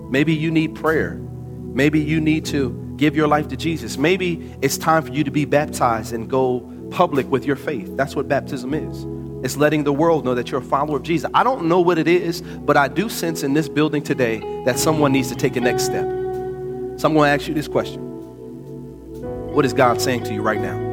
Maybe 0.09 0.33
you 0.33 0.51
need 0.51 0.75
prayer. 0.75 1.15
Maybe 1.15 1.99
you 1.99 2.19
need 2.19 2.45
to 2.45 2.93
give 2.97 3.15
your 3.15 3.27
life 3.27 3.47
to 3.47 3.57
Jesus. 3.57 3.97
Maybe 3.97 4.53
it's 4.61 4.77
time 4.77 5.03
for 5.03 5.11
you 5.11 5.23
to 5.23 5.31
be 5.31 5.45
baptized 5.45 6.13
and 6.13 6.29
go 6.29 6.69
public 6.91 7.29
with 7.31 7.45
your 7.45 7.55
faith. 7.55 7.95
That's 7.95 8.15
what 8.15 8.27
baptism 8.27 8.73
is. 8.73 9.05
It's 9.43 9.57
letting 9.57 9.83
the 9.83 9.93
world 9.93 10.23
know 10.23 10.35
that 10.35 10.51
you're 10.51 10.61
a 10.61 10.63
follower 10.63 10.97
of 10.97 11.03
Jesus. 11.03 11.29
I 11.33 11.43
don't 11.43 11.65
know 11.65 11.81
what 11.81 11.97
it 11.97 12.07
is, 12.07 12.41
but 12.41 12.77
I 12.77 12.87
do 12.87 13.09
sense 13.09 13.43
in 13.43 13.53
this 13.53 13.67
building 13.67 14.03
today 14.03 14.39
that 14.65 14.77
someone 14.77 15.11
needs 15.11 15.29
to 15.29 15.35
take 15.35 15.55
a 15.55 15.61
next 15.61 15.83
step. 15.83 16.05
So 16.05 17.07
I'm 17.07 17.13
going 17.13 17.27
to 17.27 17.33
ask 17.33 17.47
you 17.47 17.53
this 17.53 17.67
question 17.67 18.01
What 19.53 19.65
is 19.65 19.73
God 19.73 19.99
saying 19.99 20.23
to 20.25 20.33
you 20.33 20.41
right 20.41 20.61
now? 20.61 20.92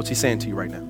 What's 0.00 0.08
He 0.08 0.14
saying 0.14 0.38
to 0.38 0.48
you 0.48 0.54
right 0.54 0.70
now? 0.70 0.80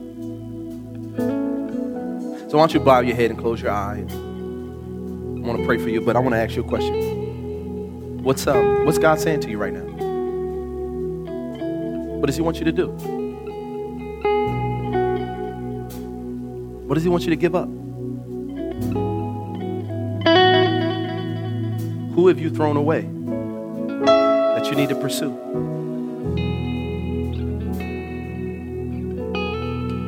So 2.49 2.57
why 2.57 2.63
don't 2.63 2.73
you 2.73 2.79
bow 2.79 3.01
your 3.01 3.17
head 3.17 3.33
and 3.33 3.41
close 3.41 3.61
your 3.61 3.73
eyes? 3.73 4.09
I 4.09 4.15
want 4.15 5.59
to 5.59 5.67
pray 5.67 5.79
for 5.79 5.89
you, 5.89 6.01
but 6.01 6.15
I 6.15 6.21
want 6.21 6.35
to 6.35 6.39
ask 6.39 6.55
you 6.55 6.63
a 6.63 6.69
question. 6.69 8.23
What's 8.23 8.47
um 8.47 8.87
what's 8.87 8.99
God 8.99 9.19
saying 9.19 9.41
to 9.41 9.51
you 9.51 9.59
right 9.59 9.73
now? 9.73 9.83
What 12.21 12.27
does 12.27 12.37
he 12.37 12.43
want 12.43 12.61
you 12.61 12.65
to 12.67 12.71
do? 12.71 12.87
What 16.87 16.95
does 16.95 17.03
he 17.03 17.09
want 17.09 17.25
you 17.25 17.31
to 17.31 17.37
give 17.37 17.57
up? 17.57 17.67
Who 22.15 22.29
have 22.29 22.39
you 22.39 22.49
thrown 22.49 22.77
away 22.77 23.01
that 24.05 24.69
you 24.71 24.77
need 24.77 24.91
to 24.91 24.95
pursue? 24.95 25.80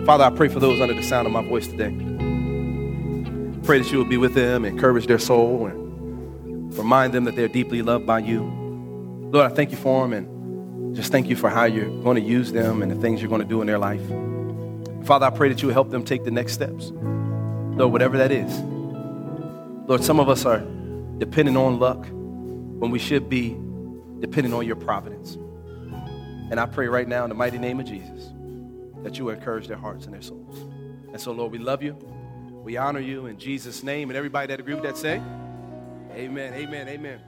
Father, 0.04 0.24
I 0.24 0.30
pray 0.30 0.48
for 0.48 0.60
those 0.60 0.80
under 0.80 0.94
the 0.94 1.02
sound 1.02 1.26
of 1.26 1.32
my 1.32 1.42
voice 1.42 1.68
today. 1.68 1.90
Pray 3.62 3.78
that 3.78 3.92
you 3.92 3.98
will 3.98 4.04
be 4.04 4.16
with 4.16 4.34
them, 4.34 4.64
encourage 4.64 5.06
their 5.06 5.18
soul, 5.18 5.66
and 5.66 5.82
Remind 6.76 7.12
them 7.12 7.24
that 7.24 7.36
they're 7.36 7.48
deeply 7.48 7.82
loved 7.82 8.06
by 8.06 8.20
you. 8.20 8.42
Lord, 9.30 9.50
I 9.50 9.54
thank 9.54 9.70
you 9.70 9.76
for 9.76 10.02
them 10.02 10.12
and 10.14 10.96
just 10.96 11.12
thank 11.12 11.28
you 11.28 11.36
for 11.36 11.50
how 11.50 11.64
you're 11.64 11.90
going 12.02 12.16
to 12.16 12.22
use 12.22 12.50
them 12.50 12.82
and 12.82 12.90
the 12.90 12.96
things 12.96 13.20
you're 13.20 13.28
going 13.28 13.42
to 13.42 13.46
do 13.46 13.60
in 13.60 13.66
their 13.66 13.78
life. 13.78 14.02
Father, 15.06 15.26
I 15.26 15.30
pray 15.30 15.50
that 15.50 15.60
you 15.60 15.68
will 15.68 15.74
help 15.74 15.90
them 15.90 16.02
take 16.02 16.24
the 16.24 16.30
next 16.30 16.54
steps. 16.54 16.90
Lord, 16.92 17.92
whatever 17.92 18.16
that 18.16 18.32
is. 18.32 18.58
Lord, 19.86 20.02
some 20.02 20.18
of 20.18 20.28
us 20.28 20.46
are 20.46 20.60
dependent 21.18 21.56
on 21.56 21.78
luck 21.78 22.04
when 22.80 22.90
we 22.90 22.98
should 22.98 23.28
be 23.28 23.50
dependent 24.20 24.54
on 24.54 24.66
your 24.66 24.76
providence. 24.76 25.34
And 26.50 26.58
I 26.58 26.66
pray 26.66 26.88
right 26.88 27.06
now 27.06 27.24
in 27.24 27.28
the 27.28 27.34
mighty 27.34 27.58
name 27.58 27.80
of 27.80 27.86
Jesus 27.86 28.31
that 29.02 29.18
you 29.18 29.30
encourage 29.30 29.68
their 29.68 29.76
hearts 29.76 30.04
and 30.04 30.14
their 30.14 30.22
souls. 30.22 30.58
And 31.12 31.20
so, 31.20 31.32
Lord, 31.32 31.52
we 31.52 31.58
love 31.58 31.82
you. 31.82 31.94
We 32.64 32.76
honor 32.76 33.00
you 33.00 33.26
in 33.26 33.38
Jesus' 33.38 33.82
name. 33.82 34.10
And 34.10 34.16
everybody 34.16 34.46
that 34.48 34.60
agree 34.60 34.74
with 34.74 34.84
that 34.84 34.96
say, 34.96 35.20
Amen. 36.14 36.54
Amen. 36.54 36.88
Amen. 36.88 37.20